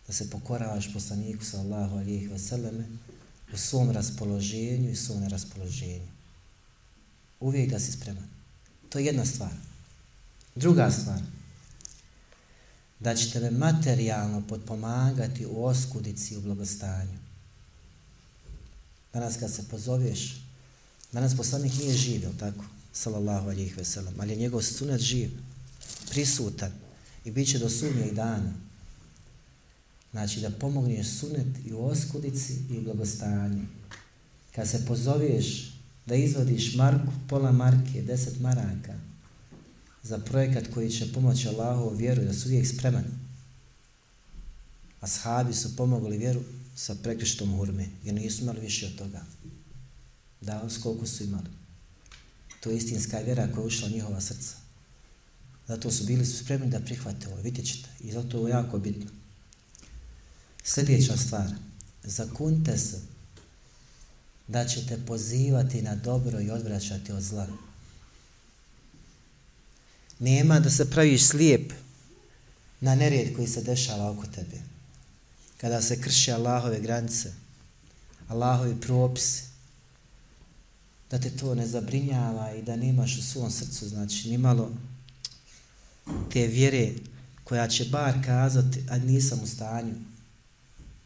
Da 0.08 0.14
se 0.14 0.30
pokoravaš 0.30 0.94
poslaniku 0.94 1.46
sallahu 1.46 1.98
alijih 1.98 2.32
veseleme 2.32 2.88
u 3.54 3.58
svom 3.58 3.92
raspoloženju 3.92 4.92
i 4.92 4.96
svom 4.96 5.22
neraspoloženju. 5.22 6.08
Uvijek 7.40 7.72
da 7.72 7.80
si 7.80 7.92
spreman. 7.92 8.28
To 8.90 9.00
je 9.00 9.06
jedna 9.06 9.26
stvar. 9.26 9.52
Druga 10.56 10.92
stvar. 10.92 11.22
Da 13.00 13.16
će 13.16 13.32
tebe 13.32 13.52
materijalno 13.52 14.48
podpomagati 14.48 15.46
u 15.46 15.66
oskudici 15.66 16.34
i 16.34 16.38
u 16.38 16.42
blagostanju. 16.42 17.18
Danas 19.14 19.38
kad 19.38 19.54
se 19.54 19.68
pozoveš, 19.68 20.42
danas 21.12 21.38
poslanik 21.38 21.74
nije 21.74 21.94
živ, 21.94 22.24
je 22.24 22.38
tako? 22.40 22.66
Salallahu 22.94 23.50
alijih 23.50 23.78
veselam. 23.78 24.14
Ali 24.20 24.32
je 24.32 24.38
njegov 24.38 24.62
sunet 24.62 25.02
živ, 25.02 25.32
prisutan 26.10 26.72
i 27.26 27.32
bit 27.32 27.50
će 27.50 27.60
do 27.60 27.70
sudnjeg 27.70 28.08
i 28.08 28.16
dana. 28.16 28.67
Znači 30.12 30.42
da 30.42 30.50
pomogneš 30.50 31.08
sunet 31.08 31.48
i 31.66 31.74
u 31.74 31.86
oskudici 31.86 32.54
i 32.70 32.78
u 32.78 32.82
blagostanju. 32.82 33.66
Kad 34.56 34.70
se 34.70 34.86
pozoveš 34.86 35.74
da 36.06 36.16
izvodiš 36.16 36.76
marku, 36.76 37.12
pola 37.30 37.52
marke, 37.52 38.02
deset 38.02 38.40
maraka, 38.40 38.94
za 40.04 40.18
projekat 40.18 40.68
koji 40.74 40.90
će 40.90 41.14
pomoći 41.14 41.48
Allahu 41.48 41.96
vjeru, 41.96 42.24
da 42.24 42.34
su 42.34 42.50
uvijek 42.50 42.68
spreman. 42.68 43.06
Ashabi 45.02 45.54
su 45.54 45.76
pomogli 45.76 46.18
vjeru 46.18 46.42
sa 46.76 46.96
prekrištom 46.96 47.58
hurme, 47.58 47.88
jer 48.04 48.16
nisu 48.16 48.44
imali 48.44 48.60
više 48.60 48.86
od 48.86 48.96
toga. 48.96 49.26
Da, 50.42 50.68
koliko 50.84 51.06
su 51.06 51.24
imali. 51.24 51.50
To 52.60 52.70
je 52.70 52.78
istinska 52.78 53.20
vjera 53.20 53.48
koja 53.48 53.62
je 53.62 53.68
ušla 53.68 53.88
u 53.88 53.92
njihova 53.92 54.22
srca. 54.22 54.56
Zato 55.68 55.92
su 55.92 56.06
bili 56.06 56.26
spremni 56.26 56.70
da 56.70 56.80
prihvate 56.80 57.28
ovo, 57.28 57.42
vidjet 57.42 57.68
ćete. 57.68 57.90
I 58.00 58.12
zato 58.12 58.48
je 58.48 58.52
jako 58.52 58.80
bitno. 58.80 59.12
Sljedeća 60.68 61.18
stvar. 61.18 61.48
Zakunte 62.04 62.78
se 62.78 63.02
da 64.48 64.66
ćete 64.66 65.06
pozivati 65.06 65.82
na 65.82 65.96
dobro 65.96 66.42
i 66.42 66.50
odvraćati 66.50 67.12
od 67.12 67.24
zla. 67.24 67.48
Nema 70.20 70.60
da 70.60 70.70
se 70.70 70.90
praviš 70.90 71.28
slijep 71.28 71.74
na 72.82 72.96
nerijed 72.96 73.36
koji 73.36 73.48
se 73.48 73.62
dešava 73.62 74.12
oko 74.12 74.26
tebe. 74.28 74.58
Kada 75.58 75.82
se 75.82 76.02
krši 76.02 76.32
Allahove 76.32 76.80
granice, 76.80 77.34
Allahovi 78.28 78.82
propisi, 78.82 79.44
da 81.12 81.20
te 81.20 81.30
to 81.30 81.56
ne 81.56 81.68
zabrinjava 81.68 82.54
i 82.56 82.62
da 82.62 82.76
nemaš 82.76 83.18
u 83.18 83.24
svom 83.24 83.52
srcu, 83.52 83.88
znači 83.88 84.30
nimalo 84.30 84.72
te 86.34 86.48
vjere 86.48 86.92
koja 87.44 87.68
će 87.68 87.86
bar 87.86 88.26
kazati, 88.26 88.84
a 88.90 88.98
nisam 88.98 89.40
u 89.44 89.48
stanju 89.48 89.94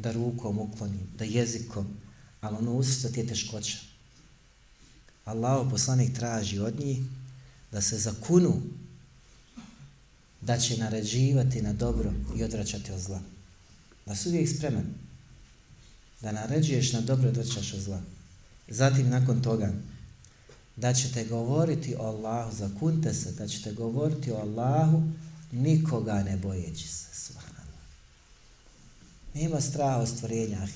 da 0.02 0.12
rukom 0.12 0.60
uklonim, 0.60 1.08
da 1.18 1.26
jezikom, 1.26 1.88
ali 2.41 2.58
ono 2.58 2.74
usrca 2.74 3.10
ti 3.10 3.20
je 3.20 3.28
teškoća. 3.28 3.78
Allaho 5.26 5.70
poslanik 5.70 6.14
traži 6.16 6.60
od 6.60 6.80
njih 6.80 6.99
da 7.72 7.82
se 7.82 7.97
zakunu 7.97 8.62
da 10.41 10.58
će 10.58 10.78
naređivati 10.78 11.62
na 11.62 11.74
dobro 11.74 12.14
i 12.38 12.43
odvraćati 12.43 12.91
od 12.91 12.99
zla. 12.99 13.22
Da 14.06 14.16
su 14.16 14.30
uvijek 14.30 14.49
spreman 14.49 14.86
da 16.22 16.32
naređuješ 16.32 16.93
na 16.93 17.02
dobro 17.02 17.28
i 17.28 17.30
odvraćaš 17.30 17.74
od 17.74 17.80
zla. 17.80 18.02
Zatim 18.68 19.10
nakon 19.10 19.41
toga 19.41 19.74
da 20.76 20.93
ćete 20.93 21.26
govoriti 21.26 21.95
o 21.95 22.04
Allahu, 22.04 22.56
zakunte 22.56 23.14
se, 23.14 23.32
da 23.32 23.47
ćete 23.47 23.72
govoriti 23.72 24.32
o 24.32 24.36
Allahu 24.36 25.04
nikoga 25.52 26.24
ne 26.24 26.38
bojeći 26.38 26.88
se. 26.88 27.06
Sva. 27.14 27.41
Nema 29.34 29.61
straha 29.61 29.97
od 29.97 30.07
stvorenja. 30.09 30.67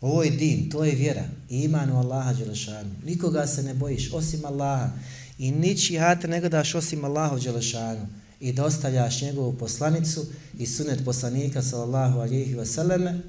Ovo 0.00 0.22
je 0.22 0.30
din, 0.30 0.70
to 0.70 0.84
je 0.84 0.94
vjera. 0.94 1.24
Iman 1.50 1.90
u 1.90 1.98
Allaha 1.98 2.32
Đelešanu. 2.32 2.90
Nikoga 3.04 3.46
se 3.46 3.62
ne 3.62 3.74
bojiš 3.74 4.12
osim 4.12 4.44
Allaha. 4.44 4.90
I 5.38 5.50
niči 5.50 5.98
hate 5.98 6.28
ne 6.28 6.40
gledaš 6.40 6.74
osim 6.74 7.04
Allaha 7.04 7.38
Đelešanu. 7.38 8.06
I 8.40 8.52
dostavljaš 8.52 9.20
njegovu 9.22 9.52
poslanicu 9.52 10.26
i 10.58 10.66
sunet 10.66 11.04
poslanika 11.04 11.62
sallallahu 11.62 12.20
alihi 12.20 12.54
vseleme 12.54 13.20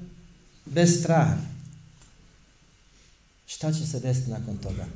bez 0.66 1.00
straha. 1.00 1.36
Šta 3.46 3.72
će 3.72 3.86
se 3.86 4.00
desiti 4.00 4.30
nakon 4.30 4.56
toga? 4.56 4.86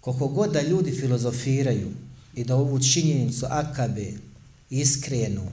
Koliko 0.00 0.28
god 0.28 0.52
da 0.52 0.62
ljudi 0.62 0.92
filozofiraju 0.92 1.90
i 2.36 2.44
da 2.44 2.56
ovu 2.56 2.80
činjenicu 2.80 3.46
akabe 3.50 4.12
iskrenu 4.70 5.50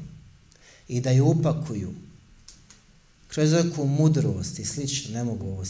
i 0.88 1.01
da 1.01 1.11
ju 1.11 1.25
upakuju 1.25 1.93
kroz 3.27 3.51
neku 3.51 3.88
mudrost 3.88 4.59
i 4.59 4.65
slično, 4.65 5.13
ne 5.13 5.23
mogu 5.23 5.45
ovo 5.45 5.63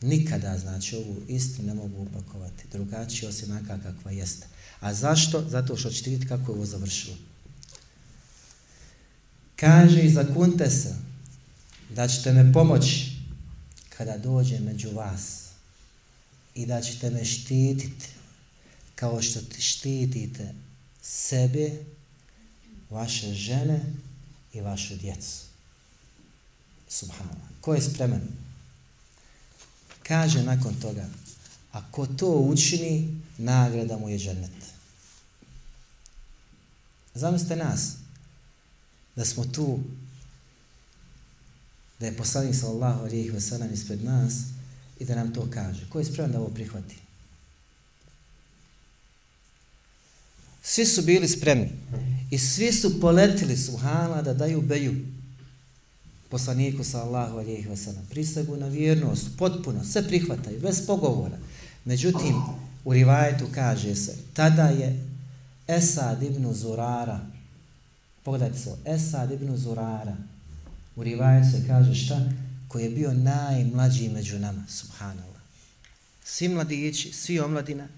nikada, 0.00 0.58
znači 0.58 0.96
ovu 0.96 1.16
istinu 1.28 1.68
ne 1.68 1.74
mogu 1.74 2.02
upakovati 2.02 2.64
drugačije 2.72 3.28
osim 3.28 3.50
onaka 3.50 3.78
kakva 3.78 4.10
jeste. 4.10 4.46
A 4.80 4.94
zašto? 4.94 5.48
Zato 5.48 5.76
što 5.76 5.90
ćete 5.90 6.10
vidjeti 6.10 6.28
kako 6.28 6.52
je 6.52 6.56
ovo 6.56 6.66
završilo. 6.66 7.16
Kaže 9.56 10.02
i 10.02 10.12
zakunte 10.12 10.70
se 10.70 10.94
da 11.90 12.08
ćete 12.08 12.32
me 12.32 12.52
pomoći 12.52 13.10
kada 13.96 14.18
dođe 14.18 14.60
među 14.60 14.90
vas 14.90 15.44
i 16.54 16.66
da 16.66 16.80
ćete 16.80 17.10
me 17.10 17.24
štititi 17.24 18.06
kao 19.04 19.22
što 19.22 19.40
štitite 19.58 20.54
sebe, 21.02 21.70
vaše 22.90 23.34
žene 23.34 23.80
i 24.52 24.60
vašu 24.60 24.96
djecu. 24.96 25.44
Subhanallah. 26.88 27.48
Ko 27.60 27.74
je 27.74 27.82
spreman? 27.82 28.22
Kaže 30.02 30.42
nakon 30.42 30.74
toga, 30.80 31.08
ako 31.72 32.06
to 32.06 32.26
učini, 32.26 33.20
nagrada 33.38 33.98
mu 33.98 34.08
je 34.08 34.18
džennet. 34.18 34.56
Zamislite 37.14 37.56
nas, 37.56 37.92
da 39.16 39.24
smo 39.24 39.44
tu 39.44 39.80
da 42.00 42.06
je 42.06 42.16
poslanik 42.16 42.54
sallallahu 42.54 43.00
alejhi 43.00 43.30
ve 43.30 43.40
sellem 43.40 43.72
ispred 43.72 44.04
nas 44.04 44.34
i 45.00 45.04
da 45.04 45.14
nam 45.14 45.34
to 45.34 45.50
kaže. 45.50 45.88
Ko 45.88 45.98
je 45.98 46.04
spreman 46.04 46.32
da 46.32 46.40
ovo 46.40 46.48
prihvati? 46.54 47.03
Svi 50.66 50.86
su 50.86 51.02
bili 51.02 51.28
spremni 51.28 51.68
i 52.30 52.38
svi 52.38 52.72
su 52.72 53.00
poletili 53.00 53.56
subhana 53.56 54.22
da 54.22 54.34
daju 54.34 54.62
beju 54.62 54.94
poslaniku 56.28 56.84
sallallahu 56.84 57.38
alejhi 57.38 57.68
ve 57.68 57.76
sellem 57.76 58.60
na 58.60 58.66
vjernost, 58.66 59.26
potpuno 59.38 59.84
sve 59.84 60.08
prihvataju 60.08 60.60
bez 60.60 60.86
pogovora. 60.86 61.36
Međutim, 61.84 62.34
u 62.84 62.92
rivajetu 62.92 63.44
kaže 63.54 63.94
se, 63.94 64.16
tada 64.32 64.68
je 64.68 65.04
Esad 65.68 66.22
ibn 66.22 66.52
Zurara, 66.52 67.20
pogledajte 68.22 68.58
se, 68.58 68.70
Esad 68.84 69.32
ibn 69.32 69.56
Zurara, 69.56 70.16
U 70.96 71.02
rivajetu 71.02 71.50
se 71.50 71.66
kaže 71.66 71.94
šta? 71.94 72.20
Koji 72.68 72.84
je 72.84 72.90
bio 72.90 73.12
najmlađi 73.12 74.08
među 74.08 74.38
nama, 74.38 74.64
subhanallah. 74.68 75.40
Svi 76.24 76.48
mladići, 76.48 77.12
svi 77.12 77.40
omladina, 77.40 77.88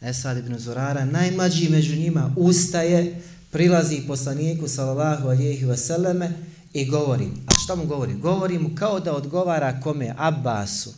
Esad 0.00 0.38
ibn 0.38 0.58
Zurara, 0.58 1.04
najmlađi 1.04 1.68
među 1.68 1.96
njima, 1.96 2.34
ustaje, 2.36 3.22
prilazi 3.50 4.02
poslaniku, 4.06 4.68
sallallahu 4.68 5.28
alijehi 5.28 5.66
vseleme, 5.66 6.32
i 6.72 6.86
govori. 6.86 7.28
A 7.46 7.58
šta 7.64 7.74
mu 7.74 7.86
govori? 7.86 8.14
Govori 8.14 8.58
mu 8.58 8.70
kao 8.74 9.00
da 9.00 9.16
odgovara 9.16 9.80
kome? 9.80 10.14
Abbasu, 10.18 10.94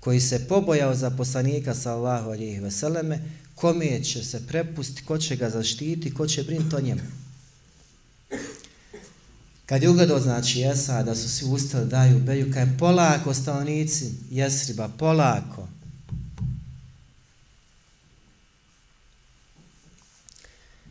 koji 0.00 0.20
se 0.20 0.46
pobojao 0.48 0.94
za 0.94 1.10
poslanika, 1.10 1.74
sallallahu 1.74 2.30
alijehi 2.30 2.60
vseleme, 2.60 3.20
kome 3.54 4.04
će 4.04 4.24
se 4.24 4.46
prepustiti, 4.46 5.04
ko 5.04 5.18
će 5.18 5.36
ga 5.36 5.50
zaštiti, 5.50 6.14
ko 6.14 6.26
će 6.26 6.42
brinuti 6.42 6.76
o 6.76 6.80
njemu. 6.80 7.00
Kad 9.66 9.82
je 9.82 9.88
ugledao, 9.88 10.20
znači, 10.20 10.62
Esad, 10.62 11.06
da 11.06 11.14
su 11.14 11.28
svi 11.28 11.46
ustali, 11.46 11.88
daju 11.88 12.18
beju, 12.18 12.52
kaj 12.52 12.78
polako, 12.78 13.34
stanovnici 13.34 14.12
Jesriba, 14.30 14.88
polako. 14.88 15.68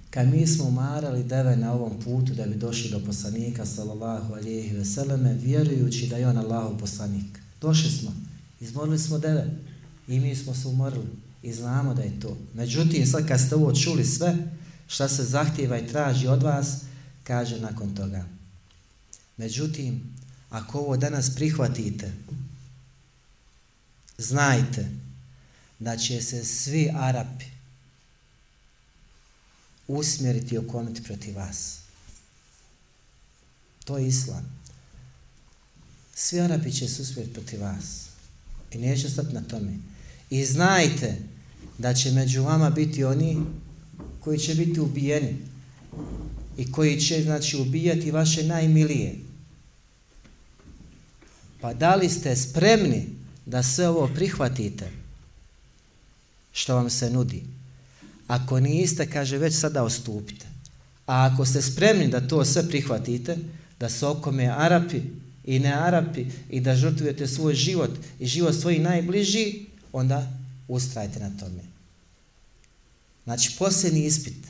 Kad 0.10 0.28
mi 0.28 0.48
smo 0.48 0.66
umarali 0.66 1.24
deve 1.24 1.56
na 1.56 1.74
ovom 1.74 2.00
putu 2.04 2.34
da 2.34 2.46
bi 2.46 2.56
došli 2.56 2.90
do 2.90 3.00
poslanika, 3.06 3.66
sallallahu 3.66 4.34
alihi 4.34 4.78
veseleme, 4.78 5.34
vjerujući 5.34 6.08
da 6.08 6.18
je 6.18 6.28
on 6.28 6.38
Allahov 6.38 6.78
poslanik. 6.78 7.40
Došli 7.62 7.90
smo, 7.90 8.14
izmorili 8.60 9.00
smo 9.00 9.18
deve 9.18 9.48
i 10.08 10.20
mi 10.20 10.36
smo 10.36 10.54
se 10.54 10.68
umorili 10.68 11.08
i 11.44 11.54
znamo 11.54 11.94
da 11.94 12.02
je 12.02 12.20
to. 12.20 12.38
Međutim, 12.54 13.08
sad 13.08 13.28
kad 13.28 13.40
ste 13.40 13.56
ovo 13.56 13.76
čuli 13.76 14.06
sve, 14.06 14.36
šta 14.88 15.08
se 15.08 15.24
zahtjeva 15.24 15.80
i 15.80 15.88
traži 15.88 16.28
od 16.28 16.44
vas, 16.44 16.78
kaže 17.24 17.60
nakon 17.60 17.96
toga. 17.96 18.26
Međutim, 19.38 20.02
ako 20.50 20.80
ovo 20.80 20.98
danas 20.98 21.36
prihvatite, 21.36 22.12
znajte 24.18 24.90
da 25.80 25.98
će 25.98 26.22
se 26.22 26.46
svi 26.46 26.92
Arapi 26.96 27.59
usmjeriti 29.90 30.56
i 30.56 30.58
okomiti 30.58 31.04
protiv 31.04 31.36
vas. 31.36 31.80
To 33.86 33.98
je 33.98 34.08
islam. 34.08 34.60
Svi 36.16 36.40
Arapi 36.40 36.72
će 36.72 36.88
se 36.88 37.02
usmjeriti 37.02 37.34
protiv 37.34 37.62
vas. 37.62 38.06
I 38.72 38.78
neće 38.78 39.10
stati 39.10 39.34
na 39.34 39.42
tome. 39.42 39.78
I 40.30 40.46
znajte 40.46 41.18
da 41.78 41.94
će 41.94 42.12
među 42.12 42.44
vama 42.44 42.70
biti 42.70 43.04
oni 43.04 43.38
koji 44.20 44.40
će 44.40 44.56
biti 44.56 44.80
ubijeni 44.80 45.38
i 46.58 46.72
koji 46.72 47.02
će 47.02 47.24
znači 47.24 47.58
ubijati 47.58 48.12
vaše 48.12 48.44
najmilije. 48.44 49.16
Pa 51.62 51.74
da 51.74 51.96
li 51.96 52.10
ste 52.10 52.36
spremni 52.36 53.10
da 53.46 53.64
sve 53.64 53.90
ovo 53.90 54.10
prihvatite 54.16 54.92
što 56.52 56.76
vam 56.76 56.90
se 56.90 57.10
nudi? 57.10 57.59
Ako 58.30 58.60
niste, 58.60 59.10
kaže, 59.10 59.38
već 59.38 59.56
sada 59.56 59.84
ostupite. 59.84 60.46
A 61.06 61.26
ako 61.26 61.46
ste 61.46 61.62
spremni 61.62 62.08
da 62.08 62.28
to 62.28 62.46
sve 62.46 62.68
prihvatite, 62.68 63.38
da 63.80 63.90
se 63.90 64.06
okome 64.06 64.46
Arapi 64.48 65.02
i 65.46 65.60
ne 65.60 65.74
Arapi 65.74 66.26
i 66.50 66.62
da 66.62 66.76
žrtvujete 66.76 67.28
svoj 67.28 67.54
život 67.54 67.90
i 68.20 68.28
život 68.28 68.56
svoji 68.56 68.80
najbliži, 68.80 69.66
onda 69.94 70.32
ustrajte 70.68 71.20
na 71.20 71.32
tome. 71.40 71.64
Znači, 73.24 73.56
posljedni 73.60 74.06
ispit. 74.06 74.48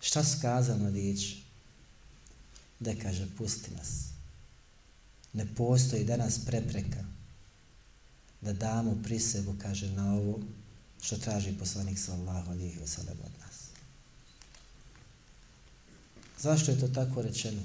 Šta 0.00 0.24
su 0.24 0.38
kazali 0.42 0.80
mladići? 0.80 1.42
Da 2.80 2.94
kaže, 3.02 3.26
pusti 3.38 3.70
nas. 3.74 4.06
Ne 5.32 5.46
postoji 5.56 6.04
danas 6.04 6.38
prepreka 6.46 7.04
da 8.40 8.52
damo 8.52 8.98
prisegu, 9.02 9.54
kaže, 9.62 9.90
na 9.90 10.14
ovo 10.14 10.40
što 11.00 11.16
traži 11.16 11.52
poslanik 11.58 11.98
sallahu 11.98 12.50
alihi 12.50 12.78
wasallam 12.84 13.18
od 13.24 13.32
nas. 13.40 13.56
Zašto 16.40 16.70
je 16.70 16.80
to 16.80 16.88
tako 16.88 17.22
rečeno? 17.22 17.62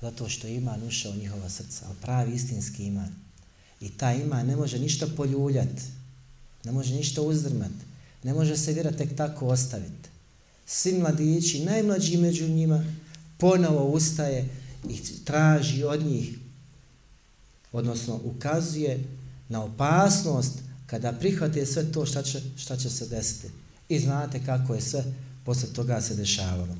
Zato 0.00 0.28
što 0.28 0.46
iman 0.46 0.82
ušao 0.82 1.14
njihova 1.14 1.50
srca, 1.50 1.86
ali 1.86 1.96
pravi 2.02 2.34
istinski 2.34 2.84
iman. 2.84 3.14
I 3.80 3.90
ta 3.90 4.12
iman 4.12 4.46
ne 4.46 4.56
može 4.56 4.78
ništa 4.78 5.06
poljuljati, 5.16 5.82
ne 6.64 6.72
može 6.72 6.94
ništa 6.94 7.22
uzdrmati, 7.22 7.84
ne 8.22 8.34
može 8.34 8.56
se 8.56 8.72
vjera 8.72 8.92
tek 8.92 9.16
tako 9.16 9.46
ostaviti. 9.46 10.08
Svi 10.66 10.92
mladići, 10.92 11.64
najmlađi 11.64 12.16
među 12.16 12.48
njima, 12.48 12.84
ponovo 13.38 13.90
ustaje 13.90 14.48
i 14.88 15.24
traži 15.24 15.84
od 15.84 16.02
njih, 16.02 16.38
odnosno 17.72 18.20
ukazuje 18.24 19.04
na 19.48 19.64
opasnost 19.64 20.58
kada 20.90 21.12
prihvate 21.12 21.66
sve 21.66 21.92
to 21.92 22.06
šta 22.06 22.22
će, 22.22 22.40
šta 22.56 22.76
će 22.76 22.90
se 22.90 23.06
desiti. 23.06 23.48
I 23.88 23.98
znate 23.98 24.40
kako 24.46 24.74
je 24.74 24.80
sve 24.80 25.04
posle 25.44 25.68
toga 25.72 26.00
se 26.00 26.14
dešavalo. 26.14 26.76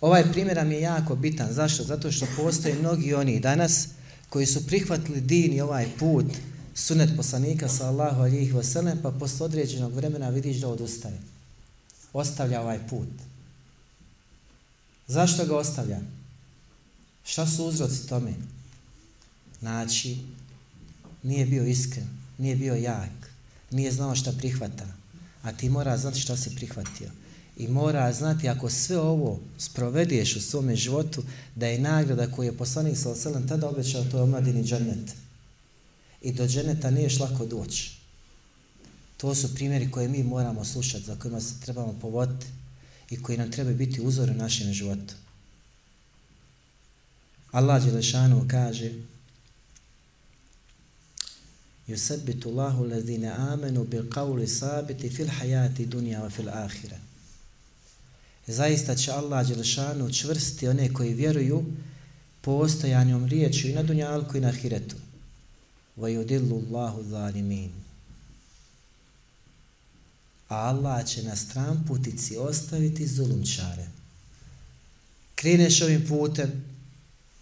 Ovaj 0.00 0.32
primjer 0.32 0.56
nam 0.56 0.72
je 0.72 0.80
jako 0.80 1.16
bitan. 1.16 1.52
Zašto? 1.52 1.84
Zato 1.84 2.12
što 2.12 2.26
postoje 2.36 2.74
mnogi 2.74 3.14
oni 3.14 3.40
danas 3.40 3.88
koji 4.28 4.46
su 4.46 4.66
prihvatili 4.66 5.20
din 5.20 5.52
i 5.52 5.60
ovaj 5.60 5.88
put, 5.98 6.26
sunet 6.74 7.10
poslanika 7.16 7.68
sallahu 7.68 8.22
alijih 8.22 8.54
vasallam, 8.54 8.98
pa 9.02 9.10
posle 9.10 9.44
određenog 9.44 9.92
vremena 9.92 10.28
vidiš 10.28 10.56
da 10.56 10.68
odustaje. 10.68 11.18
Ostavlja 12.12 12.60
ovaj 12.60 12.78
put. 12.88 13.08
Zašto 15.06 15.46
ga 15.46 15.56
ostavlja? 15.56 16.00
Šta 17.24 17.46
su 17.46 17.64
uzroci 17.64 18.06
tome? 18.06 18.34
Znači, 19.60 20.18
nije 21.22 21.46
bio 21.46 21.66
iskren, 21.66 22.21
nije 22.38 22.56
bio 22.56 22.74
jak, 22.74 23.30
nije 23.70 23.92
znao 23.92 24.16
šta 24.16 24.32
prihvata, 24.32 24.86
a 25.42 25.52
ti 25.52 25.68
mora 25.68 25.96
znati 25.96 26.20
šta 26.20 26.36
si 26.36 26.54
prihvatio. 26.56 27.10
I 27.56 27.68
mora 27.68 28.12
znati 28.12 28.48
ako 28.48 28.70
sve 28.70 28.98
ovo 28.98 29.40
sprovediješ 29.58 30.36
u 30.36 30.40
svome 30.40 30.76
životu, 30.76 31.22
da 31.54 31.66
je 31.66 31.78
nagrada 31.78 32.30
koju 32.30 32.46
je 32.46 32.56
poslanik 32.56 32.96
s.a.v. 32.96 33.46
tada 33.48 33.68
obećao, 33.68 34.04
to 34.04 34.16
je 34.16 34.22
omladini 34.22 34.64
džennet. 34.64 35.14
I 36.22 36.32
do 36.32 36.46
dženeta 36.46 36.90
niješ 36.90 37.18
lako 37.20 37.46
doći. 37.46 37.90
To 39.16 39.34
su 39.34 39.54
primjeri 39.54 39.90
koje 39.90 40.08
mi 40.08 40.22
moramo 40.22 40.64
slušati, 40.64 41.04
za 41.04 41.16
kojima 41.16 41.40
se 41.40 41.60
trebamo 41.60 41.98
povoditi 42.00 42.46
i 43.10 43.22
koji 43.22 43.38
nam 43.38 43.50
treba 43.50 43.72
biti 43.72 44.00
uzor 44.00 44.30
u 44.30 44.34
našem 44.34 44.72
životu. 44.72 45.14
Allah 47.50 47.84
Đelešanu 47.84 48.44
kaže 48.48 48.92
Yusabbitu 51.88 52.48
Allahu 52.48 52.84
allazina 52.84 53.52
amanu 53.52 53.84
bil 53.84 54.08
qawli 54.10 54.46
sabiti 54.46 55.10
fil 55.10 55.28
hayati 55.28 55.86
dunya 55.86 56.20
wa 56.20 56.30
fil 56.30 56.48
akhirah 56.48 56.98
zaista 58.46 58.94
će 58.94 59.12
Allah 59.12 59.48
Đelešanu 59.48 60.12
čvrsti 60.12 60.68
one 60.68 60.94
koji 60.94 61.14
vjeruju 61.14 61.64
postojanjom 62.40 63.26
riječu 63.26 63.68
i 63.68 63.72
na 63.72 63.82
dunjalku 63.82 64.36
i 64.36 64.40
na 64.40 64.52
hiretu. 64.52 64.96
yudillu 65.96 66.62
Allahu 66.66 67.02
zalimin. 67.02 67.70
A 70.48 70.56
Allah 70.56 71.06
će 71.06 71.22
na 71.22 71.36
stran 71.36 71.84
putici 71.88 72.36
ostaviti 72.36 73.06
zulumčare. 73.06 73.86
Kreneš 75.34 75.82
ovim 75.82 76.06
putem, 76.08 76.64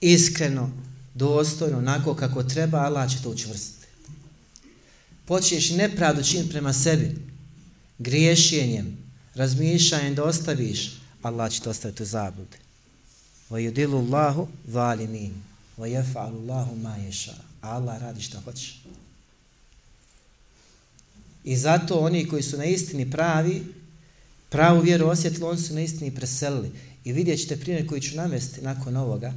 iskreno, 0.01 0.71
dostojno, 1.15 1.79
onako 1.79 2.15
kako 2.15 2.43
treba, 2.43 2.79
Allah 2.79 3.11
će 3.11 3.23
to 3.23 3.31
učvrstiti. 3.31 3.80
Počneš 5.31 5.71
nepravdu 5.71 6.23
čin 6.23 6.49
prema 6.49 6.73
sebi, 6.73 7.15
griješenjem, 7.99 8.99
razmišljanjem 9.35 10.15
da 10.15 10.25
ostaviš, 10.25 10.93
Allah 11.23 11.53
će 11.53 11.61
te 11.61 11.71
ostaviti 11.71 12.03
u 12.03 12.07
zabludi. 12.07 12.57
وَيُدِلُ 13.51 13.95
اللَّهُ 13.95 14.47
ظَالِمِينَ 14.69 15.33
zalimin. 15.79 16.13
اللَّهُ 16.15 16.75
مَا 16.83 16.83
يَشَا 16.83 16.83
ma 16.83 16.97
yasha. 17.11 17.35
Allah 17.61 18.01
radi 18.01 18.23
što 18.23 18.41
hoće. 18.41 18.75
I 21.45 21.57
zato 21.57 21.99
oni 21.99 22.29
koji 22.29 22.43
su 22.43 22.59
na 22.59 22.65
istini 22.65 23.11
pravi, 23.11 23.63
pravu 24.49 24.81
vjeru 24.81 25.07
osjetili, 25.07 25.45
oni 25.45 25.59
su 25.59 25.75
na 25.75 25.81
istini 25.81 26.15
preselili. 26.15 26.71
I 27.05 27.13
vidjet 27.13 27.41
ćete 27.41 27.61
primjer 27.61 27.87
koji 27.87 28.01
ću 28.01 28.17
navesti 28.17 28.63
nakon 28.63 28.97
ovoga. 28.97 29.33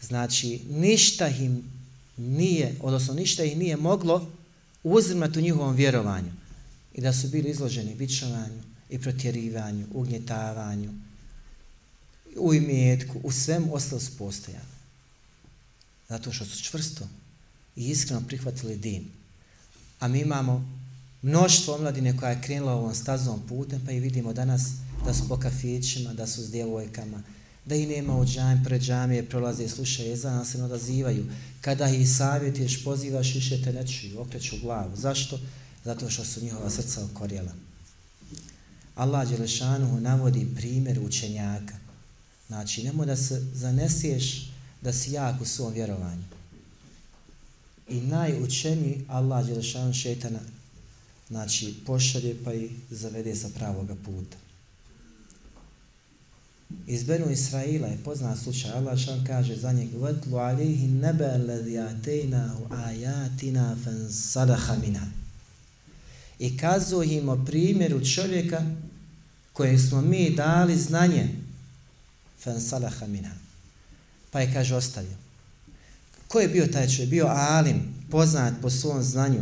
Znači, 0.00 0.60
ništa 0.70 1.28
im 1.28 1.64
nije, 2.16 2.74
odnosno 2.80 3.14
ništa 3.14 3.44
ih 3.44 3.56
nije 3.56 3.76
moglo 3.76 4.37
uzrmati 4.92 5.38
u 5.38 5.42
njihovom 5.42 5.74
vjerovanju. 5.74 6.32
I 6.94 7.00
da 7.00 7.12
su 7.12 7.28
bili 7.28 7.50
izloženi 7.50 7.94
bičovanju 7.94 8.62
i 8.90 8.98
protjerivanju, 8.98 9.86
ugnjetavanju, 9.92 10.92
u 12.36 12.54
imetku, 12.54 13.20
u 13.22 13.32
svem 13.32 13.68
ostalo 13.72 14.00
su 14.00 14.16
postojane. 14.18 14.78
Zato 16.08 16.32
što 16.32 16.44
su 16.44 16.62
čvrsto 16.62 17.08
i 17.76 17.90
iskreno 17.90 18.22
prihvatili 18.28 18.76
din. 18.76 19.04
A 20.00 20.08
mi 20.08 20.20
imamo 20.20 20.78
mnoštvo 21.22 21.74
omladine 21.74 22.16
koja 22.16 22.30
je 22.30 22.42
krenula 22.42 22.72
ovom 22.72 22.94
stazom 22.94 23.42
putem, 23.48 23.80
pa 23.86 23.92
i 23.92 24.00
vidimo 24.00 24.32
danas 24.32 24.62
da 25.04 25.14
su 25.14 25.28
po 25.28 25.36
kafićima, 25.36 26.12
da 26.12 26.26
su 26.26 26.42
s 26.42 26.50
djevojkama, 26.50 27.22
da 27.68 27.74
i 27.74 27.86
nema 27.86 28.16
u 28.16 28.24
džami, 28.26 28.64
pred 28.64 28.82
džamije 28.82 29.28
prolaze 29.28 29.64
i 29.64 29.68
slušaju 29.68 30.08
jezan, 30.08 30.46
se 30.46 30.62
odazivaju. 30.62 31.26
Kada 31.60 31.88
ih 31.88 32.10
savjetuješ, 32.10 32.84
pozivaš, 32.84 33.34
više 33.34 33.62
te 33.62 33.72
ne 33.72 33.86
čuju, 33.86 34.20
okreću 34.20 34.56
glavu. 34.62 34.96
Zašto? 34.96 35.40
Zato 35.84 36.10
što 36.10 36.24
su 36.24 36.44
njihova 36.44 36.70
srca 36.70 37.04
okorjela. 37.04 37.52
Allah 38.94 39.28
Đelešanu 39.28 40.00
navodi 40.00 40.46
primjer 40.56 41.00
učenjaka 41.00 41.78
Znači, 42.48 42.82
nemoj 42.82 43.06
da 43.06 43.16
se 43.16 43.46
zanesiješ 43.54 44.50
da 44.82 44.92
si 44.92 45.12
jak 45.12 45.40
u 45.40 45.44
svom 45.44 45.72
vjerovanju. 45.72 46.22
I 47.88 48.00
najučeniji 48.00 49.04
Allah 49.08 49.46
Đelešan 49.46 49.92
šetana 49.92 50.40
znači, 51.28 51.74
pošalje 51.86 52.36
pa 52.44 52.54
i 52.54 52.70
zavede 52.90 53.36
sa 53.36 53.48
pravoga 53.54 53.94
puta. 54.04 54.36
iz 56.87 57.03
Benu 57.03 57.31
Israila 57.31 57.87
je 57.87 57.97
poznat 58.05 58.39
slučaj, 58.39 58.71
Allah 58.71 58.99
što 58.99 59.23
kaže 59.27 59.55
za 59.55 59.71
njeg, 59.71 59.89
وَتْلُ 59.93 60.33
عَلِيهِ 60.33 60.87
نَبَا 60.87 61.35
الَّذِي 61.35 61.77
عَتَيْنَهُ 61.77 62.55
آيَاتِنَا 62.71 63.75
فَنْصَدَحَ 63.85 64.71
مِنَا 64.71 65.07
I 66.39 66.57
kazuo 66.57 67.03
im 67.03 67.29
o 67.29 67.45
primjeru 67.45 68.05
čovjeka 68.05 68.61
koje 69.53 69.79
smo 69.79 70.01
mi 70.01 70.35
dali 70.35 70.77
znanje 70.77 71.29
فَنْصَدَحَ 72.45 73.01
مِنَا 73.01 73.31
Pa 74.31 74.39
je, 74.39 74.53
kaže, 74.53 74.75
ostavio. 74.75 75.17
Ko 76.27 76.39
je 76.39 76.47
bio 76.47 76.67
taj 76.67 76.87
čovjek? 76.87 77.09
Bio 77.09 77.25
alim, 77.27 77.93
poznat 78.11 78.53
po 78.61 78.69
svom 78.69 79.03
znanju, 79.03 79.41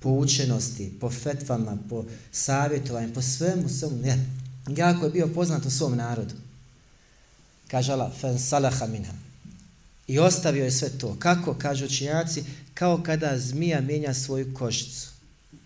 po 0.00 0.10
učenosti, 0.10 0.92
po 1.00 1.10
fetvama, 1.10 1.78
po 1.88 2.04
savjetovanju, 2.32 3.14
po 3.14 3.22
svemu, 3.22 3.68
svemu. 3.68 4.06
Ja, 4.06 4.16
jako 4.76 5.04
je 5.04 5.10
bio 5.10 5.28
poznat 5.34 5.66
u 5.66 5.70
svom 5.70 5.96
narodu. 5.96 6.34
Kaže 7.70 7.92
Allah, 7.92 8.12
fan 8.20 8.38
salaha 8.38 8.86
minha. 8.86 9.12
I 10.06 10.18
ostavio 10.18 10.64
je 10.64 10.70
sve 10.70 10.88
to. 10.88 11.16
Kako, 11.18 11.54
kažu 11.54 11.84
učinjaci, 11.84 12.44
kao 12.74 13.02
kada 13.02 13.38
zmija 13.38 13.80
mijenja 13.80 14.14
svoju 14.14 14.54
košicu. 14.54 15.08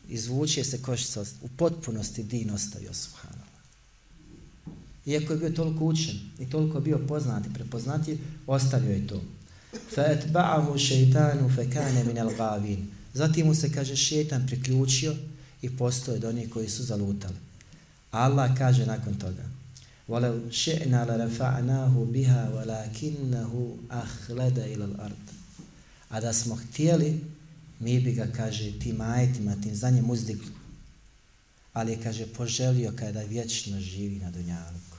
Izvuče 0.09 0.64
se 0.64 0.83
košica, 0.83 1.25
u 1.43 1.49
potpunosti 1.49 2.23
din 2.23 2.51
ostavio 2.51 2.95
subhanallah. 2.95 3.47
Iako 5.07 5.33
je 5.33 5.39
bio 5.39 5.51
toliko 5.51 5.85
učen 5.85 6.21
i 6.41 6.51
toliko 6.51 6.81
bio 6.81 6.99
poznat 7.09 7.47
i 7.47 7.55
prepoznatljiv, 7.55 8.19
ostavio 8.47 8.93
je 8.93 9.07
to. 9.07 9.23
فَأَتْبَعَهُ 9.95 10.79
شَيْتَانُ 10.79 11.57
فَكَانَ 11.57 12.07
مِنَ 12.07 12.19
الْغَابِينَ 12.19 12.85
Zatim 13.14 13.47
mu 13.47 13.55
se, 13.55 13.73
kaže, 13.73 13.97
šetan 13.97 14.47
priključio 14.47 15.14
i 15.62 15.77
postoje 15.77 16.17
od 16.17 16.25
onih 16.25 16.51
koji 16.51 16.69
su 16.69 16.85
zalutali. 16.85 17.37
Allah 18.11 18.59
kaže 18.59 18.87
nakon 18.87 19.14
toga 19.14 19.43
وَلَوْ 20.09 20.51
شِئْنَا 20.51 21.05
لَرَفَعْنَاهُ 21.05 21.95
بِهَا 22.14 22.43
وَلَكِنَّهُ 22.55 23.77
أَخْلَدَ 23.91 24.59
إِلَى 24.59 24.85
الْأَرْضِ 24.85 25.27
A 26.11 26.21
da 26.21 26.33
smo 26.33 26.55
htjeli, 26.55 27.21
mi 27.81 28.01
bi 28.01 28.12
ga, 28.12 28.27
kaže, 28.37 28.79
tim 28.79 29.01
ajetima, 29.01 29.57
tim 29.62 29.75
znanjem 29.75 30.11
uzdigli. 30.11 30.53
Ali 31.73 31.93
je, 31.93 32.03
kaže, 32.03 32.27
poželio 32.27 32.93
kada 32.97 33.23
vječno 33.23 33.81
živi 33.81 34.19
na 34.19 34.31
Dunjaluku. 34.31 34.97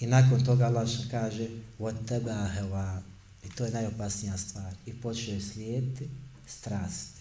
I 0.00 0.06
nakon 0.06 0.44
toga 0.44 0.66
Allah 0.66 0.88
kaže 1.10 1.48
وَتَبَا 1.80 2.48
هَوَا 2.60 3.00
I 3.44 3.48
to 3.56 3.64
je 3.64 3.70
najopasnija 3.70 4.38
stvar. 4.38 4.74
I 4.86 4.92
počeo 4.92 5.34
je 5.34 5.40
slijediti 5.40 6.08
strasti, 6.46 7.20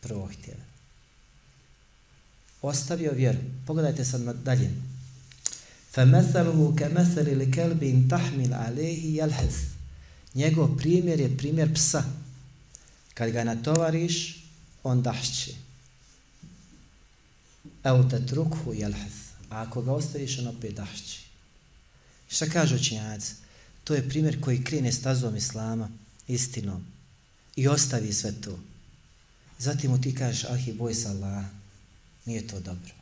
prohtjeve 0.00 0.65
ostavio 2.62 3.12
vjeru. 3.12 3.38
Pogledajte 3.66 4.04
sad 4.04 4.42
dalje. 4.44 4.70
فَمَثَلُهُ 5.94 6.74
كَمَثَلِ 6.76 7.26
لِكَلْبٍ 7.38 8.08
تَحْمِلْ 8.10 8.54
عَلَيْهِ 8.54 9.22
يَلْهَزْ 9.22 9.56
Njegov 10.34 10.76
primjer 10.76 11.20
je 11.20 11.36
primjer 11.36 11.74
psa. 11.74 12.04
Kad 13.14 13.30
ga 13.30 13.44
natovariš, 13.44 14.44
on 14.82 15.02
dašće. 15.02 15.52
اَوْ 17.84 18.08
تَتْرُكْهُ 18.08 18.74
يَلْهَزْ 18.74 19.16
A 19.50 19.62
ako 19.62 19.82
ga 19.82 19.92
ostaviš, 19.92 20.38
on 20.38 20.46
opet 20.46 20.74
dašće. 20.74 21.20
Šta 22.28 22.46
kaže 22.46 22.74
učinjac? 22.74 23.34
To 23.84 23.94
je 23.94 24.08
primjer 24.08 24.40
koji 24.40 24.64
krene 24.64 24.92
stazom 24.92 25.36
Islama, 25.36 25.88
istinom. 26.28 26.84
I 27.56 27.68
ostavi 27.68 28.12
sve 28.12 28.32
to. 28.40 28.58
Zatim 29.58 29.90
mu 29.90 30.00
ti 30.00 30.14
kažeš, 30.14 30.44
ahi, 30.44 30.72
boj 30.72 30.94
se 30.94 31.08
Allah, 31.08 31.44
Nije 32.27 32.47
to 32.47 32.59
dobro. 32.59 32.93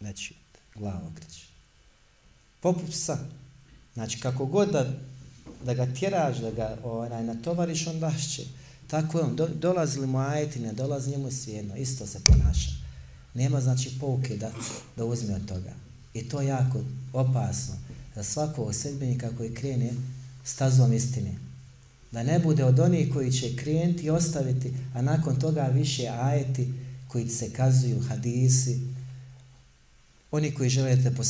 Znači, 0.00 0.34
glava 0.74 1.08
okreće. 1.12 1.46
Poput 2.60 2.90
psa. 2.90 3.18
Znači, 3.94 4.20
kako 4.20 4.46
god 4.46 4.70
da, 4.70 4.92
da 5.64 5.74
ga 5.74 5.94
tjeraš, 5.94 6.38
da 6.38 6.50
ga 6.50 6.78
onaj, 6.84 7.24
natovariš, 7.24 7.86
on 7.86 8.00
dašće. 8.00 8.42
Tako 8.86 9.18
je 9.18 9.24
on. 9.24 9.36
Do, 9.36 9.48
dolazi 9.48 10.00
li 10.00 10.06
mu 10.06 10.18
ajeti, 10.18 10.60
ne 10.60 10.72
dolazi 10.72 11.10
njemu 11.10 11.30
svijedno. 11.30 11.76
Isto 11.76 12.06
se 12.06 12.20
ponaša. 12.24 12.70
Nema, 13.34 13.60
znači, 13.60 13.98
pouke 14.00 14.36
da, 14.36 14.52
da 14.96 15.04
uzme 15.04 15.34
od 15.34 15.48
toga. 15.48 15.72
I 16.14 16.28
to 16.28 16.40
je 16.40 16.48
jako 16.48 16.80
opasno 17.12 17.74
za 18.14 18.22
svakog 18.22 18.74
sedbenika 18.74 19.30
koji 19.36 19.54
krene 19.54 19.90
stazom 20.44 20.92
istine. 20.92 21.34
Da 22.12 22.22
ne 22.22 22.38
bude 22.38 22.64
od 22.64 22.80
onih 22.80 23.12
koji 23.12 23.32
će 23.32 23.56
krenuti 23.56 24.02
i 24.02 24.10
ostaviti, 24.10 24.74
a 24.94 25.02
nakon 25.02 25.40
toga 25.40 25.62
više 25.62 26.08
ajeti, 26.08 26.72
koji 27.12 27.28
se 27.28 27.52
kazuju 27.52 28.00
hadisi, 28.08 28.80
oni 30.30 30.54
koji 30.54 30.70
žele 30.70 30.96
da 30.96 31.10
po 31.10 31.22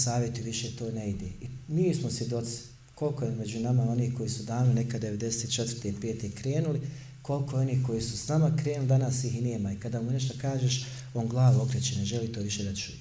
više 0.45 0.76
to 0.76 0.91
ne 0.91 1.11
ide. 1.11 1.26
I 1.26 1.47
mi 1.68 1.95
smo 1.95 2.11
svjedoci 2.11 2.70
koliko 2.95 3.24
je 3.24 3.31
među 3.31 3.61
nama 3.61 3.83
oni 3.83 4.14
koji 4.14 4.28
su 4.28 4.43
davno 4.43 4.72
neka 4.72 4.99
94. 4.99 5.89
i 5.89 5.93
5. 5.93 6.35
krenuli, 6.35 6.81
koliko 7.22 7.57
je 7.57 7.61
oni 7.61 7.83
koji 7.87 8.03
su 8.03 8.18
s 8.18 8.28
nama 8.28 8.57
krenuli, 8.57 8.89
danas 8.89 9.24
ih 9.24 9.37
i 9.37 9.41
nema. 9.41 9.72
I 9.72 9.81
kada 9.81 10.03
mu 10.03 10.11
nešto 10.11 10.35
kažeš, 10.41 10.85
on 11.14 11.28
glavu 11.28 11.62
okreće, 11.62 11.99
ne 11.99 12.05
želi 12.05 12.33
to 12.33 12.41
više 12.41 12.64
da 12.64 12.74
čuje. 12.74 12.99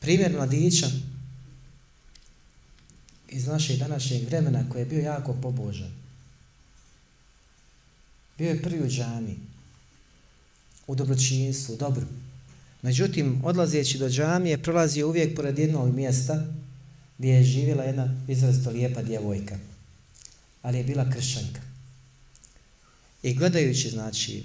Primjer 0.00 0.32
mladića 0.32 0.90
iz 3.28 3.46
našeg 3.46 3.78
današnjeg 3.78 4.24
vremena 4.24 4.70
koji 4.70 4.82
je 4.82 4.86
bio 4.86 5.00
jako 5.00 5.32
pobožan. 5.42 5.92
Bio 8.38 8.50
je 8.50 8.62
prvi 8.62 8.82
u 8.82 8.88
džami, 8.88 9.36
u 10.88 10.94
dobročinjstvu, 10.94 11.76
dobro. 11.76 12.06
Međutim, 12.82 13.40
odlazeći 13.44 13.98
do 13.98 14.08
džamije, 14.08 14.62
prolazio 14.62 15.08
uvijek 15.08 15.36
pored 15.36 15.58
jednog 15.58 15.94
mjesta 15.94 16.46
gdje 17.18 17.28
je 17.28 17.44
živjela 17.44 17.84
jedna 17.84 18.16
izrazito 18.28 18.70
lijepa 18.70 19.02
djevojka. 19.02 19.58
Ali 20.62 20.78
je 20.78 20.84
bila 20.84 21.10
kršćanka. 21.10 21.60
I 23.22 23.34
gledajući, 23.34 23.90
znači, 23.90 24.44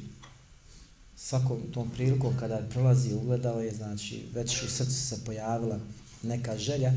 svakom 1.18 1.62
tom 1.74 1.90
priliku 1.90 2.34
kada 2.40 2.56
je 2.56 2.70
prolazio, 2.70 3.18
ugledao 3.18 3.62
je, 3.62 3.72
znači, 3.72 4.22
već 4.34 4.64
u 4.64 4.70
srcu 4.70 4.94
se 4.94 5.26
pojavila 5.26 5.80
neka 6.24 6.58
želja, 6.58 6.94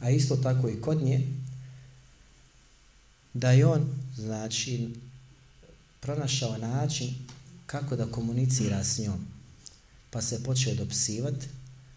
a 0.00 0.10
isto 0.10 0.36
tako 0.36 0.68
i 0.68 0.80
kod 0.80 1.02
nje, 1.02 1.26
da 3.34 3.50
je 3.50 3.66
on, 3.66 3.88
znači, 4.16 4.88
pronašao 6.00 6.58
način 6.58 7.14
kako 7.70 7.96
da 7.96 8.06
komunicira 8.06 8.84
s 8.84 8.98
njom. 8.98 9.26
Pa 10.10 10.22
se 10.22 10.42
počeo 10.42 10.74
dopsivati, 10.74 11.46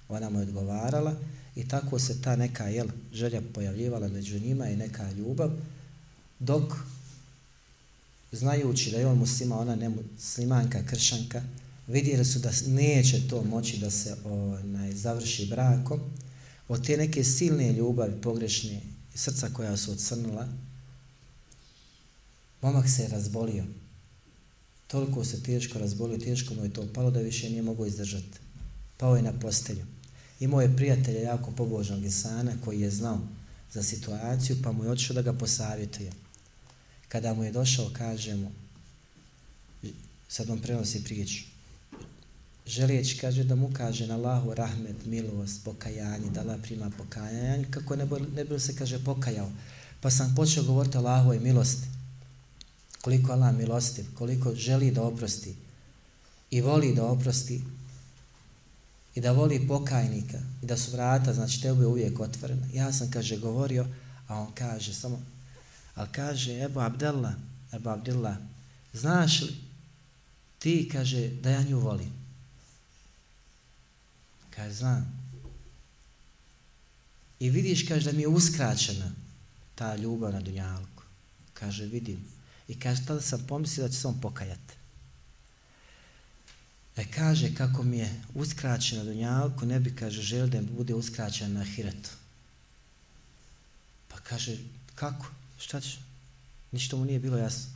ona 0.09 0.30
mu 0.30 0.39
je 0.39 0.43
odgovarala 0.43 1.15
i 1.55 1.67
tako 1.67 1.99
se 1.99 2.21
ta 2.21 2.36
neka 2.36 2.67
jel, 2.67 2.88
želja 3.13 3.41
pojavljivala 3.53 4.07
među 4.07 4.39
njima 4.39 4.69
i 4.69 4.76
neka 4.76 5.11
ljubav, 5.11 5.51
dok 6.39 6.74
znajući 8.32 8.91
da 8.91 8.97
je 8.97 9.07
on 9.07 9.17
muslima, 9.17 9.59
ona 9.59 9.76
ne 9.76 9.89
muslimanka, 9.89 10.86
kršanka, 10.86 11.41
vidjeli 11.88 12.26
su 12.26 12.39
da 12.39 12.51
neće 12.67 13.28
to 13.28 13.43
moći 13.43 13.78
da 13.78 13.91
se 13.91 14.15
onaj, 14.26 14.91
završi 14.91 15.45
brakom, 15.45 15.99
od 16.67 16.86
te 16.86 16.97
neke 16.97 17.24
silne 17.24 17.74
ljubavi, 17.74 18.21
pogrešne 18.21 18.82
srca 19.15 19.49
koja 19.53 19.78
su 19.78 19.91
odcrnula, 19.91 20.47
momak 22.61 22.89
se 22.89 23.01
je 23.01 23.07
razbolio 23.07 23.65
toliko 24.94 25.24
se 25.26 25.44
teško 25.44 25.80
razbolio, 25.80 26.18
teško 26.18 26.54
mu 26.54 26.64
je 26.64 26.74
to 26.74 26.88
palo 26.94 27.12
da 27.12 27.20
više 27.20 27.50
nije 27.50 27.62
mogao 27.62 27.86
izdržati. 27.86 28.39
Pao 28.98 29.16
je 29.16 29.22
na 29.22 29.34
postelju. 29.39 29.86
Imao 30.39 30.62
je 30.62 30.76
prijatelja 30.76 31.20
jako 31.20 31.52
pobožnog 31.52 32.06
Isana 32.06 32.54
koji 32.66 32.82
je 32.82 32.91
znao 32.91 33.20
za 33.72 33.84
situaciju, 33.84 34.58
pa 34.64 34.72
mu 34.72 34.84
je 34.84 34.91
otišao 34.91 35.14
da 35.14 35.22
ga 35.22 35.34
posavjetuje. 35.34 36.12
Kada 37.08 37.34
mu 37.34 37.44
je 37.44 37.52
došao, 37.52 37.89
kaže 37.94 38.36
mu, 38.36 38.52
sad 40.28 40.50
on 40.50 40.60
prenosi 40.60 41.04
priču, 41.04 41.44
želijeći, 42.68 43.18
kaže, 43.18 43.44
da 43.44 43.56
mu 43.56 43.72
kaže 43.74 44.08
na 44.08 44.16
Allahu 44.16 44.54
rahmet, 44.54 45.06
milost, 45.06 45.64
pokajanje, 45.66 46.30
da 46.30 46.41
Allah 46.41 46.60
prima 46.62 46.91
pokajanje, 46.98 47.66
kako 47.70 47.96
ne 47.96 48.06
bi, 48.06 48.16
ne 48.36 48.46
bi 48.46 48.60
se, 48.60 48.76
kaže, 48.76 49.04
pokajao. 49.04 49.52
Pa 50.02 50.12
sam 50.12 50.36
počeo 50.36 50.64
govoriti 50.64 50.98
o 50.98 51.34
i 51.34 51.39
milosti 51.39 51.88
koliko 53.04 53.32
Allah 53.32 53.56
milostiv, 53.56 54.06
koliko 54.16 54.56
želi 54.56 54.91
da 54.91 55.04
oprosti 55.04 55.56
i 56.51 56.62
voli 56.62 56.93
da 56.95 57.06
oprosti 57.06 57.62
i 59.16 59.22
da 59.22 59.32
voli 59.32 59.68
pokajnika 59.68 60.39
i 60.62 60.66
da 60.66 60.78
su 60.78 60.91
vrata, 60.91 61.34
znači 61.34 61.62
tebe 61.62 61.86
uvijek 61.86 62.20
otvorena. 62.20 62.68
Ja 62.74 62.93
sam, 62.93 63.12
kaže, 63.12 63.38
govorio, 63.38 63.86
a 64.28 64.39
on 64.39 64.54
kaže 64.56 64.93
samo, 64.93 65.22
ali 65.95 66.10
kaže, 66.12 66.60
Ebu 66.64 66.80
Abdella, 66.80 67.34
Ebu 67.74 67.89
Abdella, 67.89 68.38
znaš 68.93 69.41
li 69.41 69.56
ti, 70.60 70.89
kaže, 70.91 71.28
da 71.28 71.49
ja 71.49 71.64
nju 71.64 71.80
volim? 71.80 72.14
Kaže, 74.49 74.74
znam. 74.74 75.24
I 77.39 77.49
vidiš, 77.49 77.88
kaže, 77.88 78.12
da 78.12 78.18
mi 78.18 78.22
je 78.22 78.28
uskraćena 78.28 79.12
ta 79.76 79.95
ljubav 79.95 80.34
na 80.34 80.41
Dunjalku. 80.41 81.04
Kaže, 81.54 81.86
vidim. 81.86 82.32
I 82.74 82.80
kaže, 82.80 83.05
tada 83.05 83.21
sam 83.21 83.45
pomislio 83.47 83.88
da 83.88 83.93
će 83.93 83.99
se 83.99 84.07
on 84.07 84.21
pokajati. 84.21 84.74
E 86.97 87.05
kaže 87.05 87.55
kako 87.55 87.84
mi 87.84 87.97
je 87.97 88.21
uskraćen 88.34 88.97
na 88.97 89.03
dunjalku, 89.03 89.65
ne 89.65 89.80
bi 89.80 89.95
kaže 89.95 90.21
želio 90.21 90.47
da 90.47 90.61
bude 90.61 90.93
uskraćen 90.93 91.53
na 91.53 91.63
hiretu. 91.63 92.09
Pa 94.07 94.17
kaže, 94.17 94.57
kako? 94.95 95.26
Šta 95.57 95.82
će? 95.82 95.97
Ništa 96.71 96.95
mu 96.95 97.05
nije 97.05 97.19
bilo 97.19 97.38
jasno. 97.38 97.71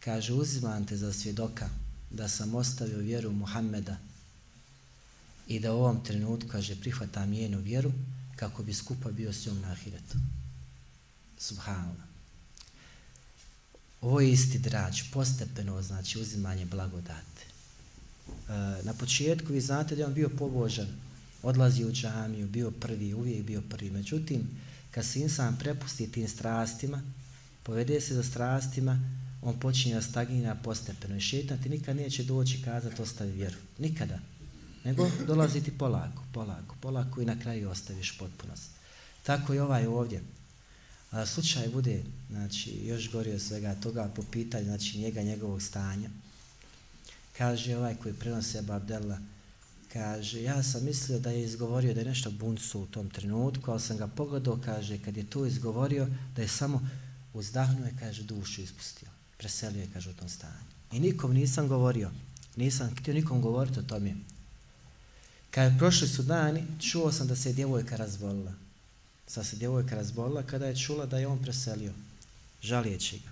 Kaže, 0.00 0.32
uzimam 0.32 0.86
te 0.86 0.96
za 0.96 1.12
svjedoka 1.12 1.68
da 2.10 2.28
sam 2.28 2.54
ostavio 2.54 2.98
vjeru 2.98 3.32
Muhammeda 3.32 3.96
i 5.48 5.60
da 5.60 5.72
u 5.72 5.78
ovom 5.78 6.04
trenutku, 6.04 6.48
kaže, 6.48 6.80
prihvatam 6.80 7.30
njenu 7.30 7.58
vjeru 7.58 7.92
kako 8.36 8.62
bi 8.62 8.74
skupa 8.74 9.10
bio 9.10 9.32
s 9.32 9.46
njom 9.46 9.60
na 9.60 9.72
ahiretu. 9.72 10.18
Subhanallah. 11.38 12.11
Ovo 14.02 14.20
je 14.20 14.32
isti 14.32 14.58
drač, 14.58 15.02
postepeno 15.12 15.82
znači 15.82 16.18
uzimanje 16.18 16.66
blagodate. 16.66 17.44
E, 18.48 18.52
na 18.82 18.94
početku 18.98 19.52
vi 19.52 19.60
znate 19.60 19.94
da 19.94 20.02
je 20.02 20.06
on 20.06 20.14
bio 20.14 20.28
pobožan, 20.28 20.86
odlazi 21.42 21.84
u 21.84 21.92
džamiju, 21.92 22.48
bio 22.48 22.70
prvi, 22.70 23.14
uvijek 23.14 23.44
bio 23.46 23.62
prvi. 23.70 23.90
Međutim, 23.90 24.48
kad 24.90 25.04
se 25.04 25.20
insan 25.20 25.56
prepusti 25.58 26.12
tim 26.12 26.28
strastima, 26.28 27.02
povede 27.62 28.00
se 28.00 28.14
za 28.14 28.22
strastima, 28.22 29.00
on 29.42 29.60
počinje 29.60 29.94
da 29.94 30.02
stagnira 30.02 30.54
postepeno 30.54 31.16
i 31.16 31.20
šetan 31.20 31.62
ti 31.62 31.68
nikad 31.68 31.96
neće 31.96 32.24
doći 32.24 32.62
kazati 32.62 33.02
ostavi 33.02 33.32
vjeru. 33.32 33.56
Nikada. 33.78 34.18
Nego 34.84 35.10
dolaziti 35.26 35.78
polako, 35.78 36.22
polako, 36.32 36.76
polako 36.80 37.22
i 37.22 37.24
na 37.24 37.40
kraju 37.40 37.70
ostaviš 37.70 38.18
potpunost. 38.18 38.70
Tako 39.22 39.54
i 39.54 39.58
ovaj 39.58 39.86
ovdje. 39.86 40.22
A 41.12 41.26
slučaj 41.26 41.68
bude, 41.68 42.02
znači, 42.30 42.86
još 42.86 43.10
gori 43.10 43.32
od 43.32 43.40
svega 43.40 43.74
toga 43.74 44.10
po 44.16 44.22
pitanju, 44.22 44.64
znači, 44.64 44.98
njega, 44.98 45.22
njegovog 45.22 45.62
stanja. 45.62 46.10
Kaže 47.38 47.76
ovaj 47.76 47.94
koji 47.94 48.14
prenose 48.14 48.58
Eba 48.58 48.74
Abdella, 48.76 49.18
kaže, 49.92 50.42
ja 50.42 50.62
sam 50.62 50.84
mislio 50.84 51.18
da 51.18 51.30
je 51.30 51.44
izgovorio 51.44 51.94
da 51.94 52.00
je 52.00 52.06
nešto 52.06 52.30
buncu 52.30 52.80
u 52.80 52.86
tom 52.86 53.10
trenutku, 53.10 53.70
ali 53.70 53.80
sam 53.80 53.96
ga 53.96 54.06
pogledao, 54.06 54.60
kaže, 54.64 54.98
kad 54.98 55.16
je 55.16 55.30
to 55.30 55.46
izgovorio, 55.46 56.08
da 56.36 56.42
je 56.42 56.48
samo 56.48 56.88
uzdahnuo 57.34 57.88
i, 57.88 57.98
kaže, 58.00 58.22
dušu 58.22 58.62
ispustio. 58.62 59.08
Preselio 59.36 59.80
je, 59.80 59.88
kaže, 59.92 60.10
u 60.10 60.14
tom 60.14 60.28
stanju. 60.28 60.72
I 60.92 61.00
nikom 61.00 61.34
nisam 61.34 61.68
govorio, 61.68 62.10
nisam 62.56 62.96
htio 62.96 63.14
nikom 63.14 63.40
govoriti 63.40 63.78
o 63.78 63.82
tome. 63.82 64.14
Kad 65.50 65.78
prošli 65.78 66.08
su 66.08 66.22
dani, 66.22 66.62
čuo 66.80 67.12
sam 67.12 67.26
da 67.26 67.36
se 67.36 67.48
je 67.48 67.52
djevojka 67.52 67.96
razbolila. 67.96 68.61
Sad 69.26 69.46
se 69.46 69.56
djevojka 69.56 69.94
razbolila 69.94 70.42
kada 70.42 70.66
je 70.66 70.76
čula 70.76 71.06
da 71.06 71.18
je 71.18 71.26
on 71.26 71.42
preselio, 71.42 71.92
žalijeći 72.62 73.18
ga. 73.18 73.30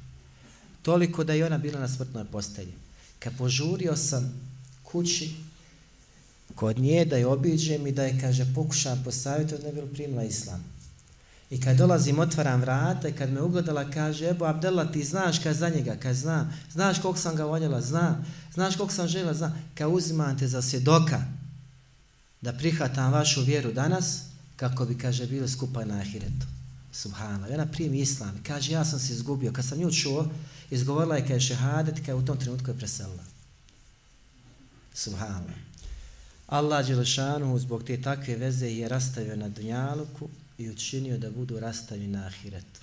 Toliko 0.82 1.24
da 1.24 1.32
je 1.32 1.46
ona 1.46 1.58
bila 1.58 1.80
na 1.80 1.88
smrtnoj 1.88 2.24
postelji. 2.24 2.72
Kad 3.18 3.36
požurio 3.38 3.96
sam 3.96 4.50
kući 4.82 5.34
kod 6.54 6.78
nje 6.78 7.04
da 7.04 7.16
je 7.16 7.26
obiđem 7.26 7.86
i 7.86 7.92
da 7.92 8.04
je, 8.04 8.20
kaže, 8.20 8.54
pokušam 8.54 9.02
posaviti, 9.04 9.54
od 9.54 9.64
ne 9.64 9.72
bilo 9.72 9.86
primila 9.86 10.24
islam. 10.24 10.64
I 11.50 11.60
kad 11.60 11.76
dolazim, 11.76 12.18
otvaram 12.18 12.60
vrata 12.60 13.08
i 13.08 13.12
kad 13.12 13.30
me 13.32 13.42
ugodala, 13.42 13.90
kaže, 13.90 14.28
Ebo 14.28 14.44
Abdela, 14.44 14.92
ti 14.92 15.04
znaš 15.04 15.38
kad 15.38 15.56
za 15.56 15.68
njega, 15.68 15.96
kad 15.96 16.16
znam, 16.16 16.52
znaš 16.72 17.00
koliko 17.02 17.20
sam 17.20 17.36
ga 17.36 17.44
voljela, 17.44 17.80
znam, 17.80 18.26
znaš 18.54 18.76
koliko 18.76 18.94
sam 18.94 19.08
žela, 19.08 19.34
znam, 19.34 19.64
kad 19.74 19.88
uzimam 19.92 20.38
te 20.38 20.48
za 20.48 20.62
svjedoka 20.62 21.24
da 22.40 22.52
prihvatam 22.52 23.12
vašu 23.12 23.42
vjeru 23.42 23.72
danas, 23.72 24.22
kako 24.60 24.84
bi, 24.84 24.98
kaže, 24.98 25.26
bili 25.26 25.48
skupa 25.48 25.84
na 25.84 26.00
ahiretu. 26.00 26.46
Subhana. 26.92 27.48
I 27.48 27.54
ona 27.54 27.66
primi 27.66 28.00
islam. 28.00 28.42
Kaže, 28.46 28.72
ja 28.72 28.84
sam 28.84 28.98
se 28.98 29.12
izgubio. 29.12 29.52
Kad 29.52 29.64
sam 29.64 29.78
nju 29.78 29.90
čuo, 29.92 30.28
izgovorila 30.70 31.16
je 31.16 31.26
kaže 31.28 31.46
šehadet, 31.46 32.00
kada 32.06 32.16
u 32.16 32.24
tom 32.24 32.38
trenutku 32.38 32.70
je 32.70 32.78
preselila. 32.78 33.24
Subhana. 34.94 35.54
Allah 36.46 36.86
Đelešanu 36.86 37.58
zbog 37.58 37.84
te 37.84 38.02
takve 38.02 38.36
veze 38.36 38.66
je 38.66 38.88
rastavio 38.88 39.36
na 39.36 39.48
dunjaluku 39.48 40.28
i 40.58 40.70
učinio 40.70 41.18
da 41.18 41.30
budu 41.30 41.60
rastavljeni 41.60 42.12
na 42.12 42.26
ahiretu. 42.26 42.80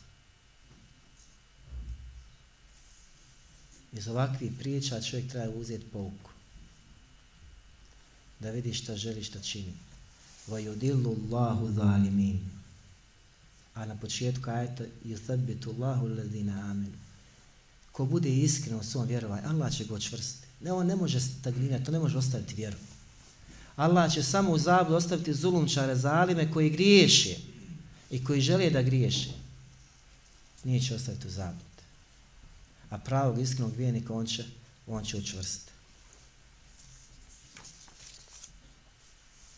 Iz 3.94 4.08
ovakvih 4.08 4.52
priča 4.60 5.02
čovjek 5.02 5.30
treba 5.30 5.56
uzeti 5.56 5.86
pouku. 5.94 6.32
Da 8.40 8.52
vidi 8.52 8.74
šta 8.74 8.96
želi, 8.96 9.24
šta 9.24 9.40
čini. 9.40 9.74
وَيُدِلُّ 10.49 11.05
اللَّهُ 11.07 11.59
ظَالِمِينَ 11.77 12.39
A 13.75 13.87
na 13.87 13.95
početku 13.95 14.51
ajeta 14.51 14.85
يُثَبِّتُ 15.05 15.67
اللَّهُ 15.67 16.07
الَّذِينَ 16.07 16.49
آمِنُ 16.49 16.93
Ko 17.93 18.05
bude 18.05 18.29
iskren 18.29 18.77
u 18.77 18.85
svom 18.85 19.07
vjerovanju, 19.07 19.49
Allah 19.49 19.73
će 19.73 19.85
go 19.85 19.99
čvrstiti. 19.99 20.47
Ne, 20.61 20.73
on 20.73 20.87
ne 20.87 20.97
može 20.97 21.21
stagnirati, 21.21 21.85
to 21.85 21.93
ne 21.93 21.99
može 21.99 22.19
ostaviti 22.19 22.55
vjeru. 22.55 22.77
Allah 23.77 24.13
će 24.13 24.23
samo 24.23 24.53
u 24.53 24.59
zablu 24.59 24.97
ostaviti 24.97 25.35
zulumčare, 25.35 25.97
zalime 25.97 26.53
koji 26.53 26.71
griješe 26.71 27.37
i 28.11 28.25
koji 28.25 28.41
žele 28.41 28.71
da 28.71 28.83
griješe. 28.83 29.31
Nije 30.65 30.81
će 30.81 30.95
ostaviti 30.95 31.27
u 31.27 31.31
zablu. 31.31 31.61
A 32.91 32.99
pravog 32.99 33.39
iskrenog 33.39 33.77
vijenika 33.77 34.15
on 34.15 34.27
će, 34.27 34.45
on 34.87 35.05
će 35.05 35.17
učvrstiti. 35.17 35.73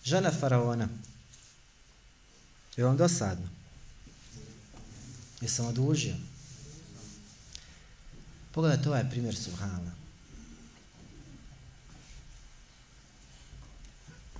Žena 0.03 0.31
faraona. 0.31 0.87
Je 2.77 2.85
vam 2.85 2.97
dosadno? 2.97 3.47
Jesam 5.41 5.65
odužio? 5.65 6.15
Pogledajte 8.51 8.89
ovaj 8.89 9.09
primjer 9.09 9.35
Subhana. 9.35 9.91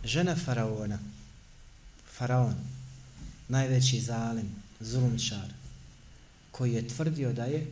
Žena 0.04 0.36
faraona, 0.36 1.00
faraon, 2.18 2.56
najveći 3.48 4.00
zalim, 4.00 4.56
zulumčar, 4.80 5.54
koji 6.52 6.74
je 6.74 6.88
tvrdio 6.88 7.34
da 7.34 7.44
je 7.44 7.68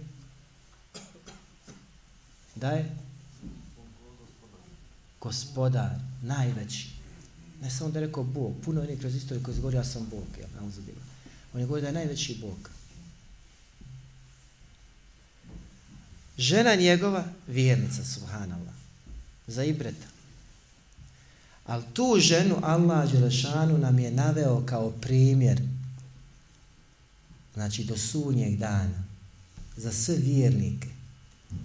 da 2.56 2.70
je 2.72 2.96
gospodar, 5.20 5.92
najveći, 6.22 6.97
Ne 7.62 7.70
samo 7.70 7.91
da 7.91 7.99
je 7.99 8.05
rekao 8.05 8.24
Bog, 8.24 8.55
puno 8.66 8.84
je 8.84 8.97
kroz 8.97 9.16
istoriju 9.16 9.43
koji 9.43 9.53
izgovori 9.53 9.78
ja 9.78 9.84
sam 9.84 10.08
Bog, 10.12 10.26
ja 10.41 10.47
nam 10.55 10.68
uzubila. 10.68 11.01
On 11.53 11.60
je 11.60 11.66
govorio 11.66 11.82
da 11.82 11.88
je 11.88 11.93
najveći 11.93 12.38
Bog. 12.41 12.70
Žena 16.38 16.76
njegova, 16.76 17.26
vjernica, 17.47 18.05
subhanallah, 18.05 18.74
za 19.47 19.64
ibreta. 19.64 20.08
Ali 21.66 21.84
tu 21.93 22.18
ženu 22.20 22.60
Allah 22.62 23.12
Đelešanu 23.12 23.78
nam 23.78 23.99
je 23.99 24.12
naveo 24.12 24.66
kao 24.66 24.91
primjer, 24.91 25.62
znači 27.53 27.84
do 27.84 27.97
sunnjeg 27.97 28.58
dana, 28.58 29.03
za 29.78 29.91
sve 29.91 30.16
vjernike, 30.16 30.88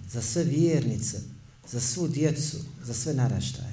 za 0.09 0.21
sve 0.21 0.43
vjernice, 0.43 1.21
za 1.71 1.79
svu 1.79 2.07
djecu, 2.07 2.57
za 2.83 2.93
sve 2.93 3.13
naraštaje 3.13 3.72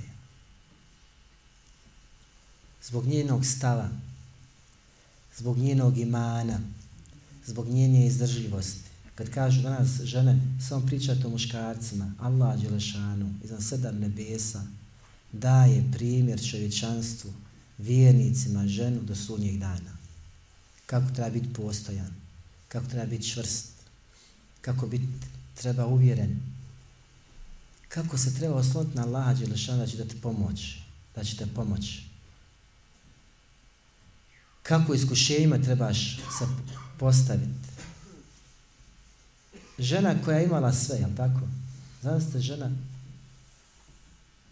zbog 2.90 3.06
njenog 3.06 3.46
stava, 3.46 3.88
zbog 5.38 5.58
njenog 5.58 5.98
imana, 5.98 6.60
zbog 7.46 7.68
njene 7.68 8.06
izdržljivosti. 8.06 8.90
Kad 9.14 9.30
kažu 9.30 9.62
danas 9.62 9.88
žene, 10.02 10.40
samo 10.68 10.86
pričate 10.86 11.26
o 11.26 11.30
muškarcima, 11.30 12.14
Allah 12.20 12.60
Đelešanu, 12.60 13.34
iznad 13.44 13.62
sedam 13.64 13.98
nebesa, 13.98 14.66
daje 15.32 15.84
primjer 15.92 16.50
čovječanstvu, 16.50 17.32
vjernicima, 17.78 18.66
ženu 18.66 19.02
do 19.02 19.14
sunnjeg 19.14 19.58
dana. 19.58 19.96
Kako 20.86 21.14
treba 21.14 21.30
biti 21.30 21.52
postojan, 21.52 22.14
kako 22.68 22.86
treba 22.86 23.06
biti 23.06 23.28
čvrst, 23.28 23.66
kako 24.60 24.86
biti 24.86 25.06
treba 25.54 25.86
uvjeren, 25.86 26.40
kako 27.88 28.18
se 28.18 28.34
treba 28.34 28.54
osloniti 28.54 28.96
na 28.96 29.02
Allah 29.02 29.38
Đelešanu 29.38 29.78
da 29.78 29.86
će 29.86 29.96
da 29.96 30.04
te 30.04 30.16
pomoći, 30.22 30.78
da 31.14 31.24
će 31.24 31.36
te 31.36 31.46
pomoći 31.46 32.09
kako 34.62 34.94
iskušenjima 34.94 35.58
trebaš 35.58 36.16
se 36.16 36.46
postaviti. 36.98 37.70
Žena 39.78 40.14
koja 40.24 40.38
je 40.38 40.44
imala 40.44 40.72
sve, 40.72 40.96
jel 40.96 41.10
tako? 41.16 41.40
Znam 42.02 42.20
ste 42.20 42.40
žena 42.40 42.70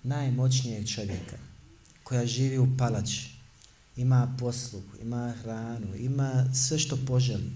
najmoćnijeg 0.02 0.88
čovjeka 0.88 1.36
koja 2.02 2.26
živi 2.26 2.58
u 2.58 2.76
palači, 2.76 3.30
ima 3.96 4.36
poslugu, 4.38 4.88
ima 5.02 5.34
hranu, 5.42 5.96
ima 5.96 6.54
sve 6.54 6.78
što 6.78 6.98
poželi. 7.06 7.50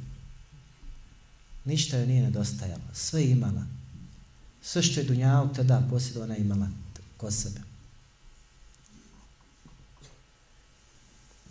Ništa 1.64 1.96
joj 1.96 2.06
nije 2.06 2.22
nedostajalo, 2.22 2.84
sve 2.92 3.30
imala. 3.30 3.66
Sve 4.62 4.82
što 4.82 5.00
je 5.00 5.06
Dunjavu 5.06 5.54
tada 5.54 5.86
posjedo 5.90 6.22
ona 6.22 6.36
imala 6.36 6.68
kod 7.16 7.34
sebe. 7.34 7.60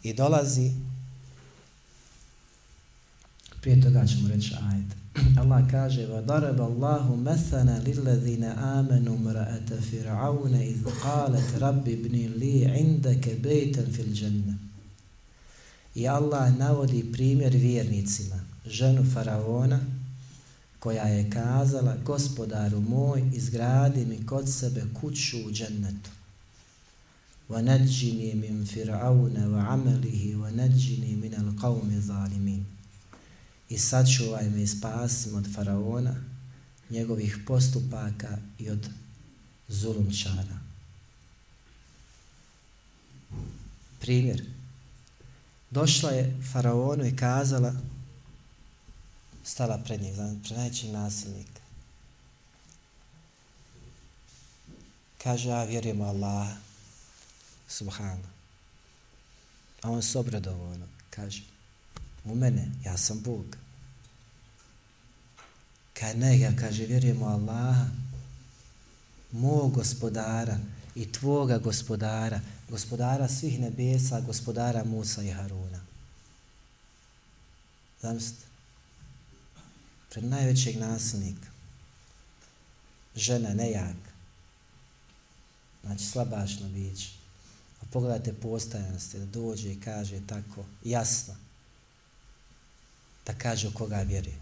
I 0.02 0.12
dolazi 0.12 0.72
Prije 3.60 3.80
toga 3.80 4.06
ćemo 4.06 4.28
reći 4.28 4.54
ajet. 4.62 4.96
Allah 5.38 5.70
kaže 5.70 6.06
وَضَرَبَ 6.06 6.60
اللَّهُ 6.60 7.16
مَثَنَا 7.16 7.78
لِلَّذِينَ 7.86 8.44
آمَنُوا 8.78 9.16
مْرَأَةَ 9.18 9.70
فِرْعَوْنَ 9.90 10.54
إِذْ 10.54 10.84
قَالَتْ 11.02 11.48
رَبِّ 11.58 11.84
بْنِ 11.84 12.16
لِي 12.40 12.66
عِنْدَكَ 12.66 13.28
بَيْتًا 13.28 13.84
فِي 13.90 14.02
الْجَنَّةِ 14.02 14.54
I 15.94 16.08
Allah 16.08 16.56
navodi 16.58 17.12
primjer 17.12 17.56
vjernicima, 17.56 18.40
ženu 18.66 19.04
faraona, 19.14 19.80
koja 20.78 21.02
je 21.02 21.30
kazala, 21.30 21.96
gospodaru 22.04 22.80
moj, 22.80 23.22
izgradi 23.32 24.06
mi 24.06 24.26
kod 24.26 24.52
sebe 24.52 24.84
kuću 25.00 25.36
u 25.46 25.52
džennetu. 25.52 26.10
وَنَجِّنِي 27.50 28.34
مِنْ 28.34 28.64
فِرْعَوْنَ 28.64 29.36
وَعَمَلِهِ 29.52 30.22
وَنَجِّنِي 30.42 31.12
مِنَ 31.22 31.34
الْقَوْمِ 31.42 31.88
ظَالِمِينَ 32.00 32.64
i 33.68 33.78
sačuvaj 33.78 34.50
me 34.50 34.62
i 34.62 34.66
spasim 34.66 35.34
od 35.34 35.54
faraona, 35.54 36.14
njegovih 36.90 37.38
postupaka 37.46 38.38
i 38.58 38.70
od 38.70 38.88
zulumčara. 39.68 40.58
Primjer. 44.00 44.42
Došla 45.70 46.10
je 46.10 46.40
faraonu 46.52 47.04
i 47.04 47.16
kazala, 47.16 47.74
stala 49.44 49.78
pred 49.78 50.02
njih, 50.02 50.14
pred 50.44 50.58
najvećeg 50.58 50.90
nasilnika. 50.90 51.60
Kaže, 55.22 55.48
ja 55.48 55.64
vjerujem 55.64 56.00
Allah, 56.00 56.48
subhana. 57.71 58.29
A 59.81 59.89
on 59.89 60.01
se 60.01 60.19
obradovao, 60.19 60.77
kaže, 61.09 61.43
u 62.25 62.35
mene, 62.35 62.71
ja 62.85 62.97
sam 62.97 63.21
Bog. 63.21 63.57
Kaj 65.93 66.15
ne, 66.15 66.39
ja 66.39 66.55
kaže, 66.55 66.85
vjerujemo 66.85 67.25
Allaha, 67.25 67.85
mog 69.31 69.73
gospodara 69.73 70.57
i 70.95 71.11
tvoga 71.11 71.57
gospodara, 71.57 72.39
gospodara 72.69 73.27
svih 73.27 73.59
nebesa, 73.59 74.21
gospodara 74.21 74.83
Musa 74.83 75.23
i 75.23 75.31
Haruna. 75.31 75.81
Zamislite, 78.01 78.45
pred 80.09 80.23
najvećeg 80.23 80.77
nasilnika, 80.77 81.47
žena 83.15 83.53
nejak, 83.53 83.95
znači 85.83 86.05
slabašno 86.05 86.69
biće, 86.69 87.20
pogledajte 87.91 88.33
postajanosti 88.33 89.19
da 89.19 89.25
dođe 89.25 89.71
i 89.71 89.79
kaže 89.79 90.21
tako, 90.27 90.65
jasno, 90.83 91.35
da 93.25 93.33
kaže 93.33 93.67
o 93.67 93.71
koga 93.71 94.01
vjeruje. 94.01 94.35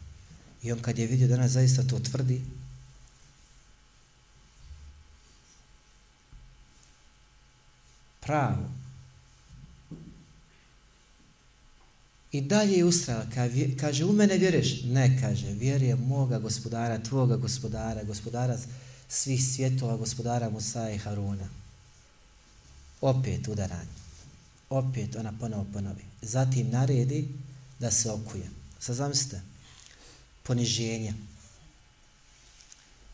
I 0.64 0.72
on 0.72 0.80
kad 0.80 0.98
je 0.98 1.08
vidio 1.08 1.28
da 1.28 1.38
nas 1.38 1.52
zaista 1.52 1.84
to 1.84 2.00
tvrdi, 2.00 2.42
pravo, 8.20 8.70
I 12.32 12.42
dalje 12.42 12.78
je 12.78 12.86
ustrala, 12.86 13.26
kaže, 13.80 14.06
u 14.06 14.14
mene 14.14 14.38
vjeruješ? 14.38 14.84
Ne, 14.84 15.18
kaže, 15.22 15.54
vjeruje 15.54 15.96
moga 15.96 16.40
gospodara, 16.40 17.04
tvoga 17.04 17.38
gospodara, 17.38 18.04
gospodara 18.04 18.58
svih 19.08 19.44
svjetova, 19.44 19.98
gospodara 19.98 20.50
Musa 20.50 20.90
i 20.90 20.98
Haruna. 20.98 21.50
Opet 23.02 23.48
udaranje. 23.48 24.00
Opet 24.70 25.16
ona 25.16 25.34
ponovo 25.40 25.66
ponovi. 25.74 26.04
Zatim 26.22 26.70
naredi 26.70 27.28
da 27.80 27.92
se 27.92 28.12
okuje. 28.12 28.50
Sad 28.80 28.96
zamislite, 28.96 29.42
poniženja. 30.44 31.14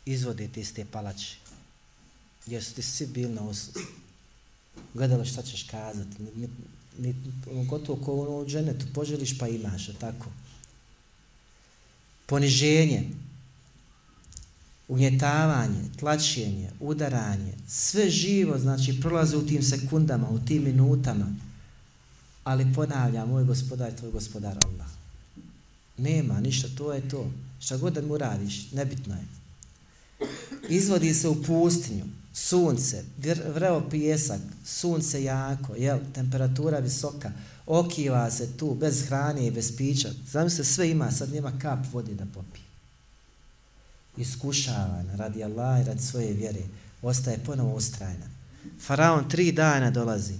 Izvodite 0.06 0.62
iz 0.62 0.74
te 0.74 0.86
palače. 0.86 1.36
Jer 2.46 2.74
ti 2.74 2.82
svi 2.82 3.08
bili 3.08 3.34
na 3.34 3.42
usluzi. 3.42 3.86
Gledali 4.94 5.26
šta 5.26 5.42
ćeš 5.42 5.64
kazati. 5.64 6.22
Ni, 6.22 6.32
ni, 6.36 6.48
ni, 6.98 7.66
gotovo 7.66 8.06
ko 8.06 8.22
ono 8.22 8.38
u 8.38 8.48
dženetu. 8.48 8.86
Poželiš 8.94 9.38
pa 9.38 9.48
imaš, 9.48 9.86
tako. 10.00 10.26
Poniženje 12.26 13.10
ugnjetavanje, 14.88 15.82
tlačenje, 16.00 16.70
udaranje. 16.80 17.54
Sve 17.68 18.10
živo, 18.10 18.60
znači, 18.60 19.02
prolaze 19.02 19.38
u 19.38 19.46
tim 19.46 19.64
sekundama, 19.64 20.30
u 20.30 20.40
tim 20.40 20.64
minutama. 20.64 21.26
Ali 22.44 22.74
ponavlja, 22.76 23.26
moj 23.26 23.44
gospodar, 23.44 23.92
tvoj 23.92 24.12
gospodar 24.12 24.58
Allah. 24.66 24.88
Nema 25.98 26.40
ništa, 26.40 26.68
to 26.78 26.94
je 26.94 27.10
to. 27.10 27.32
Šta 27.60 27.78
god 27.78 27.94
da 27.94 28.02
mu 28.02 28.18
radiš, 28.18 28.72
nebitno 28.72 29.16
je. 29.16 29.26
Izvodi 30.70 31.14
se 31.14 31.28
u 31.28 31.44
pustinju, 31.44 32.06
sunce, 32.34 33.04
vreo 33.54 33.90
pijesak, 33.90 34.42
sunce 34.66 35.24
jako, 35.24 35.76
jel, 35.76 36.00
temperatura 36.14 36.80
visoka, 36.80 37.32
okiva 37.66 38.32
se 38.32 38.58
tu, 38.58 38.74
bez 38.74 39.02
hrane 39.08 39.48
i 39.48 39.52
bez 39.52 39.78
pića. 39.78 40.10
Znam 40.32 40.50
se, 40.50 40.64
sve 40.64 40.90
ima, 40.90 41.12
sad 41.12 41.34
nema 41.34 41.60
kap 41.60 41.94
vodi 41.94 42.14
da 42.14 42.26
popije. 42.34 42.65
Iskušavan, 44.18 45.10
radi 45.16 45.44
Allah 45.44 45.82
i 45.82 45.84
radi 45.84 46.02
svoje 46.02 46.34
vjere, 46.34 46.62
ostaje 47.02 47.40
ponovo 47.46 47.76
ustrajna. 47.76 48.26
Faraon 48.80 49.30
tri 49.30 49.52
dana 49.52 49.92
dolazi 49.92 50.36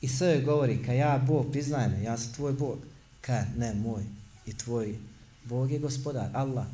i 0.00 0.08
sve 0.08 0.40
govori, 0.40 0.82
ka 0.82 0.92
ja 0.92 1.24
Bog, 1.26 1.46
priznaj 1.52 1.88
me, 1.88 2.02
ja 2.02 2.18
sam 2.18 2.32
tvoj 2.32 2.52
Bog. 2.52 2.78
Ka, 3.20 3.44
ne, 3.56 3.74
moj, 3.74 4.02
i 4.46 4.52
tvoj 4.58 4.98
Bog 5.44 5.70
je 5.70 5.78
gospodar, 5.78 6.30
Allah, 6.32 6.66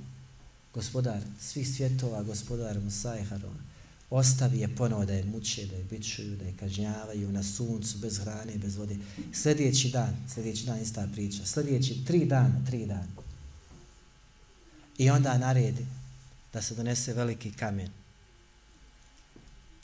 gospodar 0.74 1.20
svih 1.40 1.68
svjetova, 1.68 2.22
gospodar 2.22 2.80
Musa 2.80 3.18
i 3.18 3.24
Harona. 3.24 3.72
Ostavi 4.10 4.58
je 4.58 4.76
ponovo 4.76 5.04
da 5.04 5.12
je 5.12 5.24
muče, 5.24 5.66
da 5.66 5.76
je 5.76 5.84
bičuju, 5.90 6.36
da 6.36 6.44
je 6.44 6.54
kažnjavaju 6.60 7.32
na 7.32 7.42
suncu, 7.42 7.98
bez 7.98 8.18
hrane, 8.18 8.52
bez 8.56 8.76
vode. 8.76 8.96
Sljedeći 9.32 9.90
dan, 9.90 10.16
sljedeći 10.34 10.66
dan 10.66 10.80
ista 10.80 11.08
priča, 11.12 11.46
sljedeći 11.46 12.04
tri 12.04 12.24
dana, 12.24 12.64
tri 12.66 12.86
dana. 12.86 13.06
I 14.98 15.10
onda 15.10 15.38
naredi 15.38 15.86
da 16.52 16.62
se 16.62 16.74
donese 16.74 17.12
veliki 17.12 17.52
kamen. 17.52 17.88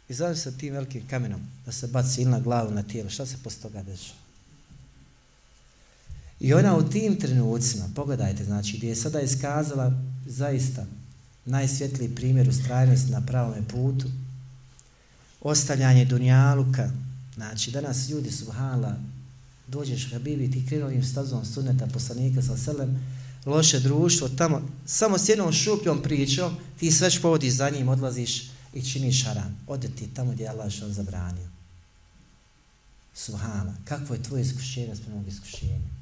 I 0.09 0.14
zove 0.14 0.37
se 0.37 0.59
tim 0.59 0.75
velikim 0.75 1.09
kamenom 1.09 1.41
da 1.66 1.73
se 1.73 1.87
baci 1.87 2.23
ili 2.23 2.31
na 2.31 2.41
glavu, 2.41 2.71
na 2.71 2.83
tijelo. 2.83 3.11
Šta 3.11 3.27
se 3.27 3.37
posle 3.45 3.62
toga 3.62 3.83
dešava? 3.83 4.19
I 6.41 6.55
ona 6.55 6.77
u 6.77 6.89
tim 6.89 7.21
trenucima, 7.21 7.85
pogledajte, 7.95 8.45
znači, 8.45 8.77
gdje 8.77 8.89
je 8.89 8.97
sada 8.97 9.21
iskazala 9.21 9.93
zaista 10.27 10.87
najsvjetliji 11.45 12.14
primjer 12.14 12.49
ustrajnosti 12.49 13.11
na 13.11 13.21
pravom 13.21 13.64
putu, 13.64 14.07
ostavljanje 15.41 16.05
dunjaluka, 16.05 16.91
znači, 17.35 17.71
danas 17.71 18.09
ljudi, 18.09 18.31
subhala, 18.31 18.97
dođeš 19.66 20.12
Habibi, 20.12 20.51
ti 20.51 20.66
krenovim 20.69 21.05
stazom 21.05 21.45
suneta 21.45 21.87
poslanika 21.87 22.43
sa 22.43 22.57
selem, 22.57 22.99
loše 23.47 23.80
društvo, 23.80 24.28
tamo, 24.28 24.62
samo 24.86 25.18
s 25.18 25.28
jednom 25.28 25.53
šupljom 25.53 26.03
pričom, 26.03 26.57
ti 26.78 26.93
sveć 26.93 27.20
povodiš 27.20 27.53
za 27.53 27.70
njim, 27.70 27.89
odlaziš 27.89 28.51
i 28.74 28.82
činiš 28.82 29.24
haram. 29.24 29.61
Ode 29.66 29.89
ti 29.89 30.09
tamo 30.14 30.32
gdje 30.32 30.45
je 30.45 30.51
Allah 30.51 30.70
što 30.72 30.89
zabranio. 30.89 31.49
Subhana, 33.14 33.74
kakvo 33.84 34.14
je 34.14 34.22
tvoje 34.22 34.43
iskušenje 34.43 34.97
s 34.97 35.01
prvog 35.01 35.28
iskušenja? 35.28 35.99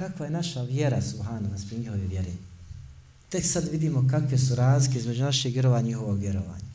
kakva 0.00 0.26
je 0.26 0.32
naša 0.32 0.62
vjera, 0.62 1.02
subhana, 1.02 1.48
na 1.48 1.78
njihove 1.78 2.06
vjere. 2.06 2.32
Tek 3.28 3.44
sad 3.44 3.68
vidimo 3.72 4.08
kakve 4.10 4.38
su 4.38 4.54
razlike 4.54 4.98
između 4.98 5.22
našeg 5.24 5.52
vjerovanja 5.52 5.84
i 5.84 5.88
njihovog 5.88 6.18
vjerovanja. 6.18 6.70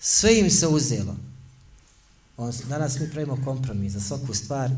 Sve 0.00 0.38
im 0.38 0.50
se 0.50 0.66
uzelo. 0.66 1.16
On, 2.38 2.52
danas 2.68 3.00
mi 3.00 3.10
pravimo 3.10 3.38
kompromis 3.44 3.92
za 3.92 4.00
svaku 4.00 4.34
stvar. 4.34 4.70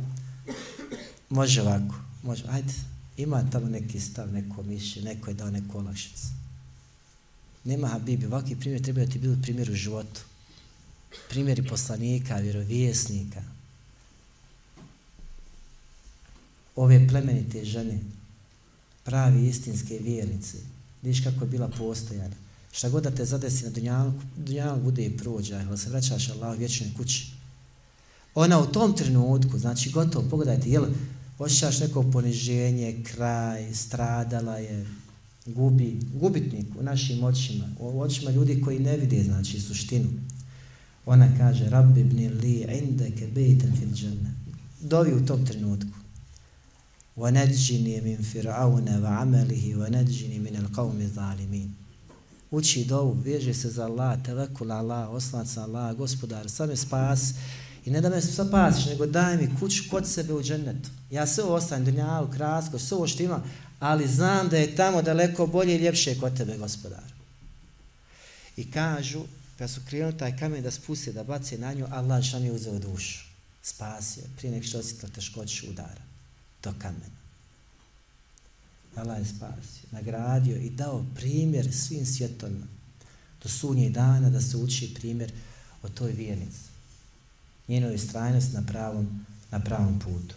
Može 1.31 1.63
ovako. 1.63 1.95
Može, 2.23 2.45
ajde, 2.49 2.73
ima 3.17 3.51
tamo 3.51 3.69
neki 3.69 4.01
stav, 4.01 4.33
neko 4.33 4.63
mišlje, 4.63 5.03
neko 5.03 5.31
je 5.31 5.35
dao 5.35 5.51
neku 5.51 5.79
olakšicu. 5.79 6.27
Nema 7.65 7.89
Habibi, 7.89 8.27
ovakvi 8.27 8.57
primjer 8.57 8.83
trebaju 8.83 9.09
ti 9.09 9.19
biti 9.19 9.43
primjer 9.43 9.71
u 9.71 9.75
životu. 9.75 10.21
Primjeri 11.29 11.69
poslanika, 11.69 12.37
vjerovijesnika, 12.37 13.43
ove 16.77 17.09
plemenite 17.09 17.65
žene, 17.65 17.99
pravi 19.05 19.49
istinske 19.49 19.99
vjernice, 19.99 20.59
vidiš 21.03 21.25
kako 21.25 21.45
je 21.45 21.51
bila 21.51 21.69
postojana. 21.69 22.35
Šta 22.73 22.89
god 22.89 23.03
da 23.03 23.11
te 23.11 23.25
zadesi 23.25 23.65
na 23.65 23.71
dunjalu, 23.71 24.13
dunjalu 24.37 24.83
bude 24.83 25.05
i 25.05 25.17
prođa, 25.17 25.65
ali 25.69 25.79
se 25.79 25.91
vraćaš 25.91 26.31
Allah 26.31 26.57
u 26.57 26.59
vječnoj 26.59 26.91
kući 26.97 27.40
Ona 28.36 28.60
u 28.60 28.66
tom 28.66 28.96
trenutku, 28.96 29.58
znači 29.58 29.90
gotovo, 29.90 30.30
pogledajte, 30.30 30.70
jel, 30.70 30.86
osjećaš 31.40 31.80
neko 31.80 32.04
poniženje, 32.12 33.04
kraj, 33.04 33.74
stradala 33.74 34.58
je, 34.58 34.86
gubi, 35.46 36.00
gubitnik 36.14 36.66
u 36.80 36.84
našim 36.84 37.24
očima, 37.24 37.66
u 37.80 38.02
očima 38.02 38.32
ljudi 38.32 38.62
koji 38.62 38.80
ne 38.80 38.98
vide, 38.98 39.24
znači, 39.24 39.60
suštinu. 39.60 40.10
Ona 41.06 41.38
kaže, 41.38 41.70
Rabbi 41.70 42.02
ibn 42.02 42.18
li 42.18 42.66
indeke 42.84 43.28
bejten 43.28 43.76
fil 43.80 43.94
džanna. 43.94 44.34
Dovi 44.82 45.14
u 45.14 45.26
tom 45.26 45.46
trenutku 45.46 46.06
وَنَجِّنِي 47.18 48.02
مِنْ 48.02 48.18
فِرْعَوْنَ 48.22 48.88
وَعَمَلِهِ 49.04 49.76
وَنَجِّنِي 49.76 50.40
مِنَ 50.40 50.56
الْقَوْمِ 50.56 51.00
ظَالِمِينَ 51.16 51.70
Uči 52.52 52.86
dovu, 52.86 53.18
veže 53.24 53.54
se 53.54 53.70
za 53.70 53.86
Allah, 53.86 54.24
tevekul 54.24 54.72
Allah, 54.72 55.10
oslanc 55.10 55.58
Allah, 55.58 55.96
gospodar, 55.98 56.50
sam 56.50 56.70
me 56.70 56.76
spas. 56.76 57.34
I 57.85 57.91
ne 57.91 58.01
da 58.01 58.09
me 58.09 58.21
spasiš, 58.21 58.87
nego 58.87 59.07
daj 59.07 59.37
mi 59.37 59.51
kuću 59.61 59.83
kod 59.91 60.09
sebe 60.09 60.35
u 60.35 60.43
džennetu. 60.43 60.89
Ja 61.11 61.27
sve 61.27 61.45
ovo 61.45 61.55
ostavim, 61.55 61.85
dunjavu, 61.85 62.31
krasko, 62.31 62.79
sve 62.79 62.97
ovo 62.97 63.07
što 63.07 63.23
imam, 63.23 63.45
ali 63.81 64.09
znam 64.09 64.49
da 64.49 64.57
je 64.57 64.77
tamo 64.77 65.03
daleko 65.03 65.47
bolje 65.47 65.75
i 65.75 65.79
ljepše 65.79 66.19
kod 66.19 66.37
tebe, 66.37 66.57
gospodar. 66.59 67.13
I 68.57 68.71
kažu, 68.71 69.23
kad 69.59 69.71
su 69.71 69.81
krenuli 69.89 70.19
taj 70.19 70.37
kamen 70.37 70.63
da 70.63 70.71
spusti, 70.71 71.13
da 71.13 71.25
baci 71.25 71.59
na 71.59 71.73
nju, 71.73 71.87
Allah 71.91 72.25
šan 72.25 72.45
je 72.45 72.53
uzeo 72.53 72.79
dušu. 72.79 73.25
Spasio, 73.63 74.23
prije 74.37 74.53
nek 74.53 74.65
što 74.65 74.79
osjetila 74.79 75.13
teškoću 75.13 75.67
udara 75.71 76.03
to 76.61 76.75
kamen. 76.79 77.11
Allah 78.97 79.19
je 79.19 79.25
spasio, 79.25 79.89
nagradio 79.91 80.57
i 80.57 80.71
dao 80.71 81.05
primjer 81.15 81.75
svim 81.75 82.07
svjetovima 82.07 82.67
do 83.43 83.49
sunje 83.49 83.91
dana 83.91 84.31
da 84.31 84.41
se 84.41 84.57
uči 84.57 84.95
primjer 84.95 85.33
o 85.83 85.89
toj 85.89 86.13
vjernici 86.13 86.70
njenu 87.71 87.93
istrajnost 87.93 88.53
na 88.53 88.63
pravom, 88.63 89.27
na 89.51 89.61
pravom 89.61 89.99
putu. 89.99 90.35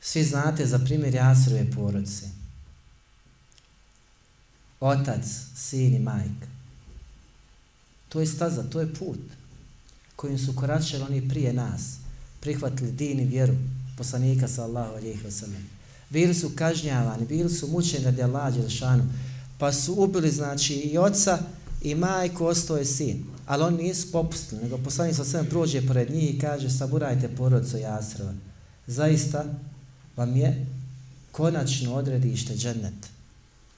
Svi 0.00 0.24
znate 0.24 0.66
za 0.66 0.78
primjer 0.78 1.14
Jasrove 1.14 1.70
porodice. 1.70 2.26
Otac, 4.80 5.24
sin 5.56 5.94
i 5.94 5.98
majka. 5.98 6.46
To 8.08 8.20
je 8.20 8.26
staza, 8.26 8.62
to 8.62 8.80
je 8.80 8.94
put 8.94 9.18
kojim 10.16 10.38
su 10.38 10.56
koračali 10.56 11.02
oni 11.02 11.28
prije 11.28 11.52
nas, 11.52 11.96
prihvatili 12.40 12.92
din 12.92 13.20
i 13.20 13.24
vjeru 13.24 13.54
poslanika 13.96 14.48
sallahu 14.48 14.94
alihi 14.94 15.20
wasallam. 15.26 15.62
Bili 16.10 16.34
su 16.34 16.50
kažnjavani, 16.54 17.26
bili 17.26 17.50
su 17.50 17.68
mučeni 17.68 18.04
radi 18.04 18.22
Allah 18.22 18.54
Đelšanu, 18.54 19.04
pa 19.58 19.72
su 19.72 19.94
ubili 19.94 20.30
znači 20.30 20.74
i 20.74 20.98
oca 20.98 21.38
i 21.82 21.94
majku, 21.94 22.46
ostao 22.46 22.76
je 22.76 22.84
sin. 22.84 23.35
Ali 23.46 23.62
oni 23.62 23.82
nisu 23.82 24.12
popustili, 24.12 24.62
nego 24.62 24.78
poslanik 24.78 25.16
sa 25.16 25.24
sve 25.24 25.44
prođe 25.44 25.86
pored 25.86 26.10
njih 26.10 26.34
i 26.34 26.38
kaže 26.38 26.70
saburajte 26.70 27.28
porodicu 27.36 27.76
Jasrova. 27.76 28.32
Zaista 28.86 29.44
vam 30.16 30.36
je 30.36 30.66
konačno 31.32 31.94
odredište 31.94 32.54
džennet. 32.54 33.08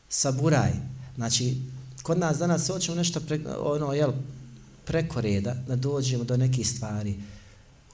Saburaj. 0.09 0.73
Znači, 1.17 1.57
kod 2.03 2.19
nas 2.19 2.39
danas 2.39 2.67
se 2.67 2.73
hoćemo 2.73 2.97
nešto 2.97 3.21
pre, 3.21 3.41
ono, 3.61 3.93
jel, 3.93 4.13
preko 4.85 5.21
reda, 5.21 5.55
da 5.69 5.77
dođemo 5.77 6.25
do 6.25 6.37
nekih 6.37 6.69
stvari. 6.69 7.15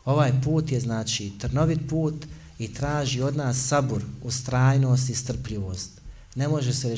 Ovaj 0.05 0.33
put 0.45 0.73
je 0.73 0.81
znači 0.81 1.33
trnovit 1.39 1.81
put 1.89 2.27
i 2.59 2.75
traži 2.75 3.23
od 3.23 3.37
nas 3.37 3.67
sabur, 3.69 4.03
ustrajnost 4.23 5.11
i 5.11 5.15
strpljivost. 5.15 5.91
Ne 6.35 6.49
može 6.49 6.75
se 6.75 6.97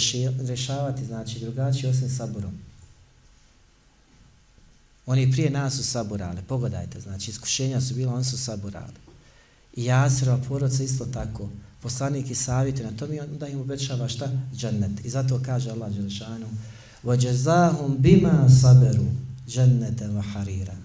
rešavati 0.49 1.05
znači 1.05 1.41
drugačije 1.41 1.91
osim 1.91 2.11
saburom. 2.11 2.53
Oni 5.06 5.32
prije 5.32 5.50
nas 5.50 5.76
su 5.76 5.84
saburali, 5.84 6.42
pogledajte, 6.48 7.00
znači 7.00 7.32
iskušenja 7.32 7.82
su 7.82 7.94
bila, 7.94 8.14
oni 8.14 8.24
su 8.24 8.38
saburali. 8.38 8.94
I 9.74 9.86
Jasrova 9.86 10.40
porodca 10.48 10.84
isto 10.84 11.06
tako, 11.06 11.50
poslanik 11.82 12.32
i 12.32 12.36
savjeti 12.36 12.84
na 12.84 12.92
tom 12.92 13.14
i 13.14 13.20
onda 13.20 13.48
im 13.48 13.62
obećava 13.62 14.08
šta? 14.08 14.32
Džennet. 14.56 15.06
I 15.06 15.10
zato 15.10 15.42
kaže 15.46 15.72
Allah 15.72 15.92
Đelešanu, 15.92 16.48
وَجَزَاهُمْ 17.04 17.98
بِمَا 17.98 18.48
صَبَرُوا 18.62 19.12
جَنَّةً 19.48 20.00
وَحَرِيرًا 20.18 20.76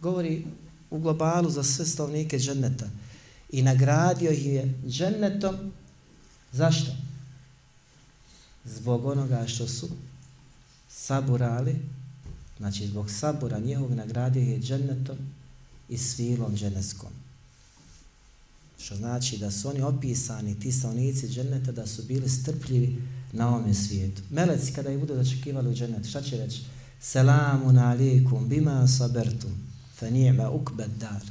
govori 0.00 0.44
u 0.90 0.98
globalu 0.98 1.50
za 1.50 1.62
sve 1.62 1.86
stavnike 1.86 2.38
dženneta 2.38 2.86
i 3.50 3.62
nagradio 3.62 4.30
ih 4.30 4.46
je 4.46 4.74
džennetom 4.86 5.72
zašto? 6.52 6.92
zbog 8.64 9.04
onoga 9.04 9.46
što 9.46 9.68
su 9.68 9.88
saburali 10.88 11.76
znači 12.59 12.87
zbog 12.87 13.11
sabora 13.11 13.59
njihovog 13.59 13.93
nagradio 13.93 14.41
je 14.41 14.59
džennetom 14.59 15.17
i 15.89 15.97
svilom 15.97 16.55
dženeskom. 16.55 17.09
što 18.79 18.95
znači 18.95 19.37
da 19.37 19.51
su 19.51 19.69
oni 19.69 19.81
opisani 19.81 20.59
ti 20.59 20.71
stavnici 20.71 21.27
dženneta 21.27 21.71
da 21.71 21.87
su 21.87 22.03
bili 22.03 22.29
strpljivi 22.29 23.01
na 23.33 23.49
ovome 23.49 23.73
svijetu 23.73 24.21
meleci 24.29 24.73
kada 24.73 24.91
ih 24.91 24.99
budu 24.99 25.15
začekivali 25.15 25.69
u 25.69 25.73
džennet 25.73 26.09
šta 26.09 26.21
će 26.21 26.37
reći? 26.37 26.61
selamun 27.01 27.77
alikum 27.77 28.49
bima 28.49 28.87
sabertum 28.87 29.51
fa 29.95 30.09
ni'ma 30.09 30.49
ukbed 30.49 30.91
dar. 30.99 31.21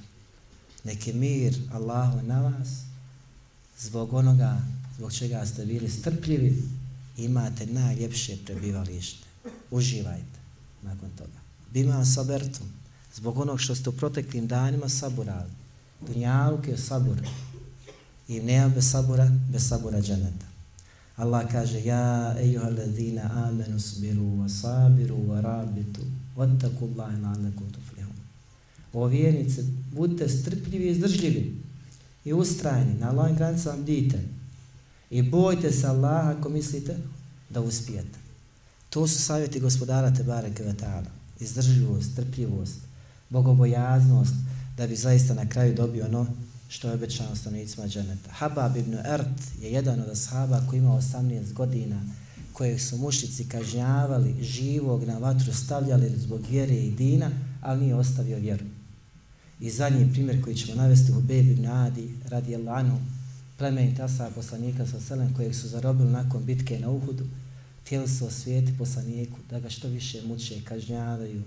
Neki 0.85 1.13
mir 1.13 1.55
Allahu 1.73 2.23
na 2.23 2.41
vas 2.41 2.69
zbog 3.79 4.15
onoga 4.15 4.63
zbog 4.97 5.13
čega 5.13 5.47
ste 5.47 5.67
bili 5.67 5.91
strpljivi 5.91 6.63
imate 7.17 7.67
najljepše 7.67 8.37
prebivalište. 8.45 9.25
Uživajte 9.71 10.38
nakon 10.83 11.11
toga. 11.19 11.39
Bima 11.73 12.05
sabertum 12.05 12.67
zbog 13.15 13.39
onog 13.39 13.61
što 13.61 13.75
ste 13.75 13.89
u 13.89 13.93
proteklim 13.93 14.47
danima 14.47 14.89
saburali. 14.89 15.51
Dunjaluk 16.07 16.69
je 16.69 16.77
sabur. 16.77 17.17
I 18.29 18.41
nema 18.41 18.69
bez 18.69 18.91
sabura, 18.91 19.31
bez 19.53 19.69
sabura 19.69 20.01
dženeta. 20.01 20.47
Allah 21.17 21.53
kaže, 21.53 21.85
ja, 21.85 22.37
ejuha 22.41 22.69
ladhina 22.69 23.31
amenu 23.49 23.81
sbiru, 23.81 24.23
wa 24.23 24.49
sabiru, 24.49 25.17
wa 25.17 25.41
rabitu, 25.41 26.01
vattaku 26.37 26.85
Allahi 26.85 27.17
la'alakum 27.17 27.73
tuflihun. 27.75 28.17
O 28.93 29.07
vjernice, 29.07 29.65
budite 29.93 30.29
strpljivi 30.29 30.85
i 30.85 30.91
izdržljivi 30.91 31.63
i 32.25 32.33
ustrajni, 32.33 32.95
na 32.95 33.11
Allahim 33.11 33.37
granicama 33.37 33.77
bdite. 33.83 34.21
I 35.11 35.23
bojte 35.23 35.73
se 35.73 35.87
Allaha 35.87 36.35
ako 36.39 36.49
mislite 36.49 36.97
da 37.51 37.61
uspijete. 37.61 38.19
To 38.91 39.07
su 39.07 39.19
savjeti 39.19 39.61
gospodara 39.61 40.15
Tebare 40.15 40.55
Kvetala. 40.55 41.11
Izdržljivost, 41.41 42.13
strpljivost, 42.13 42.79
bogobojaznost, 43.31 44.35
da 44.77 44.87
bi 44.87 44.97
zaista 44.97 45.35
na 45.35 45.49
kraju 45.49 45.75
dobio 45.75 46.05
ono 46.05 46.27
što 46.69 46.89
je 46.89 46.95
obećano 46.95 47.37
stanovnicima 47.37 47.87
dženeta. 47.87 48.31
Habab 48.31 48.77
ibn 48.77 48.95
Ert 48.95 49.63
je 49.63 49.73
jedan 49.73 50.01
od 50.01 50.09
ashaba 50.09 50.63
koji 50.71 50.79
ima 50.79 50.91
18 50.91 51.53
godina, 51.53 52.01
kojeg 52.53 52.81
su 52.81 52.97
mušici 52.97 53.49
kažnjavali 53.49 54.45
živog 54.45 55.05
na 55.05 55.19
vatru, 55.19 55.53
stavljali 55.53 56.13
zbog 56.17 56.41
vjere 56.51 56.75
i 56.75 56.91
dina, 56.91 57.31
ali 57.61 57.81
nije 57.81 57.95
ostavio 57.95 58.39
vjeru. 58.39 58.65
I 59.61 59.71
zadnji 59.71 60.13
primjer 60.13 60.45
koji 60.45 60.57
ćemo 60.57 60.75
navesti 60.75 61.13
u 61.13 61.21
Bebi 61.21 61.55
Nadi, 61.55 62.15
radi 62.29 62.55
Elanu, 62.55 62.99
plemen 63.57 63.97
tasa 63.97 64.31
poslanika 64.35 64.87
sa 64.87 65.01
selem 65.01 65.35
kojeg 65.35 65.55
su 65.55 65.69
zarobili 65.69 66.11
nakon 66.11 66.45
bitke 66.45 66.79
na 66.79 66.91
Uhudu, 66.91 67.25
htjeli 67.89 68.09
su 68.09 68.27
osvijeti 68.27 68.79
poslaniku 68.79 69.39
da 69.51 69.61
ga 69.61 69.71
što 69.71 69.89
više 69.89 70.23
muče 70.23 70.57
i 70.57 70.65
kažnjavaju. 70.65 71.43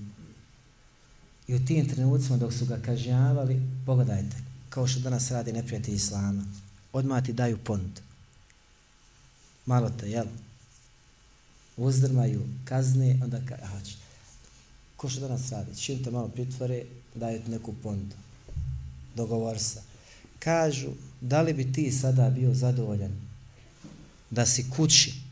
I 1.47 1.55
u 1.55 1.65
tim 1.65 1.89
trenucima 1.89 2.37
dok 2.37 2.53
su 2.53 2.65
ga 2.65 2.77
kažnjavali, 2.85 3.61
pogledajte, 3.85 4.35
kao 4.69 4.87
što 4.87 4.99
danas 4.99 5.31
radi 5.31 5.53
neprijatelj 5.53 5.95
Islama, 5.95 6.45
odmah 6.93 7.25
ti 7.25 7.33
daju 7.33 7.57
pont. 7.57 8.01
Malo 9.65 9.89
te, 9.89 10.09
jel? 10.09 10.25
Uzdrmaju 11.77 12.47
kazne, 12.65 13.19
onda 13.23 13.41
ka, 13.45 13.55
ko 14.97 15.09
što 15.09 15.21
danas 15.21 15.51
radi, 15.51 15.77
čim 15.77 16.03
te 16.03 16.11
malo 16.11 16.27
pritvore, 16.27 16.83
daju 17.15 17.41
neku 17.47 17.73
pondu. 17.83 18.15
Dogovor 19.15 19.59
se. 19.59 19.81
Kažu, 20.39 20.89
da 21.21 21.41
li 21.41 21.53
bi 21.53 21.73
ti 21.73 21.91
sada 21.91 22.29
bio 22.29 22.53
zadovoljan 22.53 23.11
da 24.29 24.45
si 24.45 24.69
kući 24.69 25.30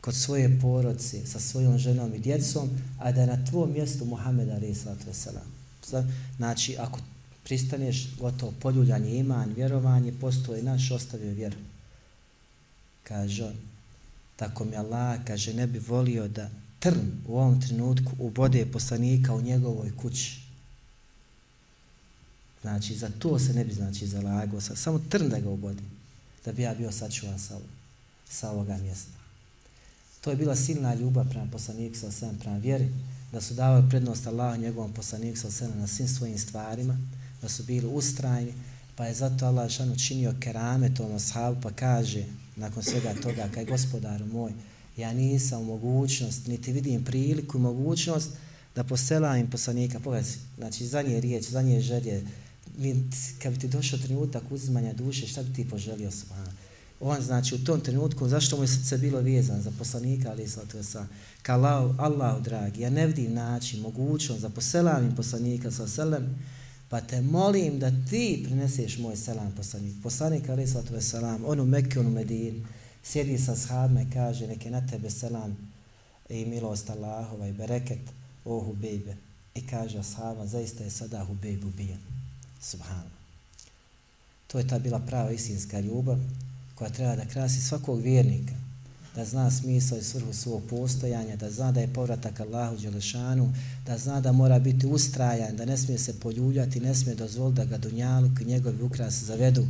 kod 0.00 0.14
svoje 0.14 0.60
porodce 0.60 1.26
sa 1.26 1.40
svojom 1.40 1.78
ženom 1.78 2.14
i 2.14 2.18
djecom, 2.18 2.70
a 2.98 3.12
da 3.12 3.20
je 3.20 3.26
na 3.26 3.44
tvojom 3.44 3.72
mjestu 3.72 4.04
Muhammed 4.04 4.48
Ali 4.50 4.74
s.a.v. 4.74 6.02
Znači, 6.36 6.76
ako 6.78 6.98
pristaneš, 7.44 8.16
gotovo 8.18 8.52
poljuljanje 8.60 9.16
iman, 9.16 9.52
vjerovanje, 9.56 10.12
postoje 10.20 10.62
naš 10.62 10.90
ostavio 10.90 11.32
vjeru. 11.32 11.56
Kaže 13.02 13.44
on, 13.44 13.54
tako 14.36 14.64
mi 14.64 14.76
Allah, 14.76 15.20
kaže, 15.26 15.54
ne 15.54 15.66
bi 15.66 15.78
volio 15.78 16.28
da 16.28 16.50
trn 16.78 17.10
u 17.28 17.38
ovom 17.38 17.60
trenutku 17.60 18.12
ubode 18.18 18.66
poslanika 18.66 19.34
u 19.34 19.42
njegovoj 19.42 19.96
kući. 19.96 20.40
Znači, 22.62 22.94
za 22.94 23.10
to 23.18 23.38
se 23.38 23.52
ne 23.52 23.64
bi 23.64 23.74
znači 23.74 24.06
zalagao, 24.06 24.60
samo 24.60 24.98
trn 25.08 25.28
da 25.28 25.40
ga 25.40 25.50
ubodi, 25.50 25.82
da 26.44 26.52
bi 26.52 26.62
ja 26.62 26.74
bio 26.74 26.92
sačuvan 26.92 27.38
sa, 27.38 27.58
sa 28.28 28.50
ovoga 28.50 28.76
mjesta. 28.76 29.19
To 30.20 30.30
je 30.30 30.36
bila 30.36 30.56
silna 30.56 30.94
ljubav 30.94 31.28
prema 31.30 31.46
poslaniku 31.52 31.96
sa 31.96 32.06
osam, 32.06 32.38
prema 32.38 32.56
vjeri, 32.58 32.88
da 33.32 33.40
su 33.40 33.54
davali 33.54 33.88
prednost 33.88 34.26
Allahu 34.26 34.60
njegovom 34.60 34.92
poslaniku 34.92 35.38
sa 35.38 35.48
osam 35.48 35.78
na 35.78 35.86
svim 35.86 36.08
svojim 36.08 36.38
stvarima, 36.38 36.98
da 37.42 37.48
su 37.48 37.62
bili 37.62 37.86
ustrajni, 37.86 38.52
pa 38.96 39.06
je 39.06 39.14
zato 39.14 39.46
Allah 39.46 39.70
šan 39.70 39.92
učinio 39.92 40.34
kerame 40.40 40.94
tom 40.94 41.14
ashabu, 41.14 41.60
pa 41.62 41.70
kaže, 41.70 42.24
nakon 42.56 42.82
svega 42.82 43.14
toga, 43.22 43.48
kaj 43.54 43.64
gospodaru 43.64 44.26
moj, 44.26 44.52
ja 44.96 45.12
nisam 45.12 45.60
u 45.60 45.64
mogućnost, 45.64 46.46
niti 46.46 46.72
vidim 46.72 47.04
priliku 47.04 47.58
i 47.58 47.60
mogućnost 47.60 48.30
da 48.74 48.84
poselam 48.84 49.50
poslanika. 49.50 50.00
Pogledaj, 50.00 50.30
znači, 50.58 50.86
za 50.86 51.02
nje 51.02 51.20
riječ, 51.20 51.44
za 51.44 51.62
nje 51.62 51.80
želje, 51.80 52.26
kad 53.42 53.52
bi 53.52 53.58
ti 53.58 53.68
došao 53.68 53.98
trenutak 53.98 54.42
uzimanja 54.50 54.92
duše, 54.92 55.26
šta 55.26 55.42
bi 55.42 55.52
ti 55.52 55.68
poželio 55.68 56.10
subhana? 56.10 56.52
On 57.00 57.20
znači 57.20 57.54
u 57.54 57.64
tom 57.64 57.80
trenutku, 57.80 58.28
zašto 58.28 58.56
mu 58.56 58.62
je 58.62 58.68
srce 58.68 58.98
bilo 58.98 59.20
vezan 59.20 59.62
za 59.62 59.70
poslanika, 59.78 60.30
ali 60.30 60.48
sa 60.48 60.60
sa 60.82 61.06
ka 61.42 61.54
Allah, 61.54 61.94
Allah 61.98 62.42
dragi, 62.42 62.80
ja 62.80 62.90
ne 62.90 63.06
vidim 63.06 63.34
način, 63.34 63.80
mogućnost 63.80 64.40
za 64.40 64.48
poselavim 64.48 65.16
poslanika 65.16 65.70
sa 65.70 65.88
selem, 65.88 66.38
pa 66.88 67.00
te 67.00 67.20
molim 67.20 67.78
da 67.78 67.90
ti 68.10 68.42
prineseš 68.44 68.98
moj 68.98 69.16
selam 69.16 69.52
poslanik. 69.56 69.94
Poslanik, 70.02 70.48
ali 70.48 70.66
sa 70.66 70.82
selam, 71.00 71.44
on 71.46 71.60
u 71.60 71.66
Mekke, 71.66 72.00
on 72.00 72.06
u 72.06 72.10
Medin, 72.10 72.66
sjedi 73.04 73.38
sa 73.38 73.56
shabme 73.56 74.06
kaže, 74.12 74.46
neke 74.46 74.70
na 74.70 74.86
tebe 74.86 75.10
selam 75.10 75.56
i 76.28 76.44
milost 76.44 76.90
Allahova 76.90 77.46
i 77.46 77.52
bereket, 77.52 78.00
o 78.44 78.60
Hubejbe. 78.60 79.16
I 79.54 79.66
kaže 79.66 79.98
ashaba, 79.98 80.46
zaista 80.46 80.84
je 80.84 80.90
sada 80.90 81.24
Hubejb 81.24 81.64
ubijen. 81.64 81.98
Subhano. 82.62 83.10
To 84.46 84.58
je 84.58 84.68
ta 84.68 84.78
bila 84.78 84.98
prava 84.98 85.30
istinska 85.30 85.80
ljubav 85.80 86.18
koja 86.80 86.90
treba 86.90 87.16
da 87.16 87.24
krasi 87.24 87.60
svakog 87.60 88.00
vjernika, 88.00 88.54
da 89.16 89.24
zna 89.24 89.50
smisao 89.50 89.98
i 89.98 90.02
svrhu 90.02 90.32
svog 90.32 90.62
postojanja, 90.70 91.36
da 91.36 91.50
zna 91.50 91.72
da 91.72 91.80
je 91.80 91.92
povratak 91.92 92.40
Allahu 92.40 92.76
Đelešanu, 92.76 93.52
da 93.86 93.98
zna 93.98 94.20
da 94.20 94.32
mora 94.32 94.58
biti 94.58 94.86
ustrajan, 94.86 95.56
da 95.56 95.64
ne 95.64 95.76
smije 95.76 95.98
se 95.98 96.20
poljuljati, 96.20 96.80
ne 96.80 96.94
smije 96.94 97.14
dozvoliti 97.14 97.56
da 97.56 97.64
ga 97.64 97.78
dunjaluk 97.78 98.40
i 98.40 98.44
njegovi 98.44 98.82
ukras 98.82 99.22
zavedu, 99.22 99.66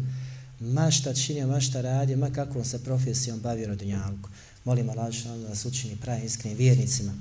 ma 0.61 0.91
šta 0.91 1.15
činio, 1.15 1.47
ma 1.47 1.61
šta 1.61 1.81
radio, 1.81 2.17
ma 2.17 2.31
kakvom 2.31 2.65
se 2.65 2.85
profesijom 2.85 3.41
bavio 3.41 3.69
na 3.69 3.75
dunjalku. 3.75 4.31
Molim 4.65 4.91
Allah 4.91 5.15
da 5.25 5.49
nas 5.49 5.65
učini 5.65 5.97
pravim 5.97 6.27
iskrenim 6.27 6.59
vjernicima 6.59 7.13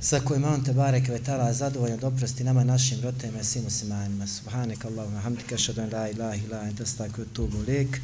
sa 0.00 0.20
kojima 0.20 0.48
on 0.48 0.64
te 0.64 0.72
barek 0.72 1.08
vetala 1.08 1.52
zadovoljno 1.52 1.96
doprosti 1.96 2.44
nama 2.44 2.64
našim 2.64 3.00
roditeljima 3.02 3.40
i 3.40 3.44
svim 3.44 3.64
muslimanima. 3.64 4.26
Subhanak 4.26 4.84
Allahumma 4.84 5.20
hamdika, 5.20 5.56
šadan 5.58 5.90
la 5.92 6.08
ilaha 6.08 6.34
ilaha, 6.34 6.68
enta 6.68 6.86
stakve 6.86 7.24
tubu 7.32 7.58
lik. 7.68 8.00